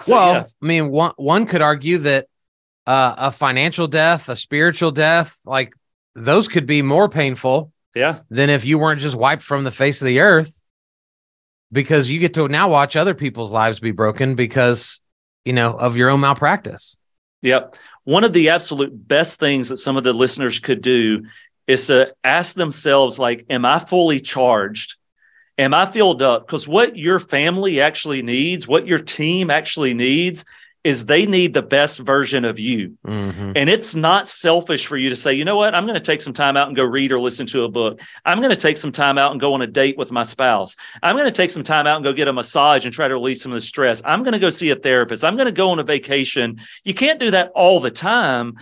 so 0.00 0.14
well, 0.14 0.32
yeah. 0.32 0.44
I 0.62 0.66
mean, 0.66 0.90
one 0.90 1.12
one 1.16 1.44
could 1.44 1.60
argue 1.60 1.98
that 1.98 2.26
uh, 2.86 3.16
a 3.18 3.30
financial 3.30 3.86
death, 3.86 4.30
a 4.30 4.36
spiritual 4.36 4.92
death, 4.92 5.38
like 5.44 5.74
those 6.14 6.48
could 6.48 6.64
be 6.64 6.80
more 6.80 7.10
painful 7.10 7.70
yeah, 7.94 8.20
than 8.30 8.48
if 8.48 8.64
you 8.64 8.78
weren't 8.78 9.02
just 9.02 9.14
wiped 9.14 9.42
from 9.42 9.64
the 9.64 9.70
face 9.70 10.00
of 10.00 10.06
the 10.06 10.20
earth, 10.20 10.59
because 11.72 12.10
you 12.10 12.18
get 12.18 12.34
to 12.34 12.48
now 12.48 12.68
watch 12.68 12.96
other 12.96 13.14
people's 13.14 13.52
lives 13.52 13.80
be 13.80 13.92
broken 13.92 14.34
because 14.34 15.00
you 15.44 15.52
know 15.52 15.72
of 15.72 15.96
your 15.96 16.10
own 16.10 16.20
malpractice. 16.20 16.96
Yep. 17.42 17.76
One 18.04 18.24
of 18.24 18.32
the 18.32 18.50
absolute 18.50 19.08
best 19.08 19.40
things 19.40 19.70
that 19.70 19.78
some 19.78 19.96
of 19.96 20.04
the 20.04 20.12
listeners 20.12 20.58
could 20.58 20.82
do 20.82 21.24
is 21.66 21.86
to 21.86 22.12
ask 22.24 22.54
themselves, 22.54 23.18
like, 23.18 23.46
am 23.48 23.64
I 23.64 23.78
fully 23.78 24.20
charged? 24.20 24.96
Am 25.56 25.72
I 25.72 25.86
filled 25.86 26.22
up? 26.22 26.46
Because 26.46 26.66
what 26.66 26.96
your 26.96 27.18
family 27.18 27.80
actually 27.80 28.22
needs, 28.22 28.66
what 28.66 28.86
your 28.86 28.98
team 28.98 29.50
actually 29.50 29.94
needs, 29.94 30.44
is 30.82 31.04
they 31.04 31.26
need 31.26 31.52
the 31.52 31.62
best 31.62 31.98
version 32.00 32.44
of 32.44 32.58
you. 32.58 32.96
Mhm. 33.06 33.52
And 33.54 33.68
it's 33.68 33.94
not 33.94 34.26
selfish 34.28 34.86
for 34.86 34.96
you 34.96 35.10
to 35.10 35.16
say, 35.16 35.34
you 35.34 35.44
know 35.44 35.56
what, 35.56 35.74
I'm 35.74 35.84
going 35.84 35.94
to 35.94 36.00
take 36.00 36.22
some 36.22 36.32
time 36.32 36.56
out 36.56 36.68
and 36.68 36.76
go 36.76 36.84
read 36.84 37.12
or 37.12 37.20
listen 37.20 37.44
to 37.48 37.64
a 37.64 37.68
book. 37.68 38.00
I'm 38.24 38.38
going 38.38 38.50
to 38.50 38.56
take 38.56 38.78
some 38.78 38.90
time 38.90 39.18
out 39.18 39.32
and 39.32 39.40
go 39.40 39.52
on 39.52 39.60
a 39.60 39.66
date 39.66 39.98
with 39.98 40.10
my 40.10 40.22
spouse. 40.22 40.76
I'm 41.02 41.16
going 41.16 41.26
to 41.26 41.30
take 41.32 41.50
some 41.50 41.62
time 41.62 41.86
out 41.86 41.96
and 41.96 42.04
go 42.04 42.14
get 42.14 42.28
a 42.28 42.32
massage 42.32 42.86
and 42.86 42.94
try 42.94 43.08
to 43.08 43.14
release 43.14 43.42
some 43.42 43.52
of 43.52 43.56
the 43.56 43.66
stress. 43.66 44.00
I'm 44.06 44.22
going 44.22 44.32
to 44.32 44.38
go 44.38 44.48
see 44.48 44.70
a 44.70 44.74
therapist. 44.76 45.22
I'm 45.22 45.36
going 45.36 45.46
to 45.46 45.52
go 45.52 45.70
on 45.70 45.78
a 45.80 45.84
vacation. 45.84 46.58
You 46.84 46.94
can't 46.94 47.20
do 47.20 47.30
that 47.32 47.52
all 47.54 47.80
the 47.80 47.90
time. 47.90 48.54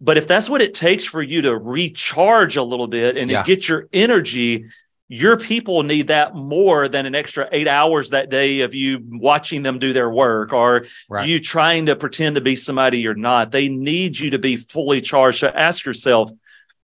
But 0.00 0.16
if 0.18 0.26
that's 0.26 0.50
what 0.50 0.60
it 0.60 0.74
takes 0.74 1.04
for 1.04 1.22
you 1.22 1.42
to 1.42 1.56
recharge 1.56 2.56
a 2.56 2.62
little 2.62 2.86
bit 2.88 3.16
and 3.16 3.28
to 3.30 3.34
Yeah. 3.34 3.42
get 3.42 3.68
your 3.68 3.88
energy, 3.92 4.66
your 5.08 5.36
people 5.36 5.82
need 5.82 6.06
that 6.08 6.34
more 6.34 6.88
than 6.88 7.04
an 7.06 7.14
extra 7.14 7.48
eight 7.52 7.68
hours 7.68 8.10
that 8.10 8.30
day 8.30 8.60
of 8.60 8.74
you 8.74 9.00
watching 9.10 9.62
them 9.62 9.78
do 9.78 9.92
their 9.92 10.10
work 10.10 10.52
or 10.52 10.86
Right. 11.10 11.28
you 11.28 11.38
trying 11.40 11.86
to 11.86 11.96
pretend 11.96 12.36
to 12.36 12.40
be 12.40 12.56
somebody 12.56 13.00
you're 13.00 13.14
not. 13.14 13.50
They 13.50 13.68
need 13.68 14.18
you 14.18 14.30
to 14.30 14.38
be 14.38 14.56
fully 14.56 15.00
charged. 15.02 15.40
So 15.40 15.48
ask 15.48 15.84
yourself, 15.84 16.30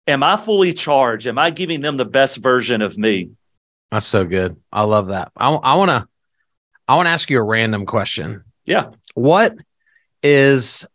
am 0.07 0.23
I 0.23 0.37
fully 0.37 0.73
charged? 0.73 1.27
Am 1.27 1.38
I 1.38 1.51
giving 1.51 1.81
them 1.81 1.97
the 1.97 2.05
best 2.05 2.37
version 2.37 2.81
of 2.81 2.97
me? 2.97 3.31
That's 3.90 4.07
so 4.07 4.25
good. 4.25 4.57
I 4.73 4.83
love 4.85 5.09
that. 5.09 5.33
I 5.37 5.51
want 5.51 5.90
to 5.90 6.07
I 6.88 6.95
want 6.97 7.07
to 7.07 7.11
ask 7.11 7.29
you 7.31 7.38
a 7.38 7.42
random 7.42 7.87
question. 7.87 8.45
Yeah. 8.66 8.90
What 9.14 9.57
is 10.23 10.87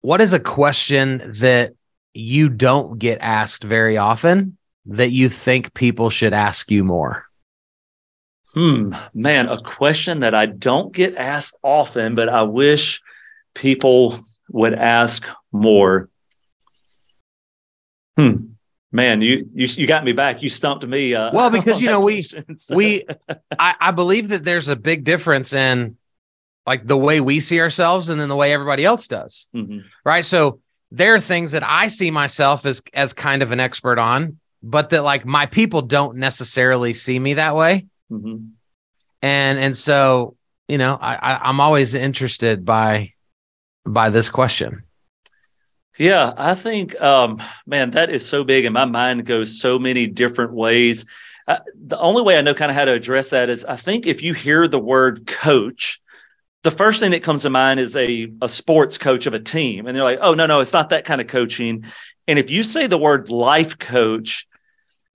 what 0.00 0.20
is 0.20 0.32
a 0.32 0.38
question 0.40 1.32
that 1.38 1.72
you 2.14 2.48
don't 2.48 2.98
get 2.98 3.18
asked 3.20 3.64
very 3.64 3.96
often 3.96 4.57
that 4.88 5.10
you 5.10 5.28
think 5.28 5.74
people 5.74 6.10
should 6.10 6.32
ask 6.32 6.70
you 6.70 6.84
more? 6.84 7.24
Hmm, 8.54 8.94
man, 9.14 9.48
a 9.48 9.60
question 9.60 10.20
that 10.20 10.34
I 10.34 10.46
don't 10.46 10.92
get 10.92 11.14
asked 11.16 11.54
often, 11.62 12.14
but 12.14 12.28
I 12.28 12.42
wish 12.42 13.00
people 13.54 14.18
would 14.50 14.74
ask 14.74 15.26
more. 15.52 16.08
Hmm. 18.16 18.36
Man, 18.90 19.20
you 19.20 19.48
you 19.54 19.66
you 19.66 19.86
got 19.86 20.02
me 20.04 20.12
back. 20.12 20.42
You 20.42 20.48
stumped 20.48 20.86
me. 20.86 21.14
Uh, 21.14 21.30
Well, 21.32 21.50
because, 21.58 21.80
you 21.82 21.90
know, 21.90 22.00
we- 22.00 22.24
we 22.70 23.04
I, 23.58 23.74
I 23.80 23.90
believe 23.90 24.28
that 24.30 24.44
there's 24.44 24.68
a 24.68 24.76
big 24.76 25.04
difference 25.04 25.52
in 25.52 25.96
like 26.66 26.86
the 26.86 26.96
way 26.96 27.20
we 27.20 27.40
see 27.40 27.60
ourselves 27.60 28.08
and 28.08 28.20
then 28.20 28.28
the 28.28 28.36
way 28.36 28.52
everybody 28.52 28.84
else 28.84 29.06
does. 29.08 29.48
Mhm. 29.54 29.82
Right. 30.04 30.24
So 30.24 30.60
there 30.90 31.14
are 31.14 31.20
things 31.20 31.52
that 31.52 31.62
I 31.62 31.88
see 31.88 32.10
myself 32.10 32.64
as 32.64 32.82
as 32.94 33.12
kind 33.12 33.42
of 33.42 33.52
an 33.52 33.60
expert 33.60 33.98
on, 33.98 34.38
but 34.62 34.90
that 34.90 35.04
like 35.04 35.24
my 35.24 35.46
people 35.46 35.82
don't 35.82 36.16
necessarily 36.16 36.92
see 36.92 37.18
me 37.18 37.34
that 37.34 37.54
way. 37.54 37.86
Mhm. 38.10 38.50
And 39.22 39.58
and 39.58 39.76
so, 39.76 40.36
you 40.68 40.78
know, 40.78 40.98
I, 41.00 41.14
I 41.14 41.48
I'm 41.48 41.60
always 41.60 41.94
interested 41.94 42.64
by 42.64 43.14
by 43.84 44.10
this 44.10 44.28
question. 44.28 44.84
Yeah, 45.96 46.32
I 46.36 46.54
think, 46.54 46.98
um, 47.00 47.42
man, 47.66 47.90
that 47.90 48.08
is 48.08 48.24
so 48.24 48.44
big, 48.44 48.64
and 48.64 48.72
my 48.72 48.84
mind 48.84 49.26
goes 49.26 49.60
so 49.60 49.80
many 49.80 50.06
different 50.06 50.52
ways. 50.52 51.04
Uh, 51.48 51.58
the 51.74 51.98
only 51.98 52.22
way 52.22 52.38
I 52.38 52.42
know 52.42 52.54
kind 52.54 52.70
of 52.70 52.76
how 52.76 52.84
to 52.84 52.92
address 52.92 53.30
that 53.30 53.48
is 53.48 53.64
I 53.64 53.74
think 53.74 54.06
if 54.06 54.22
you 54.22 54.32
hear 54.32 54.68
the 54.68 54.78
word 54.78 55.26
coach, 55.26 56.00
the 56.62 56.70
first 56.70 57.00
thing 57.00 57.12
that 57.12 57.22
comes 57.22 57.42
to 57.42 57.50
mind 57.50 57.80
is 57.80 57.96
a, 57.96 58.30
a 58.42 58.48
sports 58.48 58.98
coach 58.98 59.26
of 59.26 59.34
a 59.34 59.40
team. 59.40 59.86
And 59.86 59.96
they're 59.96 60.04
like, 60.04 60.18
oh, 60.20 60.34
no, 60.34 60.46
no, 60.46 60.60
it's 60.60 60.72
not 60.72 60.90
that 60.90 61.04
kind 61.04 61.20
of 61.20 61.26
coaching. 61.26 61.84
And 62.26 62.38
if 62.38 62.50
you 62.50 62.62
say 62.62 62.86
the 62.86 62.98
word 62.98 63.30
life 63.30 63.78
coach, 63.78 64.46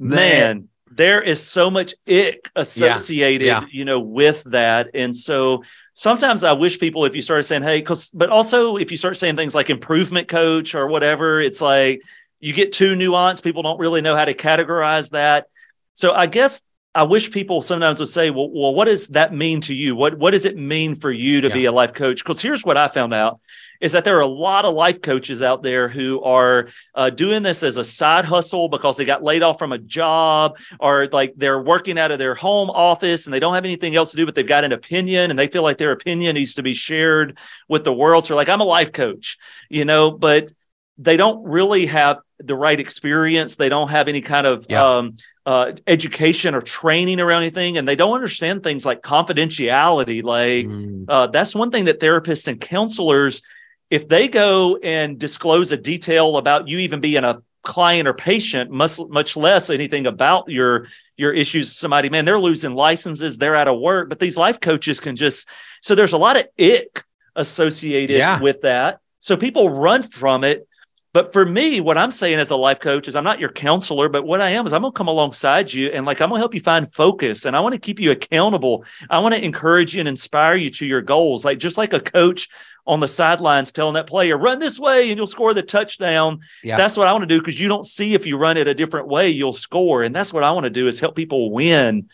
man, 0.04 0.70
there 0.92 1.22
is 1.22 1.42
so 1.42 1.70
much 1.72 1.96
ick 2.08 2.52
associated, 2.56 3.46
Yeah. 3.46 3.66
you 3.72 3.86
know, 3.86 4.00
with 4.00 4.44
that. 4.46 4.90
And 4.94 5.16
so 5.16 5.64
sometimes 5.94 6.44
I 6.44 6.52
wish 6.52 6.80
people, 6.80 7.06
if 7.06 7.16
you 7.16 7.22
started 7.22 7.44
saying, 7.44 7.64
hey, 7.64 7.80
because, 7.80 8.10
but 8.12 8.30
also 8.30 8.78
if 8.78 8.92
you 8.92 8.98
start 8.98 9.18
saying 9.18 9.36
things 9.36 9.56
like 9.56 9.70
improvement 9.70 10.28
coach 10.28 10.76
or 10.76 10.88
whatever, 10.88 11.42
it's 11.42 11.62
like 11.62 12.02
you 12.40 12.54
get 12.54 12.74
too 12.74 12.96
nuanced. 12.96 13.44
People 13.44 13.64
don't 13.64 13.80
really 13.80 14.02
know 14.02 14.16
how 14.16 14.26
to 14.26 14.34
categorize 14.34 15.10
that. 15.12 15.48
So 15.94 16.14
I 16.14 16.28
guess 16.28 16.62
I 16.96 17.04
wish 17.04 17.32
people 17.32 17.62
sometimes 17.62 18.00
would 18.00 18.10
say, 18.10 18.30
well, 18.30 18.50
well, 18.52 18.74
what 18.74 18.86
does 18.86 19.08
that 19.10 19.34
mean 19.34 19.62
to 19.62 19.74
you? 19.74 19.96
What 19.96 20.18
what 20.18 20.32
does 20.32 20.46
it 20.46 20.56
mean 20.58 20.96
for 20.96 21.12
you 21.12 21.42
to 21.42 21.50
be 21.50 21.66
a 21.66 21.72
life 21.72 21.94
coach? 21.94 22.24
Because 22.24 22.42
here's 22.42 22.64
what 22.64 22.78
I 22.78 22.88
found 22.88 23.14
out 23.14 23.40
is 23.82 23.92
that 23.92 24.06
there 24.06 24.16
are 24.18 24.22
a 24.22 24.28
lot 24.28 24.64
of 24.64 24.74
life 24.74 25.02
coaches 25.02 25.42
out 25.42 25.62
there 25.62 25.90
who 25.90 26.22
are 26.22 26.70
uh, 26.96 27.10
doing 27.10 27.44
this 27.44 27.64
as 27.64 27.76
a 27.76 27.84
side 27.84 28.24
hustle 28.24 28.70
because 28.70 28.96
they 28.96 29.04
got 29.04 29.24
laid 29.24 29.44
off 29.44 29.60
from 29.60 29.74
a 29.74 29.78
job 29.78 30.58
or 30.80 31.10
like 31.12 31.34
they're 31.36 31.62
working 31.62 32.00
out 32.00 32.10
of 32.10 32.18
their 32.18 32.34
home 32.34 32.70
office 32.70 33.26
and 33.26 33.34
they 33.34 33.40
don't 33.42 33.56
have 33.56 33.66
anything 33.66 33.94
else 33.96 34.12
to 34.12 34.18
do, 34.18 34.26
but 34.26 34.36
they've 34.36 34.48
got 34.48 34.64
an 34.64 34.72
opinion 34.72 35.32
and 35.32 35.38
they 35.38 35.48
feel 35.48 35.64
like 35.64 35.78
their 35.80 35.92
opinion 35.92 36.36
needs 36.36 36.54
to 36.54 36.64
be 36.64 36.72
shared 36.72 37.38
with 37.68 37.84
the 37.84 37.92
world. 37.92 38.26
So, 38.26 38.38
like, 38.38 38.48
I'm 38.48 38.62
a 38.62 38.66
life 38.66 38.94
coach, 38.94 39.38
you 39.70 39.84
know, 39.84 40.12
but 40.12 40.50
they 40.98 41.18
don't 41.18 41.44
really 41.44 41.88
have 41.88 42.20
the 42.40 42.56
right 42.56 42.80
experience. 42.80 43.58
They 43.58 43.68
don't 43.70 43.90
have 43.90 44.08
any 44.08 44.22
kind 44.22 44.48
of 44.48 44.66
Yeah. 44.70 44.98
um, 44.98 45.18
uh, 45.46 45.74
education 45.88 46.56
or 46.56 46.62
training 46.62 47.20
around 47.20 47.42
anything, 47.42 47.78
and 47.78 47.88
they 47.88 47.96
don't 47.96 48.14
understand 48.14 48.64
things 48.64 48.86
like 48.86 49.02
confidentiality. 49.02 50.24
Like 50.24 50.68
Mm, 50.68 51.06
uh, 51.08 51.28
that's 51.28 51.54
one 51.54 51.70
thing 51.72 51.86
that 51.86 52.00
therapists 52.00 52.48
and 52.48 52.62
counselors, 52.62 53.42
if 53.90 54.08
they 54.08 54.28
go 54.30 54.78
and 54.78 55.20
disclose 55.20 55.72
a 55.72 55.78
detail 55.78 56.38
about 56.38 56.68
you 56.68 56.80
even 56.80 57.02
being 57.02 57.24
a 57.24 57.42
client 57.64 58.08
or 58.08 58.14
patient, 58.14 58.72
much 58.72 59.00
much 59.10 59.36
less 59.38 59.70
anything 59.70 60.06
about 60.06 60.50
your 60.50 60.88
your 61.18 61.34
issues. 61.34 61.76
Somebody, 61.76 62.10
man, 62.10 62.26
they're 62.26 62.40
losing 62.40 62.74
licenses, 62.74 63.38
they're 63.38 63.56
out 63.56 63.68
of 63.68 63.80
work, 63.80 64.10
but 64.10 64.20
these 64.20 64.38
life 64.38 64.60
coaches 64.60 65.00
can 65.00 65.16
just. 65.16 65.48
So 65.82 65.96
there's 65.96 66.14
a 66.14 66.18
lot 66.18 66.38
of 66.38 66.46
ick 66.60 67.04
associated 67.36 68.18
Yeah. 68.18 68.40
with 68.42 68.62
that. 68.62 69.00
So 69.20 69.36
people 69.38 69.70
run 69.70 70.04
from 70.04 70.44
it. 70.44 70.68
But 71.14 71.32
for 71.32 71.46
me, 71.46 71.80
what 71.80 71.98
I'm 71.98 72.10
saying 72.10 72.40
as 72.40 72.50
a 72.50 72.56
life 72.56 72.80
coach 72.80 73.08
is 73.08 73.16
I'm 73.16 73.24
not 73.24 73.40
your 73.40 73.52
counselor, 73.52 74.10
but 74.10 74.26
what 74.26 74.42
I 74.42 74.50
am 74.50 74.66
is 74.66 74.74
I'm 74.74 74.82
going 74.82 74.92
to 74.92 74.98
come 74.98 75.08
alongside 75.08 75.72
you 75.72 75.90
and 75.90 76.08
like 76.08 76.20
I'm 76.20 76.30
going 76.30 76.40
to 76.40 76.42
help 76.42 76.56
you 76.56 76.60
find 76.60 76.92
focus 76.92 77.46
and 77.46 77.56
I 77.56 77.60
want 77.60 77.74
to 77.74 77.80
keep 77.80 78.00
you 78.00 78.10
accountable. 78.10 78.84
I 79.12 79.20
want 79.20 79.36
to 79.36 79.44
encourage 79.44 79.94
you 79.94 80.00
and 80.00 80.10
inspire 80.10 80.56
you 80.56 80.72
to 80.72 80.88
your 80.88 81.04
goals. 81.04 81.46
Like 81.46 81.60
just 81.60 81.78
like 81.78 81.94
a 81.94 82.00
coach 82.00 82.50
on 82.88 83.00
the 83.00 83.08
sidelines 83.08 83.72
telling 83.72 83.94
that 83.94 84.08
player, 84.08 84.38
run 84.38 84.58
this 84.58 84.80
way 84.80 85.10
and 85.10 85.18
you'll 85.18 85.28
score 85.28 85.54
the 85.54 85.62
touchdown. 85.62 86.40
Yeah. 86.64 86.78
That's 86.78 86.98
what 86.98 87.08
I 87.08 87.12
want 87.12 87.22
to 87.22 87.28
do 87.28 87.40
because 87.40 87.60
you 87.60 87.68
don't 87.68 87.86
see 87.86 88.16
if 88.16 88.26
you 88.26 88.36
run 88.38 88.58
it 88.58 88.68
a 88.68 88.74
different 88.74 89.08
way, 89.08 89.30
you'll 89.30 89.54
score. 89.54 90.02
And 90.02 90.16
that's 90.16 90.34
what 90.34 90.44
I 90.44 90.52
want 90.52 90.64
to 90.64 90.72
do 90.72 90.88
is 90.88 91.00
help 91.00 91.16
people 91.16 91.52
win. 91.52 92.10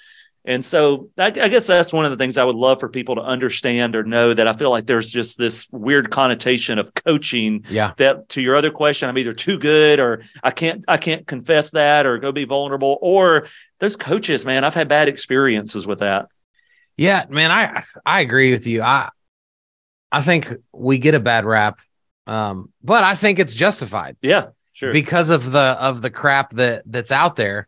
And 0.45 0.63
so 0.63 1.09
I, 1.17 1.27
I 1.27 1.47
guess 1.49 1.67
that's 1.67 1.91
one 1.91 2.05
of 2.05 2.11
the 2.11 2.17
things 2.17 2.37
I 2.37 2.43
would 2.43 2.55
love 2.55 2.79
for 2.79 2.89
people 2.89 3.15
to 3.15 3.21
understand 3.21 3.95
or 3.95 4.03
know 4.03 4.33
that 4.33 4.47
I 4.47 4.53
feel 4.53 4.69
like 4.71 4.85
there's 4.85 5.11
just 5.11 5.37
this 5.37 5.67
weird 5.71 6.11
connotation 6.11 6.79
of 6.79 6.93
coaching 6.93 7.65
yeah. 7.69 7.93
that 7.97 8.29
to 8.29 8.41
your 8.41 8.55
other 8.55 8.71
question, 8.71 9.09
I'm 9.09 9.17
either 9.17 9.33
too 9.33 9.59
good 9.59 9.99
or 9.99 10.23
I 10.41 10.51
can't 10.51 10.85
I 10.87 10.97
can't 10.97 11.27
confess 11.27 11.71
that 11.71 12.05
or 12.05 12.17
go 12.17 12.31
be 12.31 12.45
vulnerable. 12.45 12.97
Or 13.01 13.47
those 13.79 13.95
coaches, 13.95 14.45
man, 14.45 14.63
I've 14.63 14.73
had 14.73 14.87
bad 14.87 15.09
experiences 15.09 15.85
with 15.85 15.99
that. 15.99 16.27
Yeah, 16.97 17.25
man, 17.29 17.51
I 17.51 17.83
I 18.05 18.21
agree 18.21 18.51
with 18.51 18.65
you. 18.65 18.81
I 18.81 19.09
I 20.11 20.21
think 20.21 20.53
we 20.71 20.97
get 20.97 21.15
a 21.15 21.19
bad 21.19 21.45
rap. 21.45 21.79
Um, 22.27 22.71
but 22.83 23.03
I 23.03 23.15
think 23.15 23.39
it's 23.39 23.53
justified 23.53 24.15
Yeah, 24.21 24.47
sure. 24.73 24.93
because 24.93 25.29
of 25.31 25.51
the 25.51 25.59
of 25.59 26.01
the 26.01 26.09
crap 26.09 26.53
that 26.55 26.83
that's 26.85 27.11
out 27.11 27.35
there. 27.35 27.67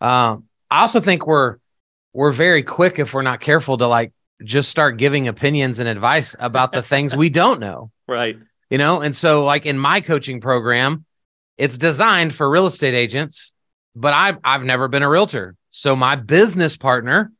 Um, 0.00 0.44
I 0.70 0.80
also 0.80 1.00
think 1.00 1.26
we're 1.26 1.58
we're 2.12 2.32
very 2.32 2.62
quick 2.62 2.98
if 2.98 3.14
we're 3.14 3.22
not 3.22 3.40
careful 3.40 3.78
to 3.78 3.86
like 3.86 4.12
just 4.44 4.68
start 4.68 4.96
giving 4.96 5.28
opinions 5.28 5.78
and 5.78 5.88
advice 5.88 6.34
about 6.38 6.72
the 6.72 6.82
things 6.82 7.14
we 7.14 7.30
don't 7.30 7.60
know. 7.60 7.90
right. 8.08 8.36
you 8.70 8.78
know 8.78 9.00
and 9.00 9.14
so 9.14 9.44
like 9.44 9.66
in 9.66 9.78
my 9.78 10.00
coaching 10.00 10.40
program 10.40 11.04
it's 11.58 11.78
designed 11.78 12.34
for 12.34 12.50
real 12.50 12.66
estate 12.66 12.94
agents 12.94 13.52
but 13.94 14.12
i've 14.14 14.38
i've 14.44 14.64
never 14.64 14.88
been 14.88 15.02
a 15.02 15.08
realtor 15.08 15.54
so 15.70 15.94
my 15.96 16.16
business 16.16 16.76
partner 16.76 17.32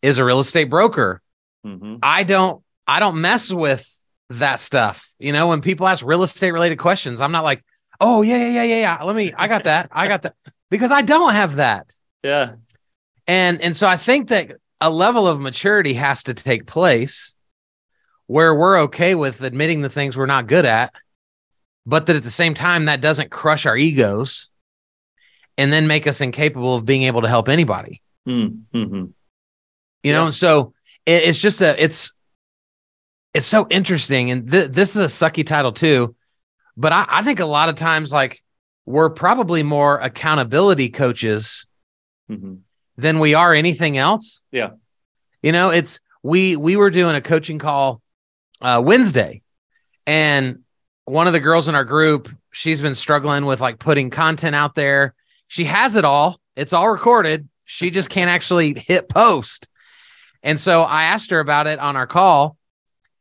is 0.00 0.18
a 0.18 0.24
real 0.24 0.40
estate 0.40 0.70
broker. 0.70 1.20
Mhm. 1.66 1.98
I 2.02 2.24
don't 2.24 2.62
I 2.86 3.00
don't 3.00 3.20
mess 3.20 3.50
with 3.52 3.86
that 4.30 4.60
stuff. 4.60 5.08
You 5.18 5.32
know, 5.32 5.48
when 5.48 5.60
people 5.62 5.86
ask 5.86 6.04
real 6.04 6.22
estate 6.22 6.50
related 6.52 6.76
questions, 6.78 7.20
I'm 7.22 7.32
not 7.32 7.44
like, 7.44 7.64
"Oh, 8.00 8.20
yeah, 8.22 8.36
yeah, 8.36 8.48
yeah, 8.48 8.62
yeah, 8.62 8.76
yeah. 8.98 9.02
Let 9.02 9.16
me 9.16 9.32
I 9.36 9.48
got 9.48 9.64
that. 9.64 9.88
I 9.92 10.08
got 10.08 10.22
that." 10.22 10.34
Because 10.70 10.90
I 10.90 11.02
don't 11.02 11.32
have 11.32 11.56
that. 11.56 11.90
Yeah. 12.22 12.54
And 13.26 13.60
and 13.60 13.76
so 13.76 13.86
I 13.86 13.96
think 13.96 14.28
that 14.28 14.52
a 14.80 14.90
level 14.90 15.26
of 15.26 15.40
maturity 15.40 15.94
has 15.94 16.24
to 16.24 16.34
take 16.34 16.66
place 16.66 17.36
where 18.26 18.54
we're 18.54 18.82
okay 18.82 19.14
with 19.14 19.42
admitting 19.42 19.80
the 19.80 19.90
things 19.90 20.16
we're 20.16 20.26
not 20.26 20.46
good 20.46 20.64
at, 20.64 20.92
but 21.86 22.06
that 22.06 22.16
at 22.16 22.22
the 22.22 22.30
same 22.30 22.54
time 22.54 22.86
that 22.86 23.00
doesn't 23.00 23.30
crush 23.30 23.66
our 23.66 23.76
egos 23.76 24.50
and 25.56 25.72
then 25.72 25.86
make 25.86 26.06
us 26.06 26.20
incapable 26.20 26.74
of 26.74 26.84
being 26.84 27.02
able 27.04 27.22
to 27.22 27.28
help 27.28 27.48
anybody. 27.48 28.02
Mm-hmm. 28.26 29.04
You 30.02 30.12
know, 30.12 30.26
and 30.26 30.34
so 30.34 30.74
it, 31.06 31.24
it's 31.24 31.38
just 31.38 31.62
a 31.62 31.82
it's 31.82 32.12
it's 33.32 33.46
so 33.46 33.66
interesting. 33.70 34.30
And 34.30 34.50
th- 34.50 34.70
this 34.70 34.96
is 34.96 35.02
a 35.02 35.06
sucky 35.06 35.46
title 35.46 35.72
too. 35.72 36.14
But 36.76 36.92
I, 36.92 37.06
I 37.08 37.22
think 37.22 37.40
a 37.40 37.46
lot 37.46 37.68
of 37.68 37.74
times 37.76 38.12
like 38.12 38.40
we're 38.86 39.10
probably 39.10 39.62
more 39.62 39.98
accountability 39.98 40.90
coaches 40.90 41.66
hmm 42.28 42.54
than 42.96 43.18
we 43.18 43.34
are 43.34 43.52
anything 43.52 43.96
else. 43.96 44.42
Yeah. 44.50 44.70
You 45.42 45.52
know, 45.52 45.70
it's 45.70 46.00
we 46.22 46.56
we 46.56 46.76
were 46.76 46.90
doing 46.90 47.14
a 47.16 47.20
coaching 47.20 47.58
call 47.58 48.00
uh 48.60 48.80
Wednesday 48.84 49.42
and 50.06 50.60
one 51.04 51.26
of 51.26 51.32
the 51.32 51.40
girls 51.40 51.68
in 51.68 51.74
our 51.74 51.84
group, 51.84 52.30
she's 52.50 52.80
been 52.80 52.94
struggling 52.94 53.44
with 53.44 53.60
like 53.60 53.78
putting 53.78 54.10
content 54.10 54.54
out 54.54 54.74
there. 54.74 55.14
She 55.48 55.64
has 55.64 55.96
it 55.96 56.04
all. 56.04 56.40
It's 56.56 56.72
all 56.72 56.90
recorded. 56.90 57.48
She 57.64 57.90
just 57.90 58.08
can't 58.10 58.30
actually 58.30 58.74
hit 58.74 59.08
post. 59.08 59.68
And 60.42 60.58
so 60.58 60.82
I 60.82 61.04
asked 61.04 61.30
her 61.30 61.40
about 61.40 61.66
it 61.66 61.78
on 61.78 61.96
our 61.96 62.06
call 62.06 62.56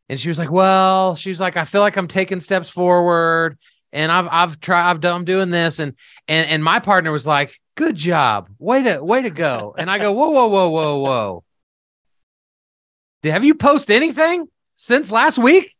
and 0.09 0.19
she 0.19 0.29
was 0.29 0.37
like, 0.37 0.51
"Well, 0.51 1.15
she's 1.15 1.39
like 1.39 1.57
I 1.57 1.65
feel 1.65 1.81
like 1.81 1.97
I'm 1.97 2.07
taking 2.07 2.41
steps 2.41 2.69
forward 2.69 3.57
and 3.91 4.11
I've 4.11 4.27
I've 4.29 4.59
tried 4.59 4.89
I've 4.89 4.99
done 4.99 5.15
I'm 5.15 5.25
doing 5.25 5.49
this 5.49 5.79
and 5.79 5.95
and 6.27 6.49
and 6.49 6.63
my 6.63 6.79
partner 6.79 7.11
was 7.11 7.25
like, 7.25 7.57
"Good 7.75 7.95
job, 7.95 8.49
way 8.59 8.83
to 8.83 9.03
way 9.03 9.21
to 9.21 9.29
go." 9.29 9.75
And 9.77 9.89
I 9.89 9.97
go, 9.97 10.11
"Whoa, 10.11 10.29
whoa, 10.29 10.47
whoa, 10.47 10.69
whoa, 10.69 10.99
whoa! 10.99 11.43
Did, 13.21 13.31
have 13.31 13.43
you 13.43 13.55
post 13.55 13.91
anything 13.91 14.47
since 14.73 15.11
last 15.11 15.37
week?" 15.37 15.75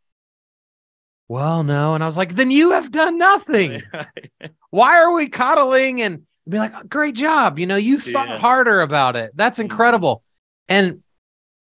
Well, 1.28 1.62
no, 1.62 1.94
and 1.94 2.04
I 2.04 2.06
was 2.06 2.16
like, 2.16 2.34
"Then 2.34 2.50
you 2.50 2.72
have 2.72 2.90
done 2.90 3.18
nothing. 3.18 3.82
Why 4.70 4.98
are 4.98 5.12
we 5.12 5.28
coddling 5.28 6.02
and 6.02 6.26
be 6.48 6.58
like, 6.58 6.88
great 6.88 7.14
job? 7.14 7.58
You 7.58 7.66
know, 7.66 7.76
you 7.76 7.98
thought 7.98 8.28
Yes. 8.28 8.40
harder 8.40 8.80
about 8.80 9.16
it. 9.16 9.32
That's 9.34 9.58
mm-hmm. 9.58 9.70
incredible." 9.70 10.22
And 10.68 11.02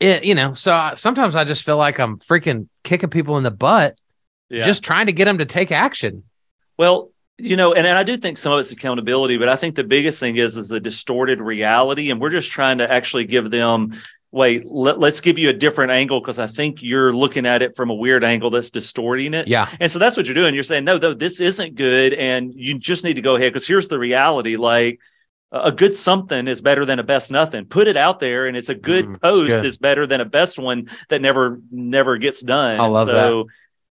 it, 0.04 0.26
you 0.26 0.36
know, 0.36 0.54
so 0.54 0.74
I, 0.74 0.94
sometimes 0.96 1.36
I 1.36 1.46
just 1.46 1.64
feel 1.64 1.78
like 1.78 1.98
I'm 1.98 2.20
freaking 2.20 2.68
kicking 2.84 3.10
people 3.10 3.38
in 3.38 3.44
the 3.44 3.52
butt, 3.52 3.98
yeah. 4.50 4.66
just 4.66 4.84
trying 4.84 5.06
to 5.06 5.14
get 5.14 5.26
them 5.26 5.38
to 5.38 5.46
take 5.46 5.72
action. 5.72 6.24
Well, 6.78 7.13
you 7.38 7.56
know, 7.56 7.74
and, 7.74 7.86
and 7.88 7.98
I 7.98 8.04
do 8.04 8.16
think 8.18 8.38
some 8.38 8.54
of 8.54 8.60
it's 8.60 8.72
accountability, 8.72 9.38
but 9.38 9.50
I 9.50 9.56
think 9.56 9.76
the 9.76 9.84
biggest 9.84 10.20
thing 10.20 10.38
is 10.38 10.56
is 10.58 10.72
a 10.72 10.80
distorted 10.80 11.42
reality, 11.42 12.12
and 12.12 12.22
we're 12.22 12.30
just 12.30 12.52
trying 12.52 12.78
to 12.80 12.92
actually 12.92 13.26
give 13.26 13.50
them. 13.52 13.94
Wait, 14.32 14.66
let, 14.66 14.98
let's 14.98 15.22
give 15.22 15.38
you 15.38 15.50
a 15.50 15.54
different 15.54 15.92
angle 15.92 16.20
because 16.20 16.40
I 16.40 16.48
think 16.48 16.82
you're 16.82 17.14
looking 17.14 17.46
at 17.46 17.62
it 17.62 17.76
from 17.76 17.92
a 17.92 17.94
weird 17.94 18.24
angle 18.24 18.50
that's 18.50 18.72
distorting 18.72 19.36
it. 19.36 19.48
Yeah. 19.48 19.70
And 19.80 19.92
so 19.92 20.00
that's 20.00 20.18
what 20.18 20.26
you're 20.26 20.34
doing. 20.34 20.56
You're 20.56 20.64
saying, 20.64 20.86
no, 20.86 20.98
no, 20.98 21.14
this 21.14 21.40
isn't 21.40 21.76
good. 21.76 22.16
And 22.16 22.52
you 22.56 22.80
just 22.80 23.04
need 23.04 23.14
to 23.18 23.22
go 23.22 23.36
ahead 23.36 23.54
because 23.54 23.68
here's 23.68 23.90
the 23.90 24.00
reality 24.00 24.56
like 24.56 25.00
a 25.52 25.72
good 25.72 25.96
something 25.96 26.48
is 26.48 26.64
better 26.64 26.84
than 26.84 26.98
a 26.98 27.04
best 27.04 27.30
nothing. 27.30 27.66
Put 27.66 27.88
it 27.88 27.96
out 27.96 28.20
there 28.20 28.48
and 28.48 28.58
it's 28.58 28.70
a 28.70 28.76
good 28.76 29.06
Mm, 29.06 29.22
post 29.22 29.50
good. 29.52 29.66
is 29.66 29.78
better 29.78 30.08
than 30.08 30.20
a 30.20 30.26
best 30.26 30.58
one 30.58 30.88
that 31.10 31.22
never, 31.22 31.60
never 31.70 32.18
gets 32.18 32.42
done. 32.42 32.80
I 32.80 32.88
love 32.88 33.10
so, 33.10 33.48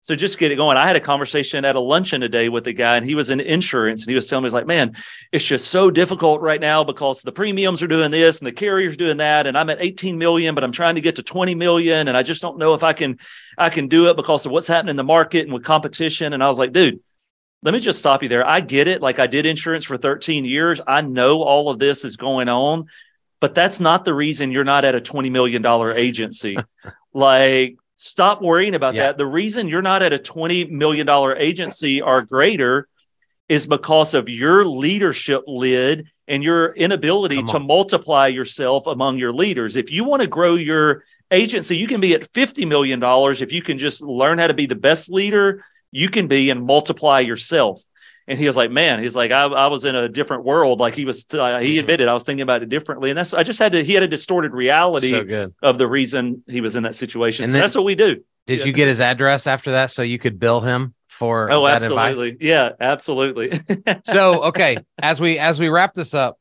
So 0.04 0.14
just 0.14 0.36
get 0.36 0.52
it 0.52 0.56
going. 0.56 0.76
I 0.76 0.86
had 0.86 0.96
a 0.96 1.00
conversation 1.00 1.64
at 1.64 1.76
a 1.76 1.80
luncheon 1.80 2.20
today 2.20 2.50
with 2.50 2.66
a 2.66 2.74
guy 2.74 2.98
and 2.98 3.06
he 3.06 3.14
was 3.14 3.30
in 3.30 3.40
insurance 3.40 4.02
and 4.02 4.10
he 4.10 4.14
was 4.14 4.26
telling 4.26 4.42
me, 4.42 4.48
he's 4.48 4.52
like, 4.52 4.66
man, 4.66 4.94
it's 5.32 5.42
just 5.42 5.68
so 5.68 5.90
difficult 5.90 6.42
right 6.42 6.60
now 6.60 6.84
because 6.84 7.22
the 7.22 7.32
premiums 7.32 7.82
are 7.82 7.86
doing 7.86 8.10
this 8.10 8.38
and 8.38 8.46
the 8.46 8.52
carriers 8.52 8.98
doing 8.98 9.16
that. 9.16 9.46
And 9.46 9.56
I'm 9.56 9.70
at 9.70 9.80
18 9.80 10.18
million, 10.18 10.54
but 10.54 10.62
I'm 10.62 10.72
trying 10.72 10.96
to 10.96 11.00
get 11.00 11.16
to 11.16 11.22
20 11.22 11.54
million. 11.54 12.08
And 12.08 12.18
I 12.18 12.22
just 12.22 12.42
don't 12.42 12.58
know 12.58 12.74
if 12.74 12.82
I 12.82 12.92
can, 12.92 13.18
I 13.56 13.70
can 13.70 13.88
do 13.88 14.10
it 14.10 14.16
because 14.16 14.44
of 14.44 14.52
what's 14.52 14.66
happening 14.66 14.90
in 14.90 14.96
the 14.96 15.04
market 15.04 15.44
and 15.44 15.54
with 15.54 15.64
competition. 15.64 16.34
And 16.34 16.44
I 16.44 16.48
was 16.48 16.58
like, 16.58 16.74
dude, 16.74 17.00
let 17.62 17.72
me 17.72 17.80
just 17.80 17.98
stop 17.98 18.22
you 18.22 18.28
there. 18.28 18.46
I 18.46 18.60
get 18.60 18.88
it. 18.88 19.00
Like 19.00 19.18
I 19.18 19.26
did 19.26 19.46
insurance 19.46 19.86
for 19.86 19.96
13 19.96 20.44
years. 20.44 20.82
I 20.86 21.00
know 21.00 21.40
all 21.40 21.70
of 21.70 21.78
this 21.78 22.04
is 22.04 22.18
going 22.18 22.50
on, 22.50 22.88
but 23.40 23.54
that's 23.54 23.80
not 23.80 24.04
the 24.04 24.12
reason 24.12 24.52
you're 24.52 24.64
not 24.64 24.84
at 24.84 24.94
a 24.94 25.00
$20 25.00 25.30
million 25.30 25.64
agency. 25.96 26.58
like, 27.14 27.78
stop 27.96 28.42
worrying 28.42 28.74
about 28.74 28.94
Yeah. 28.94 29.06
that. 29.06 29.18
The 29.18 29.26
reason 29.26 29.68
you're 29.68 29.82
not 29.82 30.02
at 30.02 30.12
a 30.12 30.18
$20 30.18 30.70
million 30.70 31.08
agency 31.38 32.00
or 32.02 32.22
greater 32.22 32.88
is 33.48 33.66
because 33.66 34.14
of 34.14 34.28
your 34.28 34.64
leadership 34.66 35.42
lid 35.46 36.06
and 36.26 36.42
your 36.42 36.72
inability 36.74 37.42
to 37.42 37.58
multiply 37.58 38.26
yourself 38.28 38.86
among 38.86 39.18
your 39.18 39.32
leaders. 39.32 39.76
If 39.76 39.92
you 39.92 40.04
want 40.04 40.22
to 40.22 40.28
grow 40.28 40.54
your 40.54 41.04
agency, 41.30 41.76
you 41.76 41.86
can 41.86 42.00
be 42.00 42.14
at 42.14 42.32
$50 42.32 42.66
million. 42.66 43.00
If 43.02 43.52
you 43.52 43.60
can 43.62 43.76
just 43.76 44.00
learn 44.00 44.38
how 44.38 44.46
to 44.46 44.54
be 44.54 44.66
the 44.66 44.74
best 44.74 45.10
leader 45.10 45.64
you 45.90 46.08
can 46.08 46.26
be 46.26 46.50
and 46.50 46.64
multiply 46.66 47.20
yourself. 47.20 47.80
And 48.26 48.38
he 48.38 48.46
was 48.46 48.56
like, 48.56 48.70
man, 48.70 49.02
he's 49.02 49.14
like, 49.14 49.30
I, 49.32 49.42
I 49.44 49.66
was 49.66 49.84
in 49.84 49.94
a 49.94 50.08
different 50.08 50.44
world. 50.44 50.80
Like 50.80 50.94
he 50.94 51.04
was, 51.04 51.26
uh, 51.34 51.58
he 51.58 51.76
Mhm. 51.76 51.80
admitted 51.80 52.08
I 52.08 52.14
was 52.14 52.22
thinking 52.22 52.40
about 52.42 52.62
it 52.62 52.70
differently. 52.70 53.10
And 53.10 53.18
that's, 53.18 53.34
I 53.34 53.42
just 53.42 53.58
had 53.58 53.72
to, 53.72 53.84
he 53.84 53.92
had 53.92 54.02
a 54.02 54.08
distorted 54.08 54.52
reality 54.52 55.10
So 55.10 55.50
of 55.62 55.76
the 55.78 55.86
reason 55.86 56.42
he 56.46 56.60
was 56.62 56.74
in 56.74 56.84
that 56.84 56.94
situation. 56.94 57.42
And 57.44 57.50
so 57.50 57.52
then- 57.52 57.60
that's 57.60 57.74
what 57.74 57.84
we 57.84 57.94
do. 57.94 58.22
Did 58.46 58.60
Yeah. 58.60 58.64
you 58.66 58.72
get 58.72 58.88
his 58.88 59.00
address 59.00 59.46
after 59.46 59.72
that 59.72 59.90
so 59.90 60.02
you 60.02 60.18
could 60.18 60.38
bill 60.38 60.60
him 60.60 60.94
for 61.08 61.50
Oh, 61.52 61.66
that 61.66 61.82
advice? 61.82 62.10
absolutely. 62.10 62.46
Yeah, 62.46 62.70
absolutely. 62.80 63.60
so 64.04 64.42
okay 64.44 64.78
as 65.00 65.20
we 65.20 65.38
as 65.38 65.60
we 65.60 65.68
wrap 65.68 65.94
this 65.94 66.12
up 66.14 66.38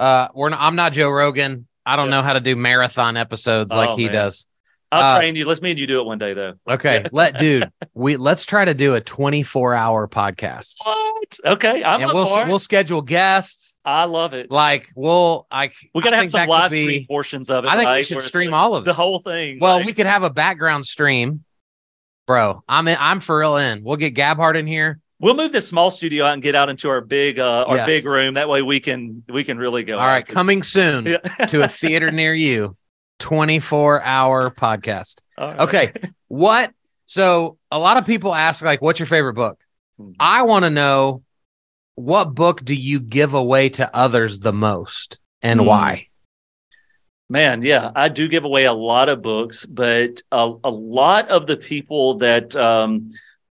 uh 0.00 0.26
we're 0.34 0.48
not, 0.48 0.60
i'm 0.60 0.74
not 0.76 0.92
joe 0.92 1.08
rogan 1.08 1.66
i 1.86 1.94
don't 1.94 2.06
Yeah. 2.06 2.16
know 2.16 2.22
how 2.22 2.32
to 2.32 2.40
do 2.40 2.56
marathon 2.56 3.16
episodes 3.16 3.70
like 3.72 3.90
Oh, 3.90 3.96
he 3.96 4.04
man. 4.06 4.12
does 4.14 4.47
I'll 4.90 5.16
Uh, 5.16 5.18
train 5.18 5.36
you. 5.36 5.44
Let's 5.44 5.60
me 5.60 5.70
and 5.70 5.78
you 5.78 5.86
do 5.86 6.00
it 6.00 6.04
one 6.06 6.18
day 6.18 6.32
though. 6.34 6.54
okay 6.68 7.04
let 7.12 7.38
dude 7.38 7.70
we 7.94 8.16
let's 8.16 8.44
try 8.44 8.64
to 8.64 8.74
do 8.74 8.94
a 8.94 9.00
24 9.00 9.74
hour 9.74 10.08
podcast 10.08 10.76
What? 10.84 11.38
Okay. 11.44 11.84
I'm 11.84 12.00
and 12.02 12.10
up 12.10 12.14
we'll 12.14 12.26
for 12.26 12.42
it. 12.42 12.48
we'll 12.48 12.58
schedule 12.58 13.02
guests 13.02 13.78
I 13.84 14.04
love 14.04 14.34
it. 14.34 14.50
like 14.50 14.88
we'll 14.96 15.46
like 15.52 15.74
We 15.94 16.02
got 16.02 16.10
to 16.10 16.16
I 16.16 16.20
have 16.20 16.30
some 16.30 16.48
live 16.48 16.70
be- 16.70 16.82
stream 16.82 17.06
portions 17.06 17.50
of 17.50 17.64
it. 17.64 17.68
i 17.68 17.76
think 17.76 17.90
we 17.90 18.02
should 18.02 18.22
stream 18.22 18.50
the, 18.50 18.56
all 18.56 18.74
of 18.74 18.84
it. 18.84 18.86
the 18.86 18.94
whole 18.94 19.20
thing. 19.20 19.58
well 19.60 19.76
like- 19.78 19.86
we 19.86 19.92
could 19.92 20.06
have 20.06 20.22
a 20.22 20.30
background 20.30 20.86
stream 20.86 21.44
bro 22.26 22.62
i'm 22.68 22.86
in 22.88 22.96
i'm 23.00 23.20
for 23.20 23.38
real 23.38 23.56
in 23.56 23.82
we'll 23.84 23.96
get 23.96 24.14
gabhard 24.14 24.56
in 24.56 24.66
here 24.66 25.00
We'll 25.20 25.34
move 25.34 25.50
this 25.50 25.66
small 25.66 25.90
studio 25.90 26.26
out 26.26 26.34
and 26.34 26.42
get 26.42 26.54
out 26.54 26.68
into 26.68 26.88
our 26.88 27.00
big 27.00 27.40
uh 27.40 27.64
our 27.66 27.78
Yes. 27.78 27.86
big 27.88 28.04
room. 28.04 28.34
That 28.34 28.48
way 28.48 28.62
we 28.62 28.78
can 28.78 29.24
we 29.28 29.42
can 29.42 29.58
really 29.58 29.82
go. 29.82 29.98
all 29.98 30.06
right 30.06 30.24
coming 30.24 30.62
soon 30.62 31.06
Yeah. 31.06 31.46
to 31.46 31.64
a 31.64 31.68
theater 31.82 32.12
near 32.12 32.32
you 32.34 32.76
24 33.18 34.02
hour 34.02 34.50
podcast 34.50 35.20
right. 35.38 35.60
Okay. 35.60 35.92
what? 36.28 36.72
So 37.06 37.56
a 37.70 37.78
lot 37.78 37.96
of 37.96 38.04
people 38.06 38.34
ask, 38.34 38.64
like, 38.64 38.82
what's 38.82 38.98
your 38.98 39.06
favorite 39.06 39.34
book? 39.34 39.58
Mhm. 40.00 40.14
I 40.20 40.42
want 40.42 40.64
to 40.64 40.70
know 40.70 41.22
what 41.94 42.34
book 42.34 42.64
do 42.64 42.74
you 42.74 43.00
give 43.00 43.34
away 43.34 43.70
to 43.70 43.96
others 43.96 44.38
the 44.40 44.52
most 44.52 45.18
and 45.42 45.60
Hmm. 45.60 45.66
why? 45.66 46.04
Man, 47.30 47.60
yeah, 47.62 47.90
I 47.94 48.08
do 48.08 48.26
give 48.26 48.44
away 48.44 48.64
a 48.64 48.72
lot 48.72 49.10
of 49.10 49.20
books, 49.20 49.66
but 49.66 50.22
a, 50.32 50.52
a 50.64 50.70
lot 50.70 51.28
of 51.28 51.46
the 51.46 51.58
people 51.58 52.14
that 52.18 52.56
um, 52.56 53.10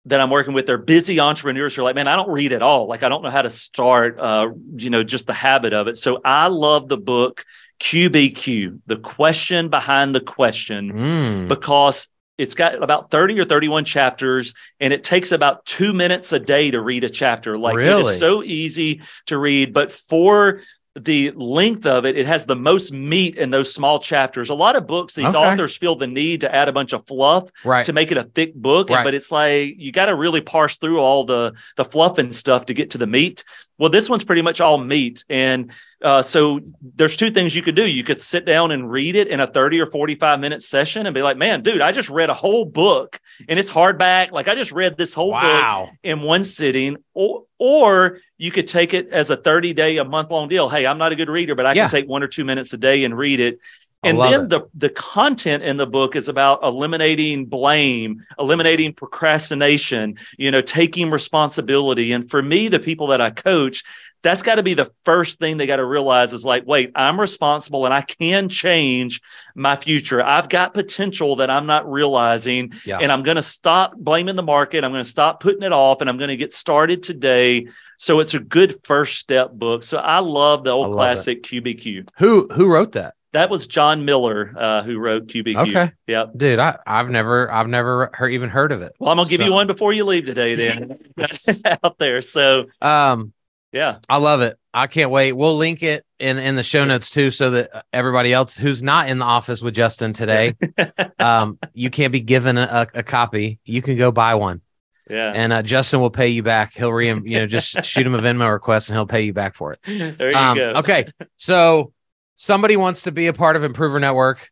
that 0.06 0.20
I'm 0.20 0.30
working 0.30 0.54
with, 0.54 0.66
they're 0.68 0.78
busy 0.78 1.20
entrepreneurs 1.20 1.74
who 1.76 1.82
are 1.82 1.86
like, 1.86 1.96
man, 1.96 2.08
I 2.10 2.16
don't 2.18 2.30
read 2.30 2.52
at 2.54 2.62
all. 2.62 2.88
Like, 2.88 3.04
I 3.04 3.10
don't 3.10 3.24
know 3.24 3.30
how 3.32 3.42
to 3.42 3.50
start. 3.50 4.20
Uh, 4.20 4.50
you 4.76 4.90
know, 4.90 5.02
just 5.04 5.26
the 5.28 5.34
habit 5.34 5.74
of 5.74 5.88
it. 5.88 5.96
So 5.98 6.20
I 6.26 6.48
love 6.48 6.88
the 6.90 6.98
book 6.98 7.46
QBQ, 7.84 8.80
the 8.88 8.96
question 8.96 9.68
behind 9.70 10.16
the 10.16 10.22
question. 10.22 10.92
Mm. 10.94 11.48
because 11.50 12.08
it's 12.38 12.56
got 12.56 12.82
about 12.82 13.12
30 13.12 13.40
or 13.40 13.46
31 13.46 13.86
chapters 13.86 14.54
and 14.80 14.92
it 14.94 15.04
takes 15.04 15.32
about 15.32 15.66
two 15.66 15.94
minutes 15.94 16.32
a 16.34 16.40
day 16.40 16.72
to 16.72 16.82
read 16.82 17.04
a 17.04 17.10
chapter. 17.10 17.58
Like 17.58 17.76
it 17.76 17.78
Really? 17.80 18.14
is 18.14 18.20
so 18.20 18.42
easy 18.42 19.02
to 19.28 19.38
read, 19.38 19.74
but 19.74 19.92
for 19.92 20.62
the 20.96 21.32
length 21.36 21.86
of 21.88 22.06
it, 22.06 22.18
it 22.18 22.26
has 22.28 22.46
the 22.46 22.56
most 22.56 22.94
meat 22.94 23.36
in 23.36 23.50
those 23.50 23.74
small 23.74 24.00
chapters. 24.00 24.50
A 24.50 24.56
lot 24.56 24.76
of 24.76 24.86
books, 24.88 25.14
these 25.16 25.30
Okay. 25.36 25.38
authors 25.38 25.76
feel 25.76 25.96
the 25.96 26.08
need 26.08 26.42
to 26.42 26.54
add 26.56 26.70
a 26.70 26.72
bunch 26.72 26.94
of 26.94 27.06
fluff 27.08 27.50
Right. 27.66 27.86
to 27.86 27.94
make 27.94 28.12
it 28.12 28.18
a 28.18 28.24
thick 28.24 28.54
book, 28.56 28.90
Right. 28.90 29.04
but 29.04 29.14
it's 29.14 29.32
like 29.32 29.76
you 29.78 29.92
got 29.92 30.06
to 30.08 30.16
really 30.16 30.42
parse 30.42 30.78
through 30.78 31.00
all 31.00 31.24
the 31.26 31.54
the 31.78 31.86
fluff 31.86 32.18
and 32.20 32.34
stuff 32.34 32.68
to 32.68 32.74
get 32.74 32.92
to 32.92 32.98
the 32.98 33.08
meat. 33.08 33.44
Well, 33.80 33.90
this 33.90 34.08
one's 34.10 34.24
pretty 34.24 34.44
much 34.44 34.62
all 34.62 34.78
meat, 34.78 35.26
and 35.30 35.72
uh, 36.04 36.22
so 36.22 36.60
there's 36.96 37.16
two 37.16 37.32
things 37.32 37.56
you 37.56 37.62
could 37.62 37.76
do. 37.76 37.90
You 37.90 38.04
could 38.04 38.22
sit 38.22 38.46
down 38.46 38.72
and 38.72 38.92
read 38.92 39.16
it 39.16 39.28
in 39.30 39.40
a 39.40 39.48
30 39.48 39.80
or 39.80 39.86
45 39.86 40.40
minute 40.40 40.62
session 40.62 41.06
and 41.06 41.14
be 41.16 41.22
like, 41.22 41.38
"Man, 41.38 41.62
dude, 41.62 41.82
I 41.82 41.92
just 41.92 42.10
read 42.10 42.30
a 42.30 42.34
whole 42.34 42.66
book, 42.66 43.20
and 43.48 43.58
it's 43.58 43.72
hardback. 43.72 44.32
Like 44.32 44.48
I 44.48 44.56
just 44.56 44.72
read 44.72 44.98
this 44.98 45.14
whole 45.14 45.32
book 45.32 45.98
in 46.04 46.22
one 46.22 46.44
sitting." 46.44 46.98
Or 47.14 47.46
or 47.58 48.20
you 48.38 48.52
could 48.52 48.68
take 48.68 48.94
it 48.94 49.08
as 49.10 49.30
a 49.30 49.38
30 49.38 49.74
day, 49.74 49.98
a 49.98 50.04
month 50.04 50.30
long 50.30 50.50
deal. 50.50 50.68
Hey, 50.68 50.86
I'm 50.86 50.98
not 50.98 51.14
a 51.14 51.16
good 51.16 51.30
reader, 51.30 51.56
but 51.56 51.66
I 51.66 51.74
Yeah. 51.74 51.84
can 51.84 51.92
take 51.92 52.10
one 52.10 52.22
or 52.22 52.28
two 52.28 52.44
minutes 52.44 52.74
a 52.74 52.78
day 52.78 53.06
and 53.06 53.18
read 53.18 53.40
it. 53.40 53.60
And 54.04 54.20
then 54.20 54.42
it. 54.44 54.50
the 54.50 54.62
the 54.74 54.90
content 54.90 55.64
in 55.64 55.78
the 55.78 55.88
book 55.88 56.16
is 56.16 56.28
about 56.28 56.64
eliminating 56.64 57.46
blame, 57.46 58.24
eliminating 58.38 58.94
procrastination, 58.94 60.18
you 60.38 60.52
know, 60.52 60.62
taking 60.62 61.10
responsibility. 61.10 62.12
And 62.12 62.30
for 62.30 62.42
me, 62.42 62.68
the 62.68 62.80
people 62.80 63.08
that 63.08 63.22
I 63.22 63.30
coach, 63.30 63.84
that's 64.24 64.42
got 64.42 64.56
to 64.56 64.64
be 64.64 64.74
the 64.74 64.90
first 65.04 65.38
thing 65.38 65.58
they 65.58 65.68
got 65.68 65.76
to 65.76 65.86
realize 65.86 66.32
is 66.32 66.46
like, 66.46 66.64
wait, 66.66 66.92
I'm 66.96 67.20
responsible 67.20 67.86
and 67.86 67.94
I 67.94 68.02
can 68.02 68.48
change 68.48 69.22
my 69.54 69.76
future. 69.76 70.24
I've 70.24 70.48
got 70.48 70.74
potential 70.74 71.36
that 71.38 71.50
I'm 71.50 71.66
not 71.66 71.90
realizing. 71.92 72.74
Yeah. 72.86 73.00
And 73.00 73.12
I'm 73.12 73.24
going 73.24 73.36
to 73.36 73.42
stop 73.42 73.96
blaming 73.98 74.38
the 74.38 74.44
market. 74.44 74.84
I'm 74.86 74.92
going 74.92 75.04
to 75.04 75.10
stop 75.10 75.42
putting 75.42 75.64
it 75.64 75.74
off 75.74 76.00
and 76.00 76.10
I'm 76.10 76.18
going 76.18 76.30
to 76.30 76.38
get 76.38 76.54
started 76.54 77.04
today. 77.04 77.68
So 77.98 78.22
it's 78.22 78.34
a 78.34 78.40
good 78.40 78.80
first 78.86 79.20
step 79.20 79.52
book. 79.52 79.84
So 79.84 79.98
I 79.98 80.20
love 80.20 80.64
the 80.64 80.72
old 80.72 80.88
love 80.88 80.96
classic 80.96 81.44
QBQ. 81.44 82.10
Who 82.18 82.48
who 82.54 82.68
wrote 82.68 82.94
that? 82.94 83.16
That 83.34 83.50
was 83.50 83.68
John 83.68 84.06
Miller 84.06 84.54
uh, 84.58 84.84
who 84.84 84.98
wrote 84.98 85.26
QBQ. 85.28 85.70
Okay. 85.70 85.92
Yep. 86.08 86.32
Dude, 86.38 86.60
I, 86.60 86.78
I've 86.88 87.10
never 87.10 87.52
I've 87.52 87.68
never 87.68 88.10
heard, 88.14 88.30
even 88.32 88.50
heard 88.50 88.72
of 88.72 88.82
it. 88.82 88.96
Well, 89.00 89.10
I'm 89.12 89.18
gonna 89.18 89.30
give 89.30 89.40
So- 89.40 89.46
you 89.46 89.54
one 89.54 89.68
before 89.68 89.92
you 89.94 90.06
leave 90.06 90.26
today. 90.26 90.56
Then 90.56 90.98
out 91.84 91.98
there. 92.00 92.22
So 92.22 92.66
Um 92.82 93.34
yeah, 93.72 93.98
I 94.08 94.18
love 94.18 94.42
it. 94.42 94.58
I 94.72 94.86
can't 94.86 95.10
wait. 95.10 95.32
We'll 95.32 95.58
link 95.58 95.82
it 95.82 96.06
in 96.20 96.38
in 96.38 96.56
the 96.56 96.62
show 96.62 96.86
notes 96.86 97.10
too, 97.10 97.32
so 97.32 97.50
that 97.52 97.86
everybody 97.92 98.32
else 98.32 98.56
who's 98.56 98.84
not 98.84 99.10
in 99.10 99.18
the 99.18 99.26
office 99.26 99.64
with 99.64 99.74
Justin 99.74 100.14
today, 100.14 100.56
um, 101.20 101.58
you 101.74 101.90
can't 101.90 102.12
be 102.14 102.20
given 102.22 102.60
a, 102.60 102.88
a 102.94 103.02
copy. 103.02 103.58
You 103.66 103.82
can 103.82 103.98
go 103.98 104.12
buy 104.12 104.36
one, 104.36 104.62
yeah. 105.10 105.32
and 105.34 105.52
uh, 105.52 105.64
Justin 105.64 106.02
will 106.02 106.12
pay 106.12 106.28
you 106.28 106.44
back. 106.44 106.74
He'll 106.76 106.94
re 106.94 107.08
you 107.08 107.20
know 107.40 107.48
just 107.48 107.84
shoot 107.84 108.06
him 108.06 108.14
a 108.14 108.20
Venmo 108.20 108.52
request, 108.54 108.90
and 108.90 108.96
he'll 108.96 109.08
pay 109.08 109.22
you 109.24 109.34
back 109.34 109.56
for 109.56 109.74
it. 109.74 109.80
there 110.20 110.30
you 110.32 110.38
Um, 110.38 110.56
go. 110.58 110.74
Okay, 110.76 111.08
so 111.38 111.93
somebody 112.36 112.78
wants 112.78 113.04
to 113.04 113.12
be 113.12 113.28
a 113.28 113.34
part 113.34 113.56
of 113.56 113.64
Improver 113.64 114.00
Network. 114.00 114.50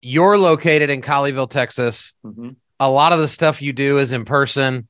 You're 0.00 0.38
located 0.38 0.90
in 0.90 1.00
Colleyville, 1.00 1.50
Texas. 1.50 2.14
Mhm. 2.24 2.56
A 2.80 2.90
lot 2.90 3.12
of 3.12 3.20
the 3.20 3.28
stuff 3.28 3.62
you 3.62 3.72
do 3.72 3.98
is 3.98 4.12
in 4.12 4.24
person, 4.24 4.88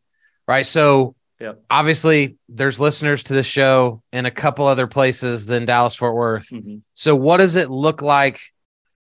right? 0.48 0.64
So 0.64 1.14
Yep. 1.40 1.62
obviously, 1.70 2.36
there's 2.48 2.78
listeners 2.78 3.24
to 3.24 3.34
the 3.34 3.42
show 3.42 4.02
in 4.12 4.26
a 4.26 4.30
couple 4.30 4.66
other 4.66 4.86
places 4.86 5.46
than 5.46 5.66
Dallas 5.66 5.94
Fort 5.94 6.14
Worth. 6.14 6.48
Mhm. 6.50 6.82
So, 6.94 7.16
what 7.16 7.38
does 7.38 7.56
it 7.56 7.68
look 7.68 8.00
like 8.00 8.40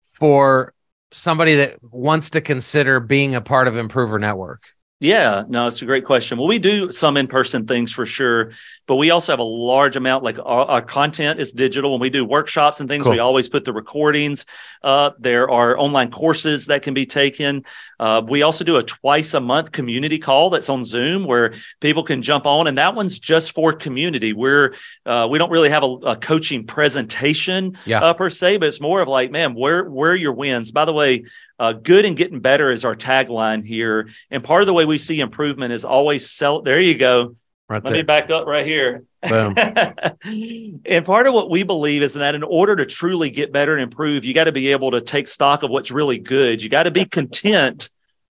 for 0.03 0.73
somebody 1.11 1.55
that 1.55 1.77
wants 1.81 2.31
to 2.31 2.41
consider 2.41 2.99
being 2.99 3.35
a 3.35 3.41
part 3.41 3.67
of 3.69 3.77
Improver 3.77 4.19
Network? 4.19 4.63
Yeah, 5.05 5.43
no, 5.47 5.67
it's 5.67 5.81
a 5.83 5.85
great 5.85 6.03
question. 6.03 6.39
Well, 6.39 6.47
we 6.47 6.57
do 6.57 6.89
some 6.89 7.15
in 7.15 7.27
person 7.27 7.67
things 7.67 7.91
for 7.91 8.07
sure, 8.07 8.51
but 8.87 8.95
we 8.95 9.11
also 9.11 9.31
have 9.33 9.39
a 9.39 9.43
large 9.43 9.95
amount, 9.97 10.23
like 10.23 10.39
our, 10.39 10.65
our 10.65 10.81
content 10.81 11.39
is 11.39 11.53
digital. 11.53 11.91
When 11.91 11.99
we 11.99 12.09
do 12.09 12.25
workshops 12.25 12.79
and 12.79 12.89
things, 12.89 13.03
Cool. 13.03 13.11
we 13.13 13.19
always 13.19 13.47
put 13.47 13.65
the 13.65 13.71
recordings 13.73 14.47
up. 14.83 15.15
There 15.19 15.47
are 15.51 15.77
online 15.77 16.09
courses 16.09 16.65
that 16.67 16.81
can 16.81 16.95
be 16.95 17.05
taken. 17.05 17.65
Uh, 17.99 18.23
we 18.27 18.41
also 18.41 18.63
do 18.63 18.77
a 18.77 18.83
twice 18.83 19.35
a 19.35 19.39
month 19.39 19.71
community 19.71 20.17
call 20.17 20.49
that's 20.49 20.69
on 20.69 20.83
Zoom 20.83 21.23
where 21.25 21.53
people 21.81 22.01
can 22.03 22.23
jump 22.23 22.47
on, 22.47 22.65
and 22.65 22.79
that 22.79 22.95
one's 22.95 23.19
just 23.19 23.53
for 23.53 23.73
community. 23.73 24.33
We're 24.33 24.73
uh, 25.05 25.27
we 25.29 25.37
don't 25.37 25.51
really 25.51 25.69
have 25.69 25.83
a, 25.83 25.93
a 26.13 26.15
coaching 26.15 26.65
presentation 26.65 27.77
Yeah. 27.85 27.99
uh, 28.01 28.13
per 28.15 28.29
se, 28.31 28.57
but 28.57 28.67
it's 28.69 28.81
more 28.81 29.01
of 29.01 29.07
like, 29.07 29.29
man, 29.29 29.53
where 29.53 29.83
where 29.87 30.11
are 30.11 30.15
your 30.15 30.33
wins? 30.33 30.71
By 30.71 30.85
the 30.85 30.93
way, 30.93 31.25
uh, 31.59 31.73
good 31.73 32.05
and 32.05 32.17
getting 32.17 32.39
better 32.39 32.71
is 32.71 32.85
our 32.85 32.95
tagline 32.95 33.65
here. 33.65 34.09
And 34.29 34.43
part 34.43 34.61
of 34.61 34.67
the 34.67 34.73
way 34.73 34.85
we 34.85 34.97
see 34.97 35.19
improvement 35.19 35.73
is 35.73 35.85
always 35.85 36.29
sell. 36.29 36.61
There 36.61 36.79
you 36.79 36.97
go. 36.97 37.35
Right 37.67 37.83
Let 37.83 37.93
me 37.93 38.01
back 38.03 38.29
up 38.29 38.45
right 38.45 38.65
here. 38.65 39.05
Boom. 39.27 39.55
and 40.85 41.05
part 41.05 41.25
of 41.25 41.33
what 41.33 41.49
we 41.49 41.63
believe 41.63 42.03
is 42.03 42.13
that 42.13 42.35
in 42.35 42.43
order 42.43 42.75
to 42.75 42.85
truly 42.85 43.31
get 43.31 43.51
better 43.51 43.73
and 43.73 43.81
improve, 43.81 44.23
you 44.23 44.35
got 44.35 44.43
to 44.43 44.51
be 44.51 44.71
able 44.71 44.91
to 44.91 45.01
take 45.01 45.27
stock 45.27 45.63
of 45.63 45.71
what's 45.71 45.89
really 45.89 46.19
good. 46.19 46.61
You 46.61 46.69
got 46.69 46.83
to 46.83 46.91
be 46.91 47.05
content 47.05 47.89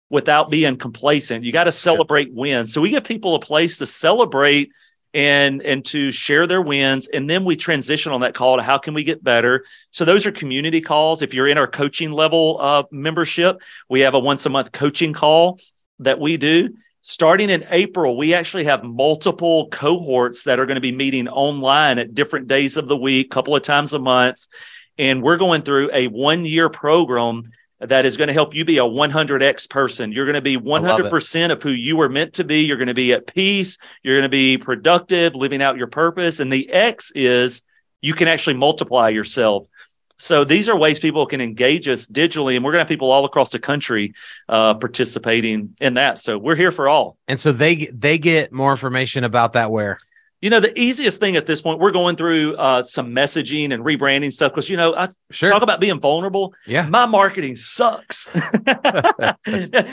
without 0.10 0.50
being 0.50 0.78
complacent. 0.78 1.44
You 1.44 1.52
got 1.52 1.66
to 1.66 1.72
celebrate 1.72 2.32
wins. 2.34 2.74
So 2.74 2.80
we 2.80 2.92
give 2.92 3.04
people 3.04 3.36
a 3.36 3.40
place 3.40 3.80
to 3.80 3.86
celebrate 3.86 4.72
and 5.16 5.64
and 5.64 5.86
to 5.86 6.12
share 6.12 6.46
their 6.46 6.62
wins. 6.62 7.08
And 7.08 7.28
then 7.30 7.46
we 7.46 7.56
transition 7.56 8.12
on 8.12 8.22
that 8.22 8.36
call 8.36 8.58
to 8.58 8.64
how 8.64 8.78
can 8.78 8.94
we 8.94 9.06
get 9.06 9.24
better? 9.24 9.66
So 9.92 10.04
those 10.04 10.26
are 10.26 10.32
community 10.32 10.82
calls. 10.82 11.22
If 11.22 11.34
you're 11.34 11.48
in 11.48 11.58
our 11.58 11.68
coaching 11.68 12.12
level 12.12 12.58
uh, 12.60 12.84
membership 12.92 13.62
we 13.90 14.02
have 14.02 14.14
a 14.14 14.20
once 14.20 14.46
a 14.46 14.50
month 14.50 14.74
coaching 14.74 15.14
call 15.14 15.60
that 16.00 16.20
we 16.20 16.36
do. 16.38 16.76
Starting 17.00 17.50
in 17.50 17.66
april 17.70 18.18
we 18.18 18.34
actually 18.34 18.66
have 18.66 18.84
multiple 18.84 19.70
cohorts 19.70 20.44
that 20.44 20.60
are 20.60 20.66
going 20.66 20.76
to 20.76 20.82
be 20.82 20.92
meeting 20.92 21.30
online 21.30 21.98
at 21.98 22.14
different 22.14 22.48
days 22.48 22.76
of 22.76 22.88
the 22.90 22.98
week 22.98 23.32
couple 23.32 23.56
of 23.56 23.64
times 23.64 23.94
a 23.94 24.00
month. 24.00 24.46
And 24.98 25.24
we're 25.24 25.38
going 25.38 25.62
through 25.62 25.92
a 25.94 26.08
one 26.08 26.46
year 26.46 26.70
program 26.70 27.52
that 27.90 28.06
is 28.06 28.18
going 28.18 28.28
to 28.28 28.34
help 28.34 28.54
you 28.54 28.66
be 28.66 28.78
a 28.78 28.84
100x 28.84 29.70
person. 29.70 30.12
You're 30.12 30.26
going 30.26 30.36
to 30.36 30.42
be 30.42 30.58
100% 30.58 31.52
of 31.52 31.64
who 31.64 31.72
you 31.72 31.98
were 31.98 32.10
meant 32.10 32.34
to 32.34 32.44
be. 32.44 32.62
You're 32.62 32.78
going 32.78 32.88
to 32.88 32.94
be 32.94 33.14
at 33.14 33.28
peace. 33.28 33.78
You're 34.04 34.16
going 34.16 34.24
to 34.24 34.30
be 34.30 34.58
productive, 34.58 35.36
living 35.36 35.62
out 35.62 35.78
your 35.78 35.88
purpose. 35.88 36.40
And 36.40 36.52
the 36.52 36.72
X 36.72 37.12
is 37.16 37.62
you 38.02 38.14
can 38.14 38.28
actually 38.28 38.56
multiply 38.56 39.10
yourself. 39.10 39.68
So 40.18 40.46
these 40.46 40.70
are 40.70 40.78
ways 40.78 41.00
people 41.00 41.26
can 41.26 41.42
engage 41.42 41.90
us 41.90 42.08
digitally, 42.08 42.56
and 42.56 42.64
we're 42.64 42.72
going 42.72 42.80
to 42.80 42.84
have 42.84 42.88
people 42.88 43.12
all 43.12 43.26
across 43.26 43.50
the 43.50 43.60
country 43.60 44.14
uh, 44.48 44.76
participating 44.76 45.76
in 45.82 45.96
that. 45.96 46.20
So 46.20 46.38
we're 46.38 46.56
here 46.56 46.72
for 46.72 46.88
all. 46.88 47.18
And 47.28 47.40
so 47.40 47.52
they 47.52 47.88
they 47.88 48.18
get 48.18 48.54
more 48.54 48.72
information 48.72 49.26
about 49.26 49.54
that 49.54 49.72
where 49.72 49.98
You 50.42 50.50
know, 50.50 50.60
the 50.60 50.78
easiest 50.80 51.20
thing 51.20 51.36
at 51.38 51.46
this 51.46 51.62
point, 51.62 51.80
we're 51.80 51.92
going 51.92 52.18
through 52.18 52.56
uh, 52.58 52.84
some 52.84 53.12
messaging 53.16 53.74
and 53.74 53.84
rebranding 53.84 54.32
stuff 54.32 54.52
because, 54.52 54.70
you 54.70 54.78
know, 54.78 54.94
I 54.94 55.10
sure 55.32 55.50
talk 55.50 55.62
about 55.62 55.80
being 55.80 56.00
vulnerable. 56.00 56.54
yeah 56.68 56.88
My 56.88 57.06
marketing 57.06 57.56
sucks. 57.56 58.28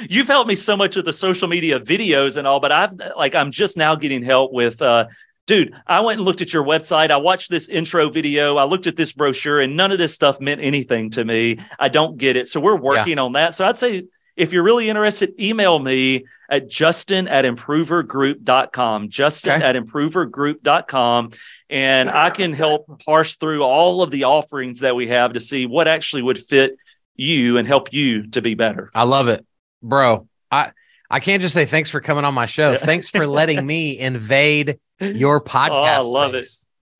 You've 0.09 0.26
helped 0.26 0.49
me 0.49 0.55
so 0.55 0.76
much 0.76 0.97
with 0.97 1.05
the 1.05 1.12
social 1.12 1.49
media 1.49 1.80
videos 1.80 2.36
and 2.36 2.47
all, 2.47 2.61
but 2.61 2.72
I've 2.72 2.93
like 3.16 3.34
I'm 3.34 3.51
just 3.51 3.76
now 3.76 3.95
getting 3.95 4.22
help 4.22 4.53
with 4.53 4.82
uh 4.82 5.07
dude, 5.47 5.74
I 5.86 6.01
went 6.01 6.18
and 6.18 6.24
looked 6.24 6.40
at 6.40 6.53
your 6.53 6.64
website. 6.64 7.11
I 7.11 7.16
watched 7.16 7.51
this 7.51 7.68
intro 7.68 8.11
video. 8.11 8.57
I 8.57 8.64
looked 8.64 8.86
at 8.86 8.97
this 8.97 9.12
brochure 9.12 9.61
and 9.61 9.76
none 9.76 9.93
of 9.93 9.99
this 9.99 10.14
stuff 10.14 10.40
meant 10.40 10.61
anything 10.61 11.11
to 11.11 11.24
me. 11.24 11.59
I 11.78 11.88
don't 11.88 12.16
get 12.16 12.36
it. 12.36 12.49
So 12.49 12.61
we're 12.61 12.76
working 12.76 13.18
on 13.18 13.32
that. 13.32 13.55
So 13.55 13.66
I'd 13.66 13.78
say 13.78 14.05
if 14.37 14.53
you're 14.53 14.62
really 14.62 14.89
interested, 14.89 15.35
email 15.41 15.78
me 15.78 16.24
at 16.51 16.68
justin 16.68 17.28
at 17.28 17.45
improvergroup.com. 17.45 19.09
Justin 19.09 19.53
Okay. 19.62 19.64
at 19.64 19.76
improvergroup.com. 19.76 21.30
And 21.70 22.11
I 22.11 22.30
can 22.30 22.53
help 22.53 23.03
parse 23.05 23.37
through 23.37 23.62
all 23.62 24.03
of 24.03 24.11
the 24.11 24.24
offerings 24.24 24.80
that 24.80 24.95
we 24.95 25.09
have 25.09 25.33
to 25.35 25.41
see 25.41 25.66
what 25.66 25.89
actually 25.89 26.22
would 26.22 26.39
fit 26.39 26.76
you 27.16 27.57
and 27.59 27.66
help 27.66 27.93
you 27.93 28.26
to 28.30 28.43
be 28.43 28.55
better. 28.55 28.91
I 28.95 29.05
love 29.05 29.28
it, 29.28 29.45
bro. 29.83 30.28
I 30.51 30.72
I 31.11 31.20
can't 31.20 31.43
just 31.43 31.55
say 31.55 31.66
thanks 31.66 31.91
for 31.91 32.01
coming 32.01 32.24
on 32.24 32.33
my 32.35 32.47
show. 32.47 32.72
Yeah. 32.72 32.78
Thanks 32.78 33.09
for 33.09 33.26
letting 33.26 33.66
me 33.74 33.99
invade 33.99 34.78
your 35.01 35.41
podcast. 35.43 35.70
Oh, 35.70 35.83
I 35.85 35.99
love 35.99 36.35
it. 36.35 36.47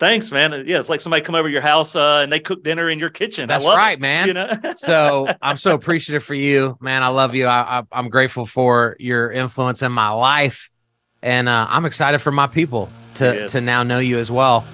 Thanks, 0.03 0.33
man. 0.33 0.65
Yeah, 0.67 0.81
it's 0.81 0.89
like 0.89 1.01
somebody 1.01 1.23
come 1.23 1.37
over 1.37 1.47
to 1.47 1.53
your 1.53 1.63
house 1.63 1.95
uh, 1.95 2.23
and 2.25 2.33
they 2.33 2.41
cook 2.41 2.65
dinner 2.65 2.89
in 2.89 2.99
your 2.99 3.09
kitchen. 3.09 3.47
That's 3.47 3.65
I 3.65 3.69
love 3.69 3.77
right, 3.77 3.97
it, 3.97 4.01
man. 4.01 4.27
You 4.27 4.35
know, 4.35 4.51
so 4.75 5.29
I'm 5.43 5.57
so 5.57 5.77
appreciative 5.77 6.25
for 6.25 6.35
you, 6.35 6.77
man. 6.81 7.05
I 7.05 7.09
love 7.09 7.37
you. 7.37 7.47
I, 7.47 7.85
I'm 7.93 8.09
grateful 8.09 8.45
for 8.45 8.97
your 8.99 9.31
influence 9.31 9.81
in 9.81 9.93
my 9.93 10.09
life, 10.09 10.73
and 11.23 11.49
uh, 11.49 11.69
I'm 11.71 11.85
excited 11.85 12.19
for 12.19 12.33
my 12.33 12.49
people 12.49 12.91
to 13.15 13.27
Yes. 13.27 13.53
to 13.53 13.61
now 13.61 13.85
know 13.85 14.01
you 14.01 14.19
as 14.19 14.29
well. 14.29 14.65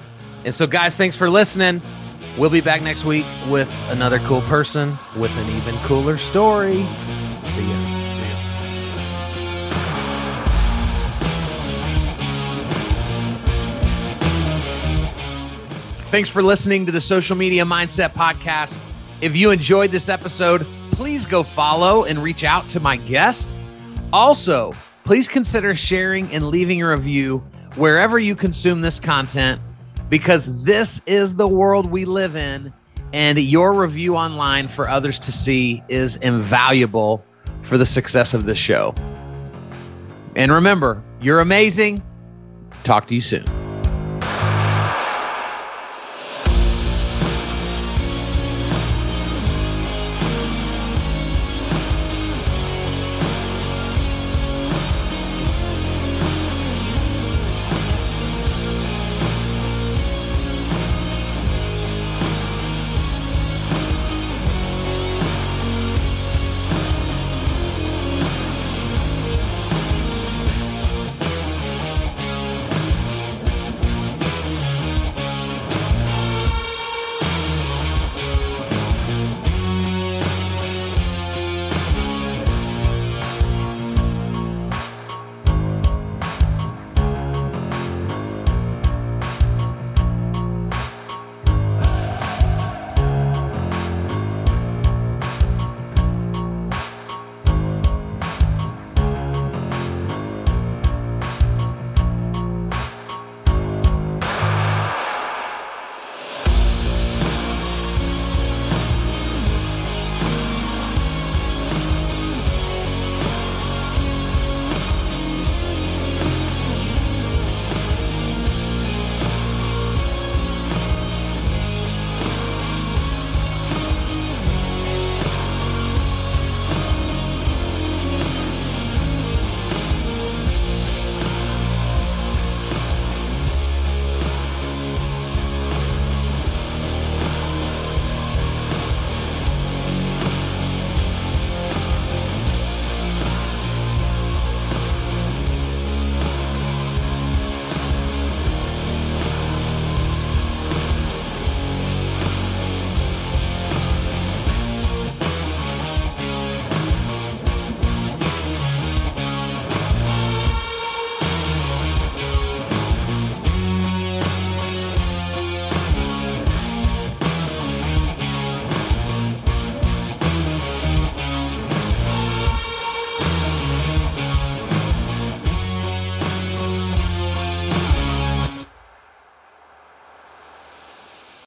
And 0.47 0.55
so, 0.55 0.67
guys, 0.67 0.97
thanks 0.97 1.15
for 1.15 1.29
listening. 1.29 1.83
We'll 2.39 2.49
be 2.49 2.63
back 2.63 2.81
next 2.81 3.05
week 3.05 3.27
with 3.51 3.71
another 3.89 4.21
cool 4.21 4.41
person 4.43 4.97
with 5.15 5.37
an 5.37 5.51
even 5.51 5.77
cooler 5.81 6.17
story. 6.17 6.87
See 7.45 7.69
ya. 7.69 7.98
Thanks 16.09 16.31
for 16.31 16.43
listening 16.43 16.87
to 16.87 16.91
the 16.91 17.03
Social 17.03 17.37
Media 17.37 17.65
Mindset 17.65 18.15
Podcast. 18.15 18.83
If 19.21 19.37
you 19.37 19.51
enjoyed 19.51 19.93
this 19.93 20.09
episode, 20.09 20.67
please 20.93 21.27
go 21.27 21.43
follow 21.43 22.05
and 22.05 22.23
reach 22.23 22.45
out 22.45 22.67
to 22.71 22.81
my 22.81 22.97
guest. 22.97 23.59
Also, 24.11 24.73
please 25.05 25.29
consider 25.29 25.75
sharing 25.75 26.33
and 26.33 26.49
leaving 26.49 26.81
a 26.81 26.89
review 26.89 27.45
wherever 27.77 28.19
you 28.19 28.35
consume 28.35 28.81
this 28.81 28.99
content 28.99 29.61
because 30.09 30.65
this 30.65 31.03
is 31.05 31.37
the 31.37 31.47
world 31.47 31.91
we 31.91 32.07
live 32.07 32.37
in, 32.37 32.73
and 33.13 33.39
your 33.39 33.75
review 33.75 34.17
online 34.17 34.67
for 34.67 34.89
others 34.89 35.19
to 35.19 35.31
see 35.31 35.83
is 35.91 36.17
invaluable 36.17 37.23
for 37.61 37.77
the 37.77 37.85
success 37.85 38.33
of 38.33 38.47
this 38.47 38.57
show. 38.57 38.95
And 40.37 40.51
remember, 40.51 41.03
you're 41.21 41.41
amazing. 41.41 42.03
Talk 42.83 43.09
to 43.09 43.15
you 43.15 43.21
soon. 43.21 43.45